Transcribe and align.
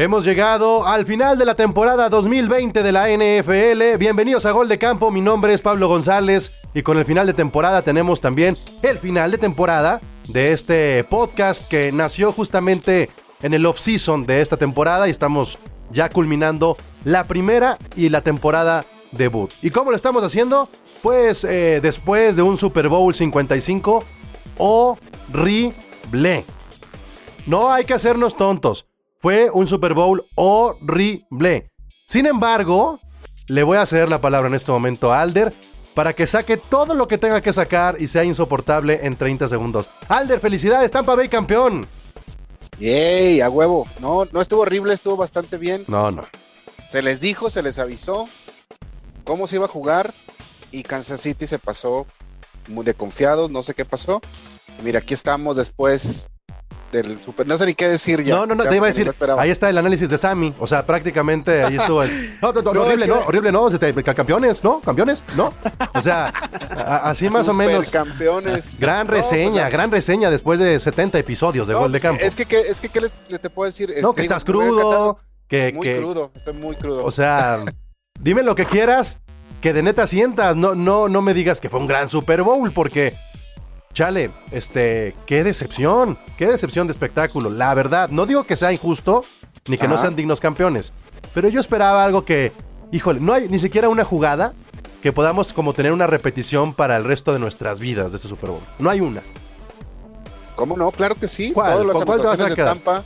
Hemos 0.00 0.24
llegado 0.24 0.86
al 0.86 1.04
final 1.04 1.36
de 1.36 1.44
la 1.44 1.56
temporada 1.56 2.08
2020 2.08 2.82
de 2.82 2.90
la 2.90 3.08
NFL. 3.10 3.98
Bienvenidos 3.98 4.46
a 4.46 4.52
Gol 4.52 4.66
de 4.66 4.78
Campo. 4.78 5.10
Mi 5.10 5.20
nombre 5.20 5.52
es 5.52 5.60
Pablo 5.60 5.88
González 5.88 6.62
y 6.72 6.80
con 6.80 6.96
el 6.96 7.04
final 7.04 7.26
de 7.26 7.34
temporada 7.34 7.82
tenemos 7.82 8.22
también 8.22 8.56
el 8.80 8.98
final 8.98 9.30
de 9.30 9.36
temporada 9.36 10.00
de 10.26 10.54
este 10.54 11.04
podcast 11.04 11.68
que 11.68 11.92
nació 11.92 12.32
justamente 12.32 13.10
en 13.42 13.52
el 13.52 13.66
off-season 13.66 14.24
de 14.24 14.40
esta 14.40 14.56
temporada 14.56 15.06
y 15.06 15.10
estamos 15.10 15.58
ya 15.90 16.08
culminando 16.08 16.78
la 17.04 17.24
primera 17.24 17.76
y 17.94 18.08
la 18.08 18.22
temporada 18.22 18.86
debut. 19.12 19.50
¿Y 19.60 19.68
cómo 19.68 19.90
lo 19.90 19.96
estamos 19.98 20.24
haciendo? 20.24 20.70
Pues 21.02 21.44
eh, 21.44 21.80
después 21.82 22.36
de 22.36 22.42
un 22.42 22.56
Super 22.56 22.88
Bowl 22.88 23.14
55 23.14 24.02
horrible. 24.56 26.46
No 27.44 27.70
hay 27.70 27.84
que 27.84 27.92
hacernos 27.92 28.34
tontos. 28.34 28.89
Fue 29.20 29.50
un 29.50 29.66
Super 29.66 29.92
Bowl 29.92 30.26
horrible. 30.34 31.70
Sin 32.08 32.24
embargo, 32.24 32.98
le 33.48 33.62
voy 33.62 33.76
a 33.76 33.84
ceder 33.84 34.08
la 34.08 34.22
palabra 34.22 34.48
en 34.48 34.54
este 34.54 34.72
momento 34.72 35.12
a 35.12 35.20
Alder 35.20 35.52
para 35.94 36.14
que 36.14 36.26
saque 36.26 36.56
todo 36.56 36.94
lo 36.94 37.06
que 37.06 37.18
tenga 37.18 37.42
que 37.42 37.52
sacar 37.52 37.96
y 38.00 38.06
sea 38.06 38.24
insoportable 38.24 39.00
en 39.02 39.16
30 39.16 39.46
segundos. 39.48 39.90
Alder, 40.08 40.40
felicidades, 40.40 40.90
Tampa 40.90 41.14
Bay 41.14 41.28
campeón. 41.28 41.86
¡Yay! 42.78 43.42
A 43.42 43.50
huevo. 43.50 43.86
No, 43.98 44.24
no 44.32 44.40
estuvo 44.40 44.62
horrible, 44.62 44.94
estuvo 44.94 45.18
bastante 45.18 45.58
bien. 45.58 45.84
No, 45.86 46.10
no. 46.10 46.24
Se 46.88 47.02
les 47.02 47.20
dijo, 47.20 47.50
se 47.50 47.62
les 47.62 47.78
avisó 47.78 48.26
cómo 49.24 49.46
se 49.46 49.56
iba 49.56 49.66
a 49.66 49.68
jugar 49.68 50.14
y 50.70 50.82
Kansas 50.82 51.20
City 51.20 51.46
se 51.46 51.58
pasó 51.58 52.06
muy 52.68 52.86
de 52.86 52.94
confiados, 52.94 53.50
no 53.50 53.62
sé 53.62 53.74
qué 53.74 53.84
pasó. 53.84 54.22
Mira, 54.82 55.00
aquí 55.00 55.12
estamos 55.12 55.58
después 55.58 56.30
del 56.90 57.22
super. 57.22 57.46
No 57.46 57.56
sé 57.56 57.66
ni 57.66 57.74
qué 57.74 57.88
decir 57.88 58.22
ya. 58.22 58.34
No, 58.34 58.46
no, 58.46 58.54
no, 58.54 58.64
te 58.64 58.76
iba 58.76 58.86
a 58.86 58.88
decir. 58.88 59.10
ahí 59.38 59.50
está 59.50 59.70
el 59.70 59.78
análisis 59.78 60.08
de 60.10 60.18
Sammy. 60.18 60.54
O 60.58 60.66
sea, 60.66 60.84
prácticamente 60.84 61.62
ahí 61.62 61.76
estuvo 61.76 62.02
el. 62.02 62.38
No, 62.40 62.52
no, 62.52 62.62
no, 62.62 62.82
horrible, 62.82 63.06
no, 63.06 63.18
horrible, 63.20 63.52
no. 63.52 63.70
Campeones, 64.14 64.64
¿no? 64.64 64.80
Campeones, 64.80 65.22
¿no? 65.36 65.52
O 65.94 66.00
sea, 66.00 66.26
así 67.04 67.28
más 67.28 67.48
o 67.48 67.54
menos. 67.54 67.90
campeones. 67.90 68.78
Gran 68.78 69.08
reseña, 69.08 69.68
gran 69.68 69.90
reseña 69.90 70.30
después 70.30 70.58
de 70.58 70.78
70 70.78 71.18
episodios 71.18 71.68
de 71.68 71.74
Gol 71.74 71.92
de 71.92 72.00
pues, 72.00 72.02
Campo. 72.02 72.24
Es 72.24 72.34
que, 72.36 72.60
es 72.60 72.80
que, 72.80 72.88
¿qué 72.88 73.00
les, 73.00 73.12
te 73.12 73.50
puedo 73.50 73.66
decir? 73.66 73.94
No, 74.02 74.14
que 74.14 74.22
estás 74.22 74.44
crudo. 74.44 75.18
Que, 75.48 75.72
muy 75.72 75.96
crudo, 75.96 76.30
estoy 76.34 76.54
muy 76.54 76.76
crudo. 76.76 77.04
O 77.04 77.10
sea, 77.10 77.64
dime 78.20 78.44
lo 78.44 78.54
que 78.54 78.66
quieras, 78.66 79.18
que 79.60 79.72
de 79.72 79.82
neta 79.82 80.06
sientas. 80.06 80.54
No, 80.54 80.76
no, 80.76 81.08
no 81.08 81.22
me 81.22 81.34
digas 81.34 81.60
que 81.60 81.68
fue 81.68 81.80
un 81.80 81.88
gran 81.88 82.08
Super 82.08 82.42
Bowl, 82.42 82.72
porque 82.72 83.14
Chale, 83.92 84.30
este, 84.52 85.16
qué 85.26 85.42
decepción, 85.42 86.18
qué 86.38 86.46
decepción 86.46 86.86
de 86.86 86.92
espectáculo. 86.92 87.50
La 87.50 87.74
verdad, 87.74 88.08
no 88.08 88.24
digo 88.24 88.44
que 88.44 88.56
sea 88.56 88.72
injusto, 88.72 89.24
ni 89.66 89.78
que 89.78 89.88
no 89.88 89.98
sean 89.98 90.16
dignos 90.16 90.40
campeones, 90.40 90.92
pero 91.34 91.48
yo 91.48 91.60
esperaba 91.60 92.04
algo 92.04 92.24
que, 92.24 92.52
híjole, 92.92 93.20
no 93.20 93.32
hay 93.32 93.48
ni 93.48 93.58
siquiera 93.58 93.88
una 93.88 94.04
jugada 94.04 94.54
que 95.02 95.12
podamos 95.12 95.52
como 95.52 95.72
tener 95.72 95.92
una 95.92 96.06
repetición 96.06 96.74
para 96.74 96.96
el 96.96 97.04
resto 97.04 97.32
de 97.32 97.38
nuestras 97.38 97.80
vidas 97.80 98.12
de 98.12 98.16
este 98.16 98.28
Super 98.28 98.50
Bowl. 98.50 98.62
No 98.78 98.90
hay 98.90 99.00
una. 99.00 99.22
¿Cómo 100.54 100.76
no? 100.76 100.90
Claro 100.92 101.14
que 101.14 101.26
sí. 101.26 101.52
¿Cuál? 101.52 101.72
Todas 101.72 101.86
las 101.86 101.96
¿Con 101.96 102.06
cuál 102.06 102.20
te 102.20 102.26
vas 102.26 102.40
a 102.40 102.48
de? 102.48 102.56
Tampa, 102.56 103.04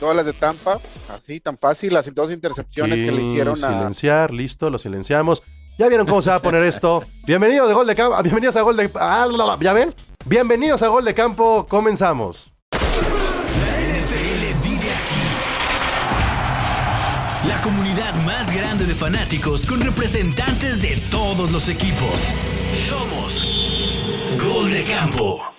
todas 0.00 0.16
las 0.16 0.26
de 0.26 0.32
Tampa, 0.32 0.80
así 1.14 1.38
tan 1.38 1.58
fácil, 1.58 1.92
las 1.94 2.12
dos 2.14 2.32
intercepciones 2.32 3.00
que 3.00 3.12
le 3.12 3.22
hicieron 3.22 3.62
a 3.62 3.68
Silenciar, 3.68 4.32
listo, 4.32 4.70
lo 4.70 4.78
silenciamos. 4.78 5.42
¿Ya 5.78 5.88
vieron 5.88 6.06
cómo 6.06 6.22
se 6.22 6.30
va 6.30 6.36
a 6.36 6.42
poner 6.42 6.62
esto? 6.62 7.04
Bienvenidos 7.26 7.68
de 7.68 7.74
Gol 7.74 7.86
de 7.86 7.94
Campo. 7.94 8.22
Bienvenidos 8.22 8.56
a 8.56 8.62
Gol 8.62 8.78
de 8.78 8.90
ah, 8.94 9.28
la, 9.30 9.44
la, 9.44 9.58
¿Ya 9.60 9.74
ven? 9.74 9.94
Bienvenidos 10.24 10.82
a 10.82 10.88
Gol 10.88 11.04
de 11.04 11.12
Campo. 11.12 11.66
Comenzamos. 11.68 12.50
La 12.72 12.78
NFL 12.78 14.62
vive 14.62 14.90
aquí. 14.90 15.20
La 17.46 17.60
comunidad 17.60 18.14
más 18.24 18.50
grande 18.56 18.86
de 18.86 18.94
fanáticos 18.94 19.66
con 19.66 19.82
representantes 19.82 20.80
de 20.80 20.96
todos 21.10 21.52
los 21.52 21.68
equipos. 21.68 22.26
Somos 22.88 23.44
Gol 24.42 24.70
de 24.72 24.82
Campo. 24.82 25.55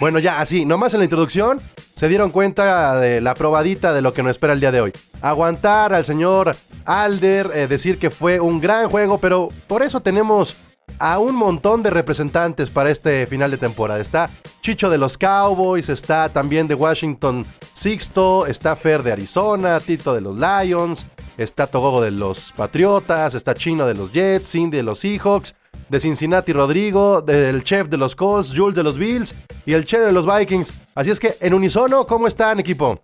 Bueno, 0.00 0.18
ya, 0.18 0.40
así, 0.40 0.64
nomás 0.64 0.94
en 0.94 1.00
la 1.00 1.04
introducción 1.04 1.60
se 1.94 2.08
dieron 2.08 2.30
cuenta 2.30 2.98
de 2.98 3.20
la 3.20 3.34
probadita 3.34 3.92
de 3.92 4.00
lo 4.00 4.14
que 4.14 4.22
nos 4.22 4.30
espera 4.30 4.54
el 4.54 4.60
día 4.60 4.72
de 4.72 4.80
hoy. 4.80 4.92
Aguantar 5.20 5.92
al 5.92 6.06
señor 6.06 6.56
Alder, 6.86 7.50
eh, 7.54 7.66
decir 7.66 7.98
que 7.98 8.08
fue 8.08 8.40
un 8.40 8.62
gran 8.62 8.88
juego, 8.88 9.18
pero 9.18 9.50
por 9.66 9.82
eso 9.82 10.00
tenemos 10.00 10.56
a 10.98 11.18
un 11.18 11.34
montón 11.34 11.82
de 11.82 11.90
representantes 11.90 12.70
para 12.70 12.90
este 12.90 13.26
final 13.26 13.50
de 13.50 13.58
temporada. 13.58 14.00
Está 14.00 14.30
Chicho 14.62 14.88
de 14.88 14.96
los 14.96 15.18
Cowboys, 15.18 15.90
está 15.90 16.30
también 16.30 16.66
de 16.66 16.76
Washington 16.76 17.44
Sixto, 17.74 18.46
está 18.46 18.76
Fer 18.76 19.02
de 19.02 19.12
Arizona, 19.12 19.80
Tito 19.80 20.14
de 20.14 20.22
los 20.22 20.34
Lions, 20.38 21.04
está 21.36 21.66
Togogo 21.66 22.00
de 22.00 22.10
los 22.10 22.52
Patriotas, 22.52 23.34
está 23.34 23.54
Chino 23.54 23.86
de 23.86 23.92
los 23.92 24.12
Jets, 24.12 24.50
Cindy 24.50 24.78
de 24.78 24.82
los 24.82 25.00
Seahawks, 25.00 25.54
de 25.90 26.00
Cincinnati 26.00 26.52
Rodrigo, 26.52 27.20
del 27.20 27.62
chef 27.64 27.88
de 27.88 27.96
los 27.96 28.14
Colts, 28.16 28.52
Jules 28.56 28.76
de 28.76 28.82
los 28.82 28.96
Bills 28.96 29.34
y 29.66 29.72
el 29.74 29.84
chef 29.84 30.00
de 30.06 30.12
los 30.12 30.24
Vikings. 30.24 30.72
Así 30.94 31.10
es 31.10 31.18
que 31.20 31.36
en 31.40 31.52
unisono, 31.52 32.06
¿cómo 32.06 32.26
están 32.28 32.60
equipo? 32.60 33.02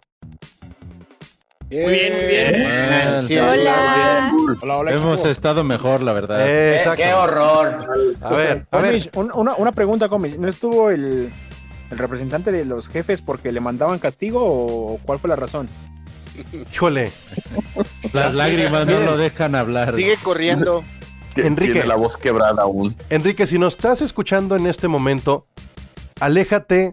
Muy 1.69 1.81
bien, 1.81 2.13
muy 2.13 2.27
bien. 2.27 3.21
Sí, 3.21 3.37
Hola. 3.37 4.33
Hola, 4.63 4.77
hola. 4.79 4.93
Hemos 4.93 5.15
equipo. 5.15 5.29
estado 5.31 5.65
mejor, 5.65 6.01
la 6.03 6.13
verdad. 6.13 6.39
Eh, 6.43 6.45
Qué- 6.47 6.77
exacto. 6.77 7.03
Qué 7.03 7.13
horror. 7.13 7.79
A 8.21 8.31
ver, 8.31 8.67
a 8.71 8.79
ver. 8.79 8.87
Comish, 8.93 9.11
un- 9.15 9.33
una, 9.35 9.55
una 9.57 9.73
pregunta, 9.73 10.09
Comish. 10.09 10.37
¿No 10.39 10.49
estuvo 10.49 10.91
el, 10.91 11.33
el 11.91 11.99
representante 11.99 12.53
de 12.53 12.65
los 12.65 12.89
jefes 12.89 13.21
porque 13.21 13.51
le 13.51 13.59
mandaban 13.61 13.99
castigo 13.99 14.41
o 14.45 15.01
cuál 15.05 15.19
fue 15.19 15.29
la 15.29 15.35
razón? 15.37 15.69
Híjole. 16.73 17.11
Las 18.13 18.35
lágrimas 18.35 18.87
no 18.87 19.01
lo 19.01 19.17
dejan 19.17 19.57
hablar. 19.57 19.93
Sigue 19.93 20.17
corriendo. 20.23 20.85
Enrique. 21.43 21.73
Tiene 21.73 21.87
la 21.89 21.97
voz 21.97 22.17
quebrada 22.17 22.63
aún. 22.63 22.97
Enrique, 23.11 23.47
si 23.47 23.59
nos 23.59 23.75
estás 23.75 24.03
escuchando 24.03 24.57
en 24.57 24.67
este 24.67 24.89
momento, 24.89 25.47
aléjate 26.21 26.93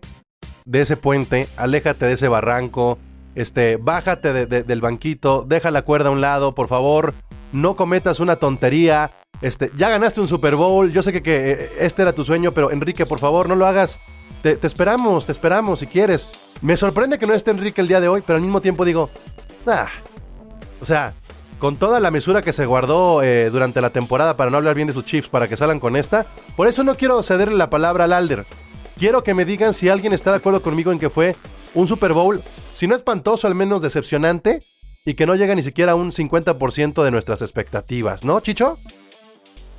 de 0.65 0.81
ese 0.81 0.97
puente, 0.97 1.47
aléjate 1.57 2.05
de 2.05 2.13
ese 2.13 2.27
barranco, 2.27 2.97
este, 3.35 3.77
bájate 3.77 4.33
de- 4.33 4.45
de- 4.45 4.63
del 4.63 4.81
banquito, 4.81 5.45
deja 5.47 5.71
la 5.71 5.81
cuerda 5.83 6.09
a 6.09 6.11
un 6.11 6.21
lado, 6.21 6.55
por 6.55 6.67
favor, 6.67 7.13
no 7.51 7.75
cometas 7.75 8.19
una 8.19 8.35
tontería. 8.37 9.11
Este, 9.41 9.71
ya 9.75 9.89
ganaste 9.89 10.21
un 10.21 10.27
Super 10.27 10.55
Bowl, 10.55 10.91
yo 10.91 11.03
sé 11.03 11.11
que, 11.11 11.21
que, 11.21 11.51
eh, 11.51 11.69
este 11.79 12.01
era 12.01 12.13
tu 12.13 12.23
sueño, 12.23 12.53
pero 12.53 12.71
Enrique, 12.71 13.05
por 13.05 13.19
favor, 13.19 13.49
no 13.49 13.55
lo 13.55 13.65
hagas. 13.67 13.99
Te, 14.41 14.55
te 14.55 14.67
esperamos, 14.67 15.25
te 15.25 15.31
esperamos 15.31 15.79
si 15.79 15.87
quieres. 15.87 16.27
Me 16.61 16.77
sorprende 16.77 17.17
que 17.17 17.27
no 17.27 17.33
esté 17.33 17.51
Enrique 17.51 17.81
el 17.81 17.87
día 17.87 17.99
de 17.99 18.07
hoy, 18.07 18.21
pero 18.25 18.35
al 18.37 18.41
mismo 18.41 18.61
tiempo 18.61 18.85
digo, 18.85 19.09
ah, 19.67 19.87
o 20.81 20.85
sea, 20.85 21.13
con 21.63 21.77
toda 21.77 22.01
la 22.01 22.11
mesura 22.11 22.41
que 22.41 22.51
se 22.51 22.65
guardó 22.65 23.23
eh, 23.23 23.49
durante 23.49 23.79
la 23.79 23.91
temporada 23.91 24.35
para 24.35 24.51
no 24.51 24.57
hablar 24.57 24.75
bien 24.75 24.89
de 24.89 24.93
sus 24.93 25.05
Chiefs, 25.05 25.29
para 25.29 25.47
que 25.47 25.55
salgan 25.55 25.79
con 25.79 25.95
esta, 25.95 26.25
por 26.57 26.67
eso 26.67 26.83
no 26.83 26.97
quiero 26.97 27.23
cederle 27.23 27.55
la 27.55 27.69
palabra 27.69 28.03
al 28.03 28.11
Alder. 28.11 28.45
Quiero 28.99 29.23
que 29.23 29.33
me 29.33 29.45
digan 29.45 29.73
si 29.73 29.87
alguien 29.87 30.11
está 30.11 30.31
de 30.31 30.37
acuerdo 30.39 30.61
conmigo 30.61 30.91
en 30.91 30.99
que 30.99 31.09
fue 31.09 31.37
un 31.73 31.87
Super 31.87 32.11
Bowl, 32.11 32.41
si 32.73 32.85
no 32.85 32.97
espantoso, 32.97 33.47
al 33.47 33.55
menos 33.55 33.81
decepcionante, 33.81 34.61
y 35.05 35.13
que 35.13 35.25
no 35.25 35.35
llega 35.35 35.55
ni 35.55 35.63
siquiera 35.63 35.93
a 35.93 35.95
un 35.95 36.11
50% 36.11 37.01
de 37.01 37.11
nuestras 37.11 37.41
expectativas, 37.41 38.25
¿no, 38.25 38.41
Chicho? 38.41 38.77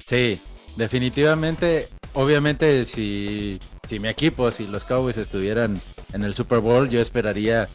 Sí, 0.06 0.40
definitivamente. 0.76 1.90
Obviamente, 2.14 2.86
si, 2.86 3.60
si 3.86 4.00
mi 4.00 4.08
equipo, 4.08 4.50
si 4.52 4.66
los 4.66 4.86
Cowboys 4.86 5.18
estuvieran 5.18 5.82
en 6.14 6.24
el 6.24 6.32
Super 6.32 6.60
Bowl, 6.60 6.88
yo 6.88 7.02
esperaría 7.02 7.68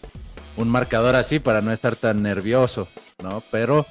un 0.58 0.70
marcador 0.70 1.16
así 1.16 1.40
para 1.40 1.62
no 1.62 1.72
estar 1.72 1.96
tan 1.96 2.22
nervioso, 2.22 2.88
¿no? 3.24 3.44
Pero 3.52 3.86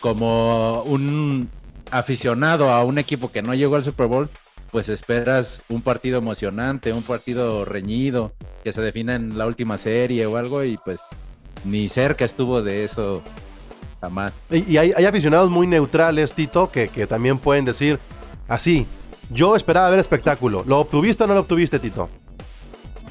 como 0.00 0.82
un 0.82 1.48
aficionado 1.90 2.70
a 2.70 2.84
un 2.84 2.98
equipo 2.98 3.30
que 3.30 3.42
no 3.42 3.54
llegó 3.54 3.76
al 3.76 3.84
Super 3.84 4.06
Bowl, 4.06 4.28
pues 4.70 4.88
esperas 4.88 5.62
un 5.68 5.82
partido 5.82 6.18
emocionante, 6.18 6.92
un 6.92 7.02
partido 7.02 7.64
reñido, 7.64 8.32
que 8.64 8.72
se 8.72 8.80
defina 8.80 9.14
en 9.14 9.36
la 9.36 9.46
última 9.46 9.76
serie 9.78 10.24
o 10.26 10.36
algo, 10.36 10.64
y 10.64 10.78
pues 10.84 11.00
ni 11.64 11.88
cerca 11.88 12.24
estuvo 12.24 12.62
de 12.62 12.84
eso 12.84 13.22
jamás. 14.00 14.34
Y, 14.50 14.72
y 14.72 14.78
hay, 14.78 14.92
hay 14.96 15.04
aficionados 15.04 15.50
muy 15.50 15.66
neutrales, 15.66 16.32
Tito, 16.32 16.70
que, 16.70 16.88
que 16.88 17.06
también 17.06 17.38
pueden 17.38 17.64
decir 17.64 17.98
así, 18.48 18.86
yo 19.30 19.56
esperaba 19.56 19.90
ver 19.90 20.00
espectáculo. 20.00 20.64
¿Lo 20.66 20.80
obtuviste 20.80 21.24
o 21.24 21.26
no 21.26 21.34
lo 21.34 21.40
obtuviste, 21.40 21.78
Tito? 21.78 22.08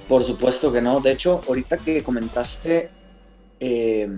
Por 0.07 0.23
supuesto 0.23 0.71
que 0.71 0.81
no. 0.81 0.99
De 0.99 1.11
hecho, 1.11 1.41
ahorita 1.47 1.77
que 1.77 2.03
comentaste 2.03 2.89
eh, 3.61 4.09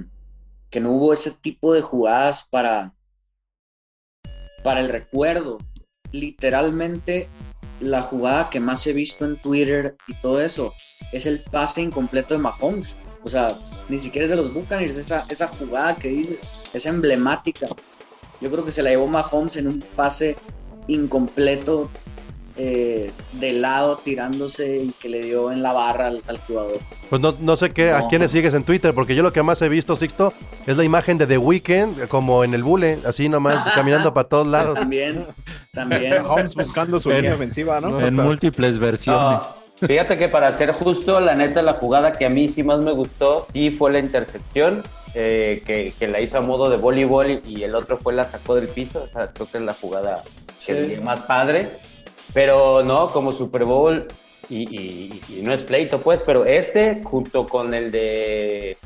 que 0.70 0.80
no 0.80 0.92
hubo 0.92 1.14
ese 1.14 1.32
tipo 1.32 1.74
de 1.74 1.82
jugadas 1.82 2.48
para, 2.50 2.96
para 4.64 4.80
el 4.80 4.88
recuerdo, 4.88 5.60
literalmente 6.14 7.30
la 7.82 8.02
jugada 8.02 8.50
que 8.50 8.62
más 8.62 8.88
he 8.88 8.94
visto 8.94 9.26
en 9.26 9.40
Twitter 9.42 9.98
y 10.08 10.16
todo 10.22 10.40
eso 10.42 10.74
es 11.12 11.26
el 11.26 11.40
pase 11.52 11.82
incompleto 11.82 12.34
de 12.34 12.40
Mahomes. 12.40 12.96
O 13.24 13.30
sea, 13.30 13.60
ni 13.90 14.00
siquiera 14.00 14.24
es 14.24 14.32
de 14.32 14.38
los 14.38 14.54
Buccaneers, 14.54 14.96
esa, 14.96 15.26
esa 15.30 15.50
jugada 15.50 15.98
que 15.98 16.08
dices, 16.08 16.44
es 16.72 16.86
emblemática. 16.86 17.68
Yo 18.40 18.50
creo 18.50 18.64
que 18.64 18.72
se 18.72 18.82
la 18.82 18.92
llevó 18.92 19.08
Mahomes 19.08 19.58
en 19.58 19.68
un 19.68 19.80
pase 19.96 20.38
incompleto 20.88 21.92
eh, 22.56 23.12
de 23.32 23.54
lado 23.54 23.98
tirándose 23.98 24.78
y 24.78 24.92
que 24.92 25.10
le 25.10 25.24
dio 25.24 25.52
en 25.52 25.64
la 25.64 25.74
barra 25.74 26.08
al, 26.08 26.38
jugador. 26.48 26.78
Pues 27.10 27.20
no, 27.20 27.36
no 27.40 27.58
sé 27.58 27.72
qué, 27.72 27.92
a 27.92 28.08
quiénes 28.08 28.32
sigues 28.32 28.54
en 28.54 28.64
Twitter, 28.64 28.94
porque 28.94 29.16
yo 29.16 29.24
lo 29.24 29.34
que 29.34 29.42
más 29.42 29.60
he 29.64 29.70
visto, 29.70 29.96
Sixto, 29.96 30.34
es 30.68 30.78
la 30.78 30.84
imagen 30.84 31.18
de 31.18 31.26
The 31.26 31.40
Weeknd, 31.40 32.08
como 32.08 32.44
en 32.44 32.54
el 32.54 32.62
bule, 32.62 33.00
así 33.08 33.28
nomás, 33.28 33.58
caminando 33.76 34.14
para 34.14 34.30
todos 34.30 34.46
lados. 34.46 34.76
También, 34.76 35.26
también. 35.74 36.26
Holmes 36.28 36.54
buscando 36.54 37.00
su 37.00 37.10
línea 37.10 37.34
ofensiva, 37.34 37.82
¿no? 37.82 38.00
En 38.00 38.14
múltiples 38.14 38.78
versiones. 38.78 39.42
fíjate 39.82 40.16
que 40.18 40.30
para 40.30 40.52
ser 40.52 40.74
justo, 40.74 41.20
la 41.20 41.34
neta, 41.34 41.64
la 41.64 41.74
jugada 41.74 42.14
que 42.14 42.26
a 42.26 42.30
mí 42.30 42.50
sí 42.50 42.62
más 42.62 42.80
me 42.80 42.92
gustó, 42.92 43.48
sí 43.52 43.72
fue 43.72 43.92
la 43.92 44.00
intercepción. 44.00 44.84
Eh, 45.16 45.62
que, 46.00 46.08
la 46.08 46.22
hizo 46.22 46.40
a 46.40 46.42
modo 46.42 46.72
de 46.72 46.78
voleibol 46.78 47.42
y, 47.46 47.64
el 47.64 47.76
otro 47.76 47.98
fue 47.98 48.14
la 48.14 48.26
sacó 48.26 48.56
del 48.56 48.68
piso. 48.68 49.04
O 49.04 49.08
sea, 49.08 49.32
creo 49.32 49.48
que 49.50 49.58
es 49.58 49.64
la 49.64 49.74
jugada 49.74 50.24
más 51.04 51.24
padre. 51.24 51.80
Pero 52.34 52.84
no, 52.84 53.12
como 53.12 53.32
Super 53.32 53.66
Bowl, 53.66 54.08
y, 54.50 55.22
no 55.42 55.54
es 55.54 55.64
pleito, 55.64 56.00
pues, 56.02 56.22
pero 56.26 56.46
este, 56.46 57.02
junto 57.04 57.48
con 57.48 57.74
el 57.74 57.92
de 57.92 58.78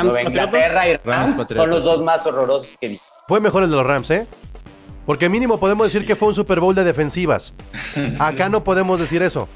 Nueva 0.00 0.22
Inglaterra 0.22 0.88
y 0.88 0.96
Rams, 0.96 1.46
son 1.48 1.70
los 1.70 1.84
dos 1.84 2.02
más 2.02 2.26
horrorosos 2.26 2.76
que 2.80 2.88
vi. 2.88 3.00
Fue 3.28 3.40
mejor 3.40 3.62
el 3.62 3.70
de 3.70 3.76
los 3.76 3.86
Rams, 3.86 4.10
¿eh? 4.10 4.26
Porque 5.06 5.28
mínimo 5.28 5.58
podemos 5.58 5.86
decir 5.92 6.06
que 6.06 6.14
fue 6.14 6.28
un 6.28 6.34
Super 6.34 6.60
Bowl 6.60 6.74
de 6.74 6.84
defensivas. 6.84 7.54
Acá 8.18 8.48
no 8.48 8.62
podemos 8.62 9.00
decir 9.00 9.22
eso. 9.22 9.48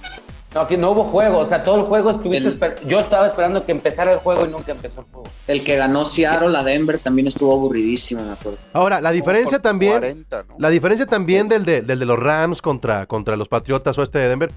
No, 0.56 0.62
aquí 0.62 0.78
no 0.78 0.92
hubo 0.92 1.04
juego, 1.04 1.40
o 1.40 1.44
sea, 1.44 1.62
todo 1.62 1.76
el 1.76 1.82
juego 1.82 2.12
estuviste 2.12 2.76
Yo 2.86 2.98
estaba 2.98 3.26
esperando 3.26 3.66
que 3.66 3.72
empezara 3.72 4.14
el 4.14 4.20
juego 4.20 4.46
y 4.46 4.48
nunca 4.48 4.72
empezó 4.72 5.00
el 5.00 5.06
juego. 5.12 5.28
El 5.46 5.62
que 5.62 5.76
ganó 5.76 6.06
Seattle, 6.06 6.56
a 6.56 6.64
Denver, 6.64 6.98
también 6.98 7.28
estuvo 7.28 7.52
aburridísimo, 7.52 8.24
me 8.24 8.32
acuerdo. 8.32 8.56
Ahora, 8.72 9.02
la 9.02 9.10
diferencia 9.10 9.60
también. 9.60 10.26
La 10.56 10.70
diferencia 10.70 11.04
también 11.04 11.48
del 11.48 11.66
de, 11.66 11.82
del 11.82 11.98
de 11.98 12.06
los 12.06 12.18
Rams 12.18 12.62
contra, 12.62 13.04
contra 13.04 13.36
los 13.36 13.48
Patriotas 13.48 13.98
o 13.98 14.02
este 14.02 14.18
de 14.18 14.28
Denver 14.28 14.50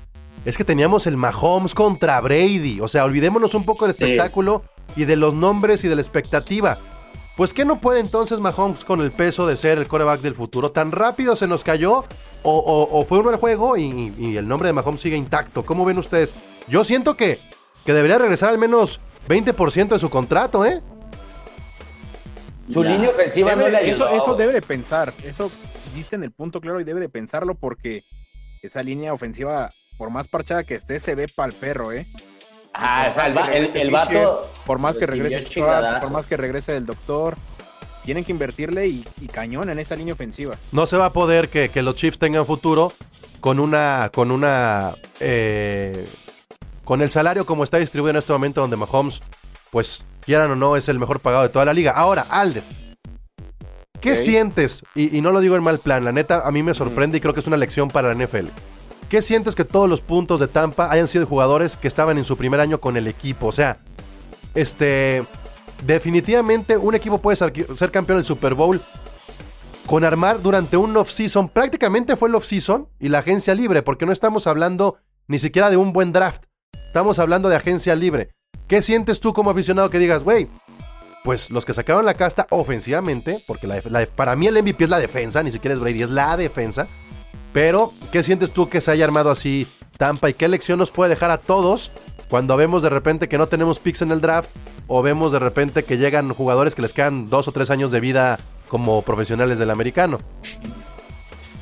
es 0.45 0.55
que 0.55 0.63
teníamos 0.63 1.05
el 1.05 1.17
Mahomes 1.17 1.75
contra 1.75 2.21
Brady. 2.21 2.79
O 2.79 2.87
sea, 2.87 3.03
olvidémonos 3.03 3.53
un 3.53 3.65
poco 3.65 3.83
del 3.83 3.91
espectáculo 3.91 4.63
y 4.95 5.03
de 5.03 5.17
los 5.17 5.33
nombres 5.33 5.83
y 5.83 5.89
de 5.89 5.95
la 5.95 6.01
expectativa. 6.01 6.79
Pues 7.35 7.53
¿qué 7.53 7.63
no 7.63 7.79
puede 7.79 7.99
entonces 7.99 8.39
Mahomes 8.39 8.83
con 8.83 9.01
el 9.01 9.11
peso 9.11 9.47
de 9.47 9.57
ser 9.57 9.77
el 9.77 9.87
coreback 9.87 10.21
del 10.21 10.35
futuro? 10.35 10.71
¿Tan 10.71 10.91
rápido 10.93 11.35
se 11.35 11.47
nos 11.47 11.63
cayó? 11.63 12.05
¿O, 12.43 13.05
fue 13.07 13.19
uno 13.19 13.31
el 13.31 13.35
juego 13.35 13.77
y, 13.77 14.37
el 14.37 14.47
nombre 14.47 14.67
de 14.67 14.73
Mahomes 14.73 15.01
sigue 15.01 15.17
intacto? 15.17 15.65
¿Cómo 15.65 15.85
ven 15.85 15.97
ustedes? 15.97 16.35
Yo 16.67 16.83
siento 16.83 17.15
que, 17.15 17.39
que 17.85 17.93
debería 17.93 18.17
regresar 18.17 18.49
al 18.49 18.57
menos 18.57 18.99
20% 19.27 19.89
de 19.89 19.99
su 19.99 20.09
contrato, 20.09 20.65
¿eh? 20.65 20.81
Su 22.71 22.83
línea 22.83 23.09
ofensiva 23.09 23.55
no 23.55 23.67
le 23.67 23.89
eso, 23.89 24.07
eso 24.07 24.35
debe 24.35 24.53
de 24.53 24.61
pensar. 24.61 25.11
Eso 25.23 25.51
diste 25.93 26.15
en 26.15 26.23
el 26.23 26.31
punto 26.31 26.61
claro 26.61 26.79
y 26.79 26.83
debe 26.83 26.99
de 26.99 27.09
pensarlo 27.09 27.55
porque 27.55 28.03
esa 28.61 28.83
línea 28.83 29.13
ofensiva, 29.13 29.71
por 29.97 30.11
más 30.11 30.27
parchada 30.27 30.63
que 30.63 30.75
esté, 30.75 30.99
se 30.99 31.15
ve 31.15 31.27
para 31.27 31.51
el 31.51 31.55
perro, 31.57 31.91
¿eh? 31.91 32.05
Ah, 32.73 33.07
o 33.09 33.13
sea, 33.13 33.27
el, 33.27 33.91
vato. 33.91 34.49
Por 34.65 34.77
más 34.77 34.97
que 34.97 35.07
regrese 35.07 35.43
por 35.99 36.11
más 36.11 36.27
que 36.27 36.37
regrese 36.37 36.77
el 36.77 36.85
doctor, 36.85 37.35
tienen 38.09 38.25
que 38.25 38.31
invertirle 38.31 38.87
y, 38.87 39.03
cañón 39.31 39.69
en 39.69 39.77
esa 39.77 39.95
línea 39.95 40.15
ofensiva. 40.15 40.57
No 40.71 40.87
se 40.87 40.97
va 40.97 41.05
a 41.05 41.13
poder 41.13 41.47
que, 41.47 41.69
los 41.83 41.93
Chiefs 41.93 42.17
tengan 42.17 42.43
futuro 42.47 42.91
con 43.39 43.59
una. 43.59 44.09
con 44.11 44.31
una. 44.31 44.95
Eh, 45.19 46.09
con 46.83 47.03
el 47.03 47.11
salario 47.11 47.45
como 47.45 47.63
está 47.63 47.77
distribuido 47.77 48.09
en 48.09 48.15
este 48.15 48.33
momento, 48.33 48.61
donde 48.61 48.77
Mahomes, 48.77 49.21
pues, 49.69 50.05
quieran 50.21 50.49
o 50.49 50.55
no, 50.55 50.75
es 50.75 50.89
el 50.89 50.97
mejor 50.97 51.19
pagado 51.19 51.43
de 51.43 51.49
toda 51.49 51.65
la 51.65 51.73
liga. 51.75 51.91
Ahora, 51.91 52.25
Alder. 52.31 52.63
¿Qué 54.01 54.15
sientes? 54.15 54.81
Y, 54.95 55.15
y, 55.15 55.21
no 55.21 55.29
lo 55.29 55.39
digo 55.39 55.55
en 55.55 55.61
mal 55.61 55.77
plan, 55.77 56.03
la 56.03 56.11
neta, 56.11 56.47
a 56.47 56.49
mí 56.49 56.63
me 56.63 56.73
sorprende 56.73 57.19
y 57.19 57.21
creo 57.21 57.35
que 57.35 57.41
es 57.41 57.47
una 57.47 57.57
lección 57.57 57.89
para 57.89 58.11
la 58.11 58.25
NFL. 58.25 58.47
¿Qué 59.07 59.21
sientes 59.21 59.53
que 59.53 59.65
todos 59.65 59.87
los 59.87 60.01
puntos 60.01 60.39
de 60.39 60.47
Tampa 60.47 60.89
hayan 60.89 61.07
sido 61.07 61.27
jugadores 61.27 61.77
que 61.77 61.87
estaban 61.87 62.17
en 62.17 62.23
su 62.23 62.37
primer 62.37 62.59
año 62.59 62.81
con 62.81 62.97
el 62.97 63.05
equipo? 63.05 63.45
O 63.45 63.51
sea, 63.51 63.77
este. 64.55 65.25
Definitivamente 65.85 66.77
un 66.77 66.95
equipo 66.95 67.19
puede 67.19 67.35
ser, 67.35 67.91
campeón 67.91 68.19
del 68.19 68.25
Super 68.25 68.53
Bowl 68.53 68.81
con 69.85 70.03
armar 70.03 70.41
durante 70.41 70.77
un 70.77 70.95
off-season. 70.95 71.49
Prácticamente 71.49 72.15
fue 72.15 72.29
el 72.29 72.35
off-season 72.35 72.89
y 72.99 73.09
la 73.09 73.19
agencia 73.19 73.55
libre, 73.55 73.81
porque 73.81 74.05
no 74.05 74.11
estamos 74.11 74.45
hablando 74.45 74.97
ni 75.27 75.39
siquiera 75.39 75.69
de 75.69 75.77
un 75.77 75.93
buen 75.93 76.11
draft. 76.11 76.43
Estamos 76.87 77.17
hablando 77.17 77.49
de 77.49 77.55
agencia 77.55 77.95
libre. 77.95 78.29
¿Qué 78.67 78.81
sientes 78.81 79.19
tú 79.19 79.33
como 79.33 79.49
aficionado 79.49 79.89
que 79.89 79.99
digas, 79.99 80.23
güey? 80.23 80.47
Pues 81.23 81.49
los 81.49 81.65
que 81.65 81.73
sacaron 81.73 82.05
la 82.05 82.13
casta 82.13 82.45
ofensivamente, 82.49 83.43
porque 83.47 83.67
para 84.15 84.35
mí 84.35 84.47
el 84.47 84.61
MVP 84.61 84.83
es 84.83 84.89
la 84.89 84.99
defensa, 84.99 85.41
ni 85.41 85.51
siquiera 85.51 85.73
es 85.73 85.79
Brady, 85.79 86.03
es 86.03 86.09
la 86.09 86.37
defensa. 86.37 86.87
Pero, 87.51 87.93
¿qué 88.11 88.21
sientes 88.21 88.51
tú 88.51 88.69
que 88.69 88.81
se 88.81 88.91
haya 88.91 89.05
armado 89.05 89.31
así 89.31 89.67
Tampa 89.97 90.29
y 90.29 90.33
qué 90.33 90.47
lección 90.47 90.79
nos 90.79 90.91
puede 90.91 91.09
dejar 91.09 91.31
a 91.31 91.39
todos 91.39 91.91
cuando 92.29 92.55
vemos 92.55 92.83
de 92.83 92.89
repente 92.89 93.27
que 93.27 93.37
no 93.37 93.47
tenemos 93.47 93.79
picks 93.79 94.03
en 94.03 94.11
el 94.11 94.21
draft 94.21 94.49
o 94.89 95.01
vemos 95.01 95.31
de 95.31 95.39
repente 95.39 95.85
que 95.85 95.97
llegan 95.97 96.33
jugadores 96.33 96.75
que 96.75 96.81
les 96.81 96.91
quedan 96.91 97.29
dos 97.29 97.47
o 97.47 97.53
tres 97.53 97.69
años 97.69 97.91
de 97.91 98.01
vida 98.01 98.39
como 98.67 99.01
profesionales 99.03 99.57
del 99.57 99.69
americano? 99.69 100.19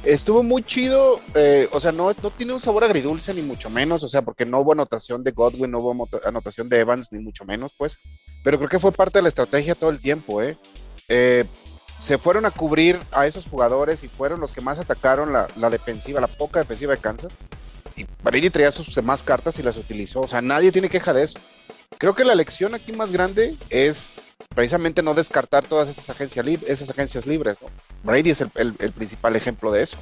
Estuvo 0.04 0.42
muy 0.42 0.64
chido, 0.64 1.20
eh, 1.36 1.68
o 1.72 1.80
sea, 1.80 1.92
no, 1.92 2.12
no 2.24 2.30
tiene 2.32 2.54
un 2.54 2.62
sabor 2.62 2.86
agridulce 2.86 3.34
ni 3.34 3.42
mucho 3.42 3.70
menos, 3.70 4.04
o 4.04 4.08
sea, 4.08 4.22
porque 4.24 4.46
no 4.46 4.60
hubo 4.60 4.72
anotación 4.72 5.24
de 5.24 5.32
Godwin, 5.32 5.70
no 5.70 5.80
hubo 5.80 6.08
anotación 6.26 6.70
de 6.70 6.80
Evans 6.80 7.12
ni 7.12 7.20
mucho 7.20 7.44
menos, 7.44 7.74
pues, 7.78 8.00
pero 8.44 8.58
creo 8.58 8.70
que 8.70 8.80
fue 8.80 8.94
parte 8.94 9.20
de 9.20 9.24
la 9.24 9.30
estrategia 9.30 9.76
todo 9.76 9.90
el 9.90 10.00
tiempo, 10.00 10.42
¿eh? 10.42 10.58
eh 11.10 11.46
se 12.00 12.18
fueron 12.18 12.46
a 12.46 12.52
cubrir 12.52 13.00
a 13.12 13.26
esos 13.26 13.48
jugadores 13.48 14.04
y 14.04 14.08
fueron 14.08 14.40
los 14.40 14.54
que 14.54 14.62
más 14.62 14.80
atacaron 14.80 15.34
la, 15.34 15.70
defensiva, 15.70 16.22
la 16.22 16.28
poca 16.28 16.60
defensiva 16.60 16.94
de 16.94 17.02
Kansas. 17.02 17.34
Y 17.96 18.06
Brady 18.24 18.52
traía 18.52 18.72
sus 18.72 18.94
demás 18.94 19.24
cartas 19.24 19.58
y 19.58 19.64
las 19.64 19.78
utilizó. 19.78 20.22
O 20.22 20.28
sea, 20.28 20.42
nadie 20.42 20.72
tiene 20.72 20.90
queja 20.90 21.14
de 21.14 21.24
eso. 21.24 21.40
Creo 21.98 22.14
que 22.14 22.24
la 22.24 22.36
lección 22.36 22.76
aquí 22.76 22.92
más 22.92 23.12
grande 23.12 23.58
es 23.70 24.14
precisamente 24.50 25.02
no 25.02 25.14
descartar 25.14 25.66
todas 25.66 25.90
esas 25.90 26.10
agencias, 26.10 26.46
esas 26.66 26.90
agencias 26.90 27.26
libres. 27.26 27.58
Brady 28.04 28.32
es 28.32 28.42
el, 28.42 28.92
principal 28.94 29.36
ejemplo 29.36 29.72
de 29.72 29.84
eso. 29.84 29.98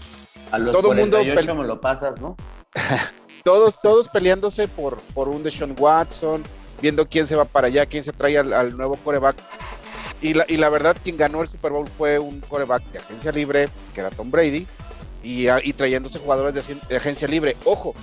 A 0.51 0.57
los 0.57 0.75
Todo 0.75 0.93
mundo 0.93 1.23
me 1.23 1.65
lo 1.65 1.79
pasas, 1.79 2.19
¿no? 2.19 2.35
todos, 3.43 3.79
todos 3.81 4.09
peleándose 4.09 4.67
por, 4.67 4.99
por 5.13 5.29
un 5.29 5.43
Deshaun 5.43 5.75
Watson, 5.77 6.43
viendo 6.81 7.07
quién 7.07 7.27
se 7.27 7.35
va 7.35 7.45
para 7.45 7.67
allá, 7.67 7.85
quién 7.85 8.03
se 8.03 8.11
trae 8.11 8.37
al, 8.37 8.53
al 8.53 8.75
nuevo 8.75 8.97
coreback 8.97 9.37
y 10.21 10.33
la, 10.33 10.45
y 10.47 10.57
la 10.57 10.69
verdad, 10.69 10.97
quien 11.03 11.17
ganó 11.17 11.41
el 11.41 11.47
Super 11.47 11.71
Bowl 11.71 11.87
fue 11.87 12.19
un 12.19 12.41
coreback 12.41 12.83
de 12.91 12.99
agencia 12.99 13.31
libre, 13.31 13.69
que 13.93 13.99
era 13.99 14.09
Tom 14.09 14.31
Brady, 14.31 14.65
y, 15.23 15.47
y 15.49 15.73
trayéndose 15.73 16.19
jugadores 16.19 16.55
de, 16.55 16.95
agencia 16.95 17.27
libre. 17.27 17.55
Ojo, 17.65 17.93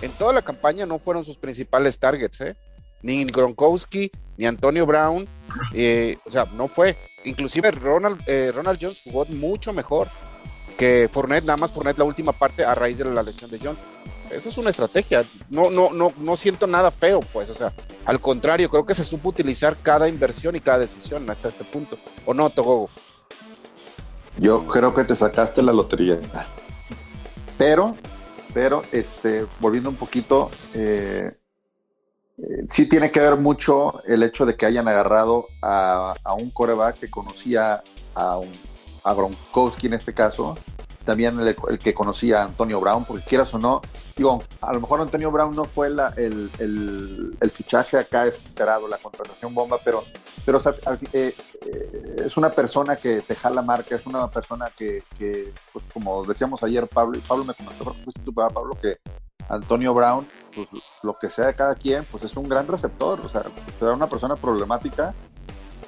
en 0.00 0.12
toda 0.12 0.32
la 0.32 0.42
campaña 0.42 0.86
no 0.86 0.98
fueron 0.98 1.24
sus 1.24 1.38
principales 1.38 1.98
targets, 1.98 2.40
¿eh? 2.40 2.56
Ni 3.02 3.24
Gronkowski, 3.24 4.10
ni 4.36 4.46
Antonio 4.46 4.86
Brown, 4.86 5.28
eh, 5.72 6.16
o 6.24 6.30
sea, 6.30 6.44
no 6.46 6.68
fue. 6.68 6.96
Inclusive 7.24 7.70
Ronald, 7.72 8.20
eh, 8.26 8.52
Ronald 8.54 8.78
Jones 8.80 9.00
jugó 9.04 9.26
mucho 9.26 9.72
mejor 9.72 10.08
que 10.78 11.08
Fournette, 11.10 11.44
nada 11.44 11.56
más 11.56 11.72
Fournette 11.72 11.98
la 11.98 12.04
última 12.04 12.32
parte 12.32 12.64
a 12.64 12.74
raíz 12.74 12.98
de 12.98 13.04
la 13.04 13.22
lesión 13.22 13.50
de 13.50 13.58
Jones 13.58 13.82
eso 14.32 14.48
es 14.48 14.58
una 14.58 14.70
estrategia. 14.70 15.26
No, 15.50 15.70
no, 15.70 15.90
no, 15.92 16.12
no 16.18 16.36
siento 16.36 16.66
nada 16.66 16.90
feo, 16.90 17.20
pues. 17.20 17.50
O 17.50 17.54
sea, 17.54 17.72
al 18.04 18.20
contrario, 18.20 18.68
creo 18.70 18.86
que 18.86 18.94
se 18.94 19.04
supo 19.04 19.28
utilizar 19.28 19.76
cada 19.82 20.08
inversión 20.08 20.56
y 20.56 20.60
cada 20.60 20.78
decisión 20.78 21.28
hasta 21.30 21.48
este 21.48 21.64
punto. 21.64 21.98
¿O 22.24 22.34
no, 22.34 22.50
Togogo? 22.50 22.90
Yo 24.38 24.64
creo 24.66 24.94
que 24.94 25.04
te 25.04 25.14
sacaste 25.14 25.62
la 25.62 25.72
lotería. 25.72 26.18
Pero, 27.58 27.96
pero, 28.54 28.82
este, 28.90 29.46
volviendo 29.60 29.90
un 29.90 29.96
poquito, 29.96 30.50
eh, 30.74 31.32
sí 32.68 32.86
tiene 32.86 33.10
que 33.10 33.20
ver 33.20 33.36
mucho 33.36 34.02
el 34.04 34.22
hecho 34.22 34.46
de 34.46 34.56
que 34.56 34.66
hayan 34.66 34.88
agarrado 34.88 35.46
a, 35.60 36.14
un 36.36 36.50
coreback 36.50 36.98
que 37.00 37.10
conocía 37.10 37.82
a, 38.14 38.38
un, 38.38 38.52
a 39.04 39.14
Gronkowski 39.14 39.86
en 39.86 39.94
este 39.94 40.14
caso, 40.14 40.56
también 41.04 41.38
el, 41.40 41.78
que 41.78 41.94
conocía 41.94 42.40
a 42.40 42.44
Antonio 42.44 42.80
Brown, 42.80 43.04
porque 43.04 43.24
quieras 43.24 43.52
o 43.54 43.58
no, 43.58 43.80
digo, 44.16 44.42
a 44.60 44.72
lo 44.72 44.80
mejor 44.80 45.00
Antonio 45.00 45.30
Brown 45.30 45.54
no 45.54 45.64
fue 45.64 45.90
la, 45.90 46.08
el, 46.16 46.50
el, 46.58 47.50
fichaje 47.50 47.98
acá 47.98 48.26
esperado, 48.26 48.88
la 48.88 48.98
contratación 48.98 49.54
bomba, 49.54 49.78
pero, 49.84 50.04
pero 50.44 50.58
eh, 51.12 51.34
eh, 51.64 52.16
es 52.24 52.36
una 52.36 52.50
persona 52.50 52.96
que 52.96 53.20
te 53.20 53.34
jala 53.34 53.62
marca, 53.62 53.94
es 53.94 54.06
una 54.06 54.28
persona 54.28 54.70
que, 54.76 55.02
pues, 55.72 55.84
como 55.92 56.24
decíamos 56.24 56.62
ayer, 56.62 56.86
Pablo, 56.86 57.18
y 57.18 57.20
Pablo 57.20 57.44
me 57.44 57.54
comentó, 57.54 57.94
Pablo, 58.32 58.76
que 58.80 58.98
Antonio 59.52 59.92
Brown, 59.92 60.26
pues, 60.54 60.66
lo 61.02 61.16
que 61.18 61.28
sea 61.28 61.46
de 61.46 61.54
cada 61.54 61.74
quien, 61.74 62.04
pues 62.10 62.24
es 62.24 62.36
un 62.36 62.48
gran 62.48 62.66
receptor, 62.66 63.20
o 63.20 63.28
sea, 63.28 63.42
es 63.42 63.82
una 63.82 64.06
persona 64.06 64.34
problemática, 64.34 65.14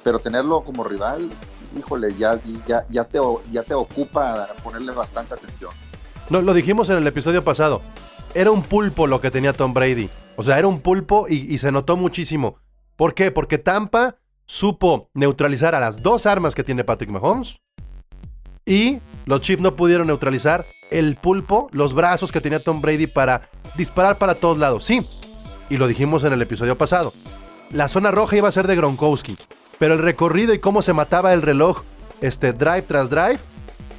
pero 0.03 0.19
tenerlo 0.19 0.63
como 0.63 0.83
rival, 0.83 1.31
híjole, 1.75 2.13
ya, 2.15 2.39
ya, 2.67 2.85
ya, 2.89 3.03
te, 3.05 3.19
ya 3.51 3.63
te 3.63 3.73
ocupa 3.73 4.47
ponerle 4.63 4.91
bastante 4.91 5.33
atención. 5.33 5.71
No, 6.29 6.41
lo 6.41 6.53
dijimos 6.53 6.89
en 6.89 6.97
el 6.97 7.07
episodio 7.07 7.43
pasado. 7.43 7.81
Era 8.35 8.51
un 8.51 8.61
pulpo 8.61 9.07
lo 9.07 9.19
que 9.19 9.31
tenía 9.31 9.53
Tom 9.53 9.73
Brady. 9.73 10.09
O 10.35 10.43
sea, 10.43 10.59
era 10.59 10.67
un 10.67 10.81
pulpo 10.81 11.27
y, 11.27 11.57
se 11.57 11.71
notó 11.71 11.97
muchísimo. 11.97 12.57
¿Por 12.95 13.15
qué? 13.15 13.31
Porque 13.31 13.57
Tampa 13.57 14.17
supo 14.45 15.09
neutralizar 15.13 15.73
a 15.73 15.79
las 15.79 16.03
dos 16.03 16.25
armas 16.27 16.53
que 16.53 16.63
tiene 16.63 16.83
Patrick 16.83 17.09
Mahomes 17.09 17.57
Y 18.65 18.99
los 19.25 19.41
Chiefs 19.41 19.61
no 19.61 19.75
pudieron 19.75 20.07
neutralizar 20.07 20.65
el 20.89 21.15
pulpo, 21.15 21.69
los 21.71 21.93
brazos 21.93 22.31
que 22.31 22.41
tenía 22.41 22.59
Tom 22.59 22.81
Brady 22.81 23.07
para 23.07 23.49
disparar 23.75 24.17
para 24.17 24.35
todos 24.35 24.57
lados. 24.57 24.85
Sí, 24.85 25.07
y 25.69 25.77
lo 25.77 25.87
dijimos 25.87 26.23
en 26.23 26.33
el 26.33 26.41
episodio 26.41 26.77
pasado. 26.77 27.13
La 27.71 27.89
zona 27.89 28.11
roja 28.11 28.37
iba 28.37 28.47
a 28.47 28.51
ser 28.51 28.67
de 28.67 28.75
Gronkowski, 28.75 29.37
pero 29.79 29.95
el 29.95 29.99
recorrido 30.01 30.53
y 30.53 30.59
cómo 30.59 30.81
se 30.81 30.93
mataba 30.93 31.33
el 31.33 31.41
reloj, 31.41 31.83
este 32.21 32.53
drive 32.53 32.83
tras 32.83 33.09
drive, 33.09 33.39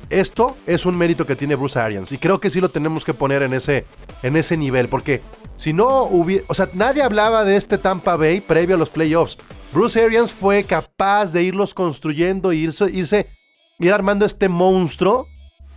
esto 0.08 0.56
es 0.66 0.86
un 0.86 0.96
mérito 0.96 1.26
que 1.26 1.36
tiene 1.36 1.56
Bruce 1.56 1.78
Arians 1.78 2.12
y 2.12 2.18
creo 2.18 2.38
que 2.38 2.50
sí 2.50 2.60
lo 2.60 2.70
tenemos 2.70 3.04
que 3.04 3.12
poner 3.14 3.42
en 3.42 3.52
ese, 3.52 3.86
en 4.22 4.36
ese 4.36 4.56
nivel, 4.56 4.88
porque 4.88 5.20
si 5.56 5.72
no 5.72 6.04
hubiera, 6.04 6.44
o 6.48 6.54
sea, 6.54 6.68
nadie 6.74 7.02
hablaba 7.02 7.44
de 7.44 7.56
este 7.56 7.76
Tampa 7.76 8.16
Bay 8.16 8.40
previo 8.40 8.76
a 8.76 8.78
los 8.78 8.90
playoffs. 8.90 9.36
Bruce 9.72 10.02
Arians 10.02 10.32
fue 10.32 10.64
capaz 10.64 11.32
de 11.32 11.42
irlos 11.42 11.74
construyendo 11.74 12.52
e 12.52 12.56
irse, 12.56 12.88
irse, 12.90 13.26
ir 13.78 13.92
armando 13.92 14.24
este 14.24 14.48
monstruo 14.48 15.26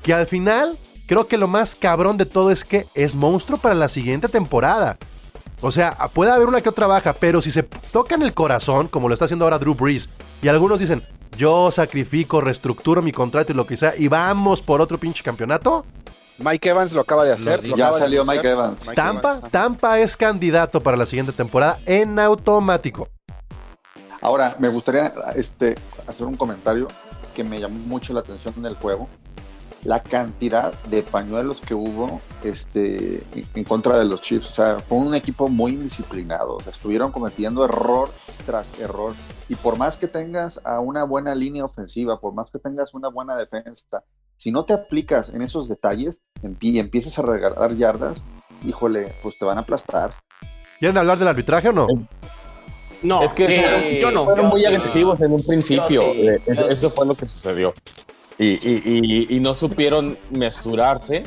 que 0.03 0.13
al 0.13 0.27
final 0.27 0.79
creo 1.07 1.27
que 1.27 1.37
lo 1.37 1.47
más 1.47 1.75
cabrón 1.75 2.17
de 2.17 2.25
todo 2.25 2.51
es 2.51 2.63
que 2.63 2.87
es 2.93 3.15
monstruo 3.15 3.57
para 3.57 3.75
la 3.75 3.89
siguiente 3.89 4.27
temporada. 4.29 4.97
O 5.61 5.71
sea, 5.71 5.97
puede 6.13 6.31
haber 6.31 6.47
una 6.47 6.61
que 6.61 6.69
otra 6.69 6.87
baja, 6.87 7.13
pero 7.13 7.41
si 7.41 7.51
se 7.51 7.63
toca 7.63 8.15
en 8.15 8.21
el 8.21 8.33
corazón, 8.33 8.87
como 8.87 9.09
lo 9.09 9.13
está 9.13 9.25
haciendo 9.25 9.43
ahora 9.45 9.59
Drew 9.59 9.75
Brees, 9.75 10.09
y 10.41 10.47
algunos 10.47 10.79
dicen, 10.79 11.03
yo 11.35 11.69
sacrifico, 11.71 12.39
reestructuro 12.39 13.01
mi 13.01 13.11
contrato 13.11 13.51
y 13.51 13.55
lo 13.55 13.67
que 13.67 13.75
sea, 13.75 13.93
y 13.97 14.07
vamos 14.07 14.61
por 14.61 14.79
otro 14.79 14.97
pinche 14.97 15.21
campeonato. 15.21 15.85
Mike 16.37 16.69
Evans 16.69 16.93
lo 16.93 17.01
acaba 17.01 17.25
de 17.25 17.33
hacer. 17.33 17.61
ya 17.75 17.91
salió 17.91 18.23
Mike 18.23 18.51
Evans. 18.51 18.85
Tampa, 18.95 19.41
Tampa 19.49 19.99
es 19.99 20.15
candidato 20.15 20.79
para 20.79 20.95
la 20.95 21.05
siguiente 21.05 21.33
temporada 21.33 21.79
en 21.85 22.17
automático. 22.17 23.09
Ahora, 24.21 24.55
me 24.59 24.69
gustaría 24.69 25.11
este, 25.35 25.77
hacer 26.07 26.25
un 26.25 26.37
comentario 26.37 26.87
que 27.29 27.43
me 27.43 27.59
llamó 27.59 27.79
mucho 27.79 28.13
la 28.13 28.21
atención 28.21 28.53
en 28.57 28.65
el 28.65 28.75
juego 28.75 29.07
la 29.83 30.01
cantidad 30.01 30.73
de 30.85 31.03
pañuelos 31.03 31.61
que 31.61 31.73
hubo 31.73 32.21
este, 32.43 33.23
en 33.53 33.63
contra 33.63 33.97
de 33.97 34.05
los 34.05 34.21
Chiefs. 34.21 34.51
O 34.51 34.53
sea, 34.53 34.79
fue 34.79 34.97
un 34.97 35.15
equipo 35.15 35.47
muy 35.47 35.73
indisciplinado. 35.73 36.59
estuvieron 36.69 37.11
cometiendo 37.11 37.63
error 37.63 38.11
tras 38.45 38.65
error. 38.79 39.13
Y 39.47 39.55
por 39.55 39.77
más 39.77 39.97
que 39.97 40.07
tengas 40.07 40.59
a 40.65 40.79
una 40.79 41.03
buena 41.03 41.33
línea 41.33 41.65
ofensiva, 41.65 42.19
por 42.19 42.33
más 42.33 42.51
que 42.51 42.59
tengas 42.59 42.93
una 42.93 43.07
buena 43.09 43.35
defensa, 43.35 44.03
si 44.37 44.51
no 44.51 44.65
te 44.65 44.73
aplicas 44.73 45.29
en 45.29 45.41
esos 45.41 45.67
detalles 45.67 46.21
y 46.59 46.79
empiezas 46.79 47.17
a 47.19 47.23
regalar 47.23 47.75
yardas, 47.75 48.23
híjole, 48.65 49.15
pues 49.23 49.37
te 49.37 49.45
van 49.45 49.57
a 49.57 49.61
aplastar. 49.61 50.13
¿Quieren 50.79 50.97
hablar 50.97 51.17
del 51.19 51.27
arbitraje 51.27 51.69
o 51.69 51.73
no? 51.73 51.87
No, 53.01 53.23
es 53.23 53.33
que 53.33 53.99
yo 54.01 54.11
no. 54.11 54.25
Fueron 54.25 54.47
muy 54.47 54.65
agresivos 54.65 55.21
en 55.21 55.33
un 55.33 55.43
principio. 55.43 56.13
Eh, 56.13 56.41
eso 56.45 56.91
fue 56.91 57.05
lo 57.05 57.15
que 57.15 57.25
sucedió 57.25 57.73
y, 58.39 59.35
y, 59.35 59.39
no 59.41 59.53
supieron 59.53 60.17
mesurarse 60.29 61.23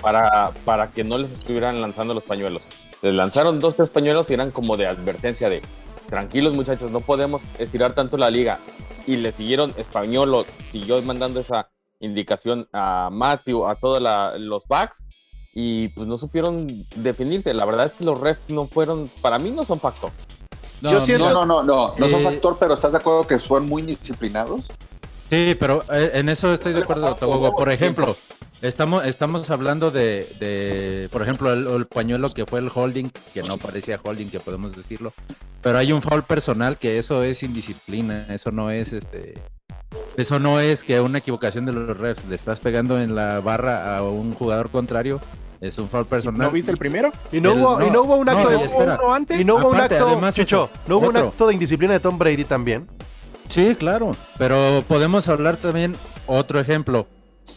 para, 0.00 0.52
para 0.64 0.90
que 0.90 1.02
no 1.02 1.18
les 1.18 1.32
estuvieran 1.32 1.80
lanzando 1.80 2.14
los 2.14 2.22
pañuelos. 2.22 2.62
Les 3.02 3.14
lanzaron 3.14 3.58
dos, 3.58 3.74
tres 3.74 3.90
pañuelos 3.90 4.30
y 4.30 4.34
eran 4.34 4.52
como 4.52 4.76
de 4.76 4.86
advertencia 4.86 5.48
de 5.48 5.60
tranquilos 6.08 6.54
muchachos, 6.54 6.92
no 6.92 7.00
podemos 7.00 7.42
estirar 7.58 7.94
tanto 7.94 8.16
la 8.16 8.30
liga. 8.30 8.60
Y 9.08 9.16
le 9.16 9.32
siguieron 9.32 9.74
español, 9.76 10.46
siguió 10.70 11.00
mandando 11.02 11.40
esa 11.40 11.68
indicación 11.98 12.68
a 12.72 13.08
Matthew, 13.10 13.66
a 13.66 13.74
todos 13.76 14.00
los 14.38 14.68
backs, 14.68 15.04
y 15.52 15.88
pues 15.88 16.06
no 16.06 16.16
supieron 16.16 16.86
definirse. 16.94 17.54
La 17.54 17.64
verdad 17.64 17.86
es 17.86 17.94
que 17.94 18.04
los 18.04 18.20
refs 18.20 18.42
no 18.48 18.66
fueron, 18.66 19.10
para 19.20 19.38
mí 19.38 19.50
no 19.50 19.64
son 19.64 19.80
factor. 19.80 20.12
No, 20.80 20.90
Yo 20.90 21.00
siento... 21.00 21.30
no, 21.30 21.46
no, 21.46 21.62
no, 21.62 21.94
no, 21.96 22.08
son 22.08 22.20
eh, 22.20 22.24
factor, 22.24 22.56
pero 22.60 22.74
¿estás 22.74 22.92
de 22.92 22.98
acuerdo 22.98 23.26
que 23.26 23.38
son 23.38 23.68
muy 23.68 23.82
disciplinados? 23.82 24.62
Sí, 25.30 25.56
pero 25.58 25.84
eh, 25.90 26.10
en 26.14 26.28
eso 26.28 26.52
estoy 26.52 26.72
de 26.72 26.80
acuerdo, 26.80 27.16
Por 27.16 27.70
ejemplo, 27.70 28.16
estamos, 28.62 29.04
estamos 29.04 29.50
hablando 29.50 29.90
de, 29.90 31.08
por 31.10 31.22
ejemplo, 31.22 31.52
el, 31.52 31.86
pañuelo 31.86 32.30
que 32.30 32.46
fue 32.46 32.60
el 32.60 32.70
holding, 32.72 33.10
que 33.34 33.42
no 33.42 33.56
parecía 33.56 34.00
holding, 34.02 34.28
que 34.28 34.40
podemos 34.40 34.76
decirlo, 34.76 35.12
pero 35.62 35.78
hay 35.78 35.92
un 35.92 36.02
foul 36.02 36.22
personal 36.22 36.76
que 36.76 36.98
eso 36.98 37.22
es 37.22 37.42
indisciplina, 37.42 38.26
eso 38.32 38.52
no 38.52 38.70
es 38.70 38.92
este... 38.92 39.34
Eso 40.16 40.38
no 40.38 40.60
es 40.60 40.82
que 40.82 41.00
una 41.00 41.18
equivocación 41.18 41.66
de 41.66 41.72
los 41.72 41.96
refs, 41.96 42.24
le 42.26 42.34
estás 42.34 42.58
pegando 42.60 42.98
en 42.98 43.14
la 43.14 43.40
barra 43.40 43.96
a 43.96 44.02
un 44.02 44.34
jugador 44.34 44.70
contrario, 44.70 45.20
es 45.60 45.78
un 45.78 45.88
foul 45.88 46.06
personal. 46.06 46.46
¿No 46.46 46.50
viste 46.50 46.70
el 46.70 46.78
primero? 46.78 47.12
Y 47.32 47.40
no, 47.40 47.54
hubo, 47.54 47.86
y 47.86 47.90
no 47.90 48.02
hubo 48.02 48.16
un 48.16 48.28
acto 48.28 48.50
de... 48.50 49.40
Y 49.40 49.44
no 49.44 49.56
hubo 49.56 49.70
un 49.70 49.80
acto, 49.80 50.30
Chicho, 50.32 50.70
no 50.86 50.98
hubo 50.98 51.08
un 51.08 51.16
acto 51.16 51.46
de 51.46 51.54
indisciplina 51.54 51.94
de 51.94 52.00
Tom 52.00 52.18
Brady 52.18 52.44
también. 52.44 52.88
Sí, 53.48 53.76
claro, 53.76 54.16
pero 54.38 54.82
podemos 54.88 55.28
hablar 55.28 55.56
también 55.56 55.96
otro 56.26 56.60
ejemplo. 56.60 57.06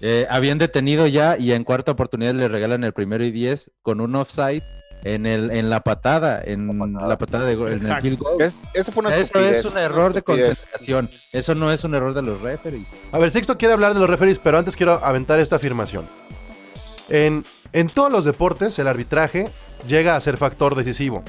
Eh, 0.02 0.28
habían 0.30 0.60
detenido 0.60 1.08
ya 1.08 1.36
y 1.38 1.52
en 1.52 1.64
cuarta 1.64 1.92
oportunidad 1.92 2.36
le 2.36 2.48
regalan 2.48 2.84
el 2.84 2.94
primero 2.94 3.24
y 3.24 3.32
diez 3.32 3.72
con 3.82 4.02
un 4.02 4.16
offside 4.16 4.62
en 5.04 5.26
el 5.26 5.50
en 5.52 5.70
la 5.70 5.80
patada, 5.80 6.42
en 6.44 6.68
la 7.08 7.18
patada 7.18 7.46
de 7.46 7.54
en 7.54 7.86
el 7.86 8.02
field 8.02 8.20
goal. 8.20 8.42
eso 8.42 8.92
fue 8.92 9.06
una 9.06 9.16
Eso 9.16 9.40
es 9.40 9.66
un 9.66 9.78
error 9.78 10.14
de 10.14 10.22
concentración. 10.22 11.10
Eso 11.32 11.56
no 11.56 11.72
es 11.72 11.84
un 11.84 11.96
error 11.96 12.14
de 12.14 12.22
los 12.22 12.42
referees. 12.42 12.88
A 13.12 13.18
ver, 13.18 13.32
Sixto 13.32 13.58
quiere 13.58 13.74
hablar 13.74 13.94
de 13.94 14.00
los 14.00 14.10
referees, 14.10 14.40
pero 14.40 14.58
antes 14.58 14.76
quiero 14.76 15.04
aventar 15.04 15.40
esta 15.40 15.56
afirmación. 15.56 16.06
En, 17.08 17.46
en 17.74 17.90
todos 17.90 18.12
los 18.12 18.26
deportes, 18.26 18.78
el 18.80 18.88
arbitraje 18.88 19.50
llega 19.88 20.16
a 20.16 20.20
ser 20.20 20.38
factor 20.38 20.76
decisivo. 20.76 21.24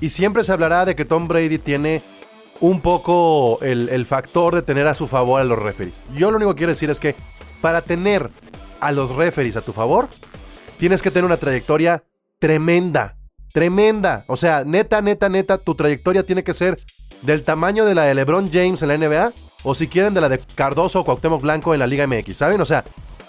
Y 0.00 0.10
siempre 0.10 0.44
se 0.44 0.52
hablará 0.52 0.84
de 0.84 0.96
que 0.96 1.04
Tom 1.04 1.28
Brady 1.28 1.58
tiene 1.58 2.02
un 2.60 2.80
poco 2.80 3.58
el, 3.62 4.06
factor 4.06 4.54
de 4.54 4.62
tener 4.62 4.86
a 4.86 4.94
su 4.94 5.06
favor 5.06 5.40
a 5.40 5.44
los 5.44 5.58
referees. 5.58 6.02
Yo 6.14 6.30
lo 6.30 6.36
único 6.36 6.54
que 6.54 6.58
quiero 6.58 6.72
decir 6.72 6.90
es 6.90 7.00
que 7.00 7.14
para 7.60 7.82
tener 7.82 8.30
a 8.80 8.92
los 8.92 9.14
referees 9.14 9.56
a 9.56 9.62
tu 9.62 9.72
favor, 9.72 10.08
tienes 10.78 11.02
que 11.02 11.10
tener 11.10 11.24
una 11.24 11.36
trayectoria 11.36 12.04
tremenda, 12.38 13.16
tremenda. 13.52 14.24
O 14.26 14.36
sea, 14.36 14.64
neta, 14.64 15.00
neta, 15.00 15.28
neta, 15.28 15.58
tu 15.58 15.74
trayectoria 15.74 16.24
tiene 16.24 16.44
que 16.44 16.54
ser 16.54 16.78
del 17.22 17.42
tamaño 17.44 17.84
de 17.84 17.94
la 17.94 18.04
de 18.04 18.14
LeBron 18.14 18.50
James 18.52 18.82
en 18.82 18.88
la 18.88 18.98
NBA 18.98 19.32
o 19.62 19.74
si 19.74 19.88
quieren 19.88 20.14
de 20.14 20.20
la 20.20 20.28
de 20.28 20.38
Cardoso 20.38 21.00
o 21.00 21.04
Cuauhtémoc 21.04 21.40
Blanco 21.40 21.72
en 21.72 21.80
la 21.80 21.86
Liga 21.86 22.06
MX, 22.06 22.36
¿saben? 22.36 22.60
O 22.60 22.66
sea, 22.66 22.84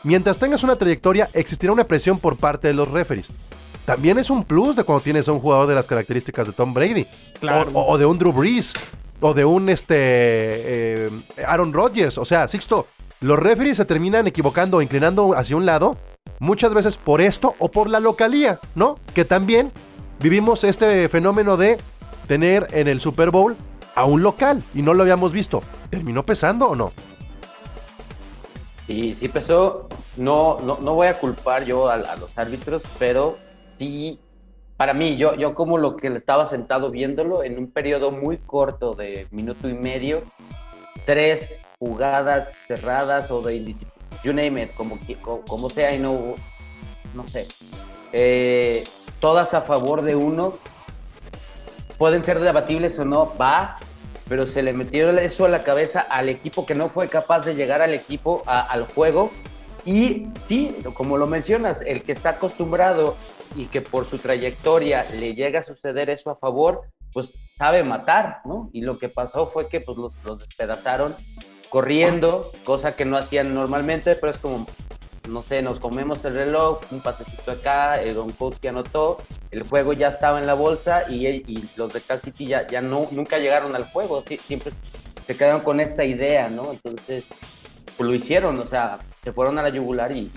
mientras 0.05 0.37
tengas 0.37 0.63
una 0.63 0.77
trayectoria, 0.77 1.29
existirá 1.33 1.73
una 1.73 1.83
presión 1.83 2.19
por 2.19 2.37
parte 2.37 2.69
de 2.69 2.73
los 2.73 2.89
referees. 2.89 3.29
También 3.85 4.17
es 4.17 4.29
un 4.29 4.43
plus 4.43 4.75
de 4.75 4.83
cuando 4.83 5.03
tienes 5.03 5.27
a 5.27 5.31
un 5.31 5.39
jugador 5.39 5.67
de 5.67 5.75
las 5.75 5.87
características 5.87 6.47
de 6.47 6.53
Tom 6.53 6.73
Brady. 6.73 7.07
O, 7.73 7.81
o, 7.87 7.97
de 7.97 8.05
un 8.05 8.17
Drew 8.17 8.31
Brees 8.31 8.73
o 9.19 9.33
de 9.33 9.45
un 9.45 9.69
este 9.69 9.95
eh, 9.97 11.09
Aaron 11.45 11.73
Rodgers. 11.73 12.17
O 12.17 12.25
sea, 12.25 12.47
Sixto, 12.47 12.87
los 13.21 13.37
referees 13.37 13.77
se 13.77 13.85
terminan 13.85 14.27
equivocando 14.27 14.77
o 14.77 14.81
inclinando 14.81 15.33
hacia 15.35 15.55
un 15.55 15.65
lado, 15.65 15.97
muchas 16.39 16.73
veces 16.73 16.97
por 16.97 17.21
esto 17.21 17.55
o 17.59 17.69
por 17.69 17.89
la 17.89 17.99
localía, 17.99 18.59
¿no? 18.73 18.95
Que 19.13 19.25
también 19.25 19.71
vivimos 20.19 20.63
este 20.63 21.07
fenómeno 21.09 21.57
de 21.57 21.77
tener 22.27 22.67
en 22.71 22.87
el 22.87 22.99
Super 23.01 23.29
Bowl 23.29 23.55
a 23.95 24.05
un 24.05 24.23
local 24.23 24.63
y 24.73 24.81
no 24.81 24.93
lo 24.93 25.03
habíamos 25.03 25.31
visto. 25.31 25.61
¿Terminó 25.89 26.25
pesando 26.25 26.67
o 26.67 26.75
no? 26.75 26.91
Sí, 28.87 29.15
sí 29.19 29.27
pesó. 29.27 29.87
No, 30.17 30.57
no, 30.63 30.77
no 30.81 30.93
voy 30.93 31.07
a 31.07 31.19
culpar 31.19 31.65
yo 31.65 31.89
a, 31.89 31.95
a 31.95 32.15
los 32.15 32.37
árbitros, 32.37 32.83
pero 32.99 33.37
sí 33.79 34.19
para 34.77 34.93
mí, 34.93 35.15
yo, 35.17 35.35
yo 35.35 35.53
como 35.53 35.77
lo 35.77 35.95
que 35.95 36.07
estaba 36.07 36.47
sentado 36.47 36.91
viéndolo 36.91 37.43
en 37.43 37.57
un 37.57 37.71
periodo 37.71 38.11
muy 38.11 38.37
corto 38.37 38.93
de 38.93 39.27
minuto 39.31 39.69
y 39.69 39.73
medio, 39.73 40.23
tres 41.05 41.61
jugadas 41.79 42.51
cerradas 42.67 43.31
o 43.31 43.41
de 43.41 43.55
indisciplina, 43.55 43.93
you 44.23 44.33
name 44.33 44.63
it, 44.63 44.73
como, 44.75 44.99
como 45.47 45.69
sea 45.69 45.93
y 45.93 45.99
no, 45.99 46.35
no 47.13 47.25
sé, 47.25 47.47
eh, 48.11 48.83
todas 49.21 49.53
a 49.53 49.61
favor 49.61 50.01
de 50.01 50.15
uno, 50.15 50.55
pueden 51.97 52.25
ser 52.25 52.41
debatibles 52.41 52.99
o 52.99 53.05
no, 53.05 53.31
va, 53.39 53.75
pero 54.27 54.45
se 54.45 54.63
le 54.63 54.73
metió 54.73 55.09
eso 55.17 55.45
a 55.45 55.49
la 55.49 55.61
cabeza 55.61 56.01
al 56.01 56.29
equipo 56.29 56.65
que 56.65 56.75
no 56.75 56.89
fue 56.89 57.09
capaz 57.09 57.45
de 57.45 57.55
llegar 57.55 57.81
al 57.81 57.93
equipo, 57.93 58.43
al 58.45 58.85
juego, 58.85 59.31
y 59.85 60.27
sí, 60.47 60.75
como 60.95 61.17
lo 61.17 61.27
mencionas, 61.27 61.81
el 61.85 62.01
que 62.01 62.11
está 62.11 62.31
acostumbrado 62.31 63.15
y 63.55 63.65
que 63.65 63.81
por 63.81 64.09
su 64.09 64.17
trayectoria 64.17 65.05
le 65.19 65.35
llega 65.35 65.59
a 65.59 65.63
suceder 65.63 66.09
eso 66.09 66.31
a 66.31 66.35
favor, 66.35 66.81
pues 67.13 67.31
sabe 67.57 67.83
matar, 67.83 68.41
¿no? 68.45 68.69
Y 68.73 68.81
lo 68.81 68.97
que 68.97 69.09
pasó 69.09 69.47
fue 69.47 69.69
que 69.69 69.81
pues 69.81 69.97
los, 69.97 70.39
despedazaron 70.39 71.15
corriendo, 71.69 72.51
cosa 72.65 72.95
que 72.95 73.05
no 73.05 73.15
hacían 73.15 73.53
normalmente, 73.53 74.15
pero 74.15 74.31
es 74.31 74.37
como, 74.39 74.65
no 75.27 75.43
sé, 75.43 75.61
nos 75.61 75.79
comemos 75.79 76.23
el 76.25 76.33
reloj, 76.33 76.81
un 76.91 77.01
pasecito 77.01 77.51
acá, 77.51 78.01
el 78.01 78.15
Don 78.15 78.33
que 78.61 78.69
anotó, 78.69 79.17
el 79.51 79.63
juego 79.63 79.93
ya 79.93 80.09
estaba 80.09 80.39
en 80.39 80.47
la 80.47 80.53
bolsa 80.53 81.09
y, 81.09 81.69
los 81.75 81.91
de 81.93 82.01
Cal 82.01 82.21
City 82.21 82.47
ya, 82.47 82.67
ya 82.67 82.81
nunca 82.81 83.37
llegaron 83.37 83.75
al 83.75 83.85
juego, 83.91 84.23
siempre 84.47 84.71
se 85.25 85.35
quedaron 85.35 85.61
con 85.61 85.79
esta 85.79 86.03
idea, 86.03 86.49
¿no? 86.49 86.71
Entonces, 86.71 87.25
pues 87.97 88.09
lo 88.09 88.15
hicieron, 88.15 88.59
o 88.59 88.65
sea, 88.65 88.99
se 89.23 89.31
fueron 89.31 89.57
a 89.57 89.63
la 89.63 89.69
yugular 89.69 90.11
y, 90.11 90.29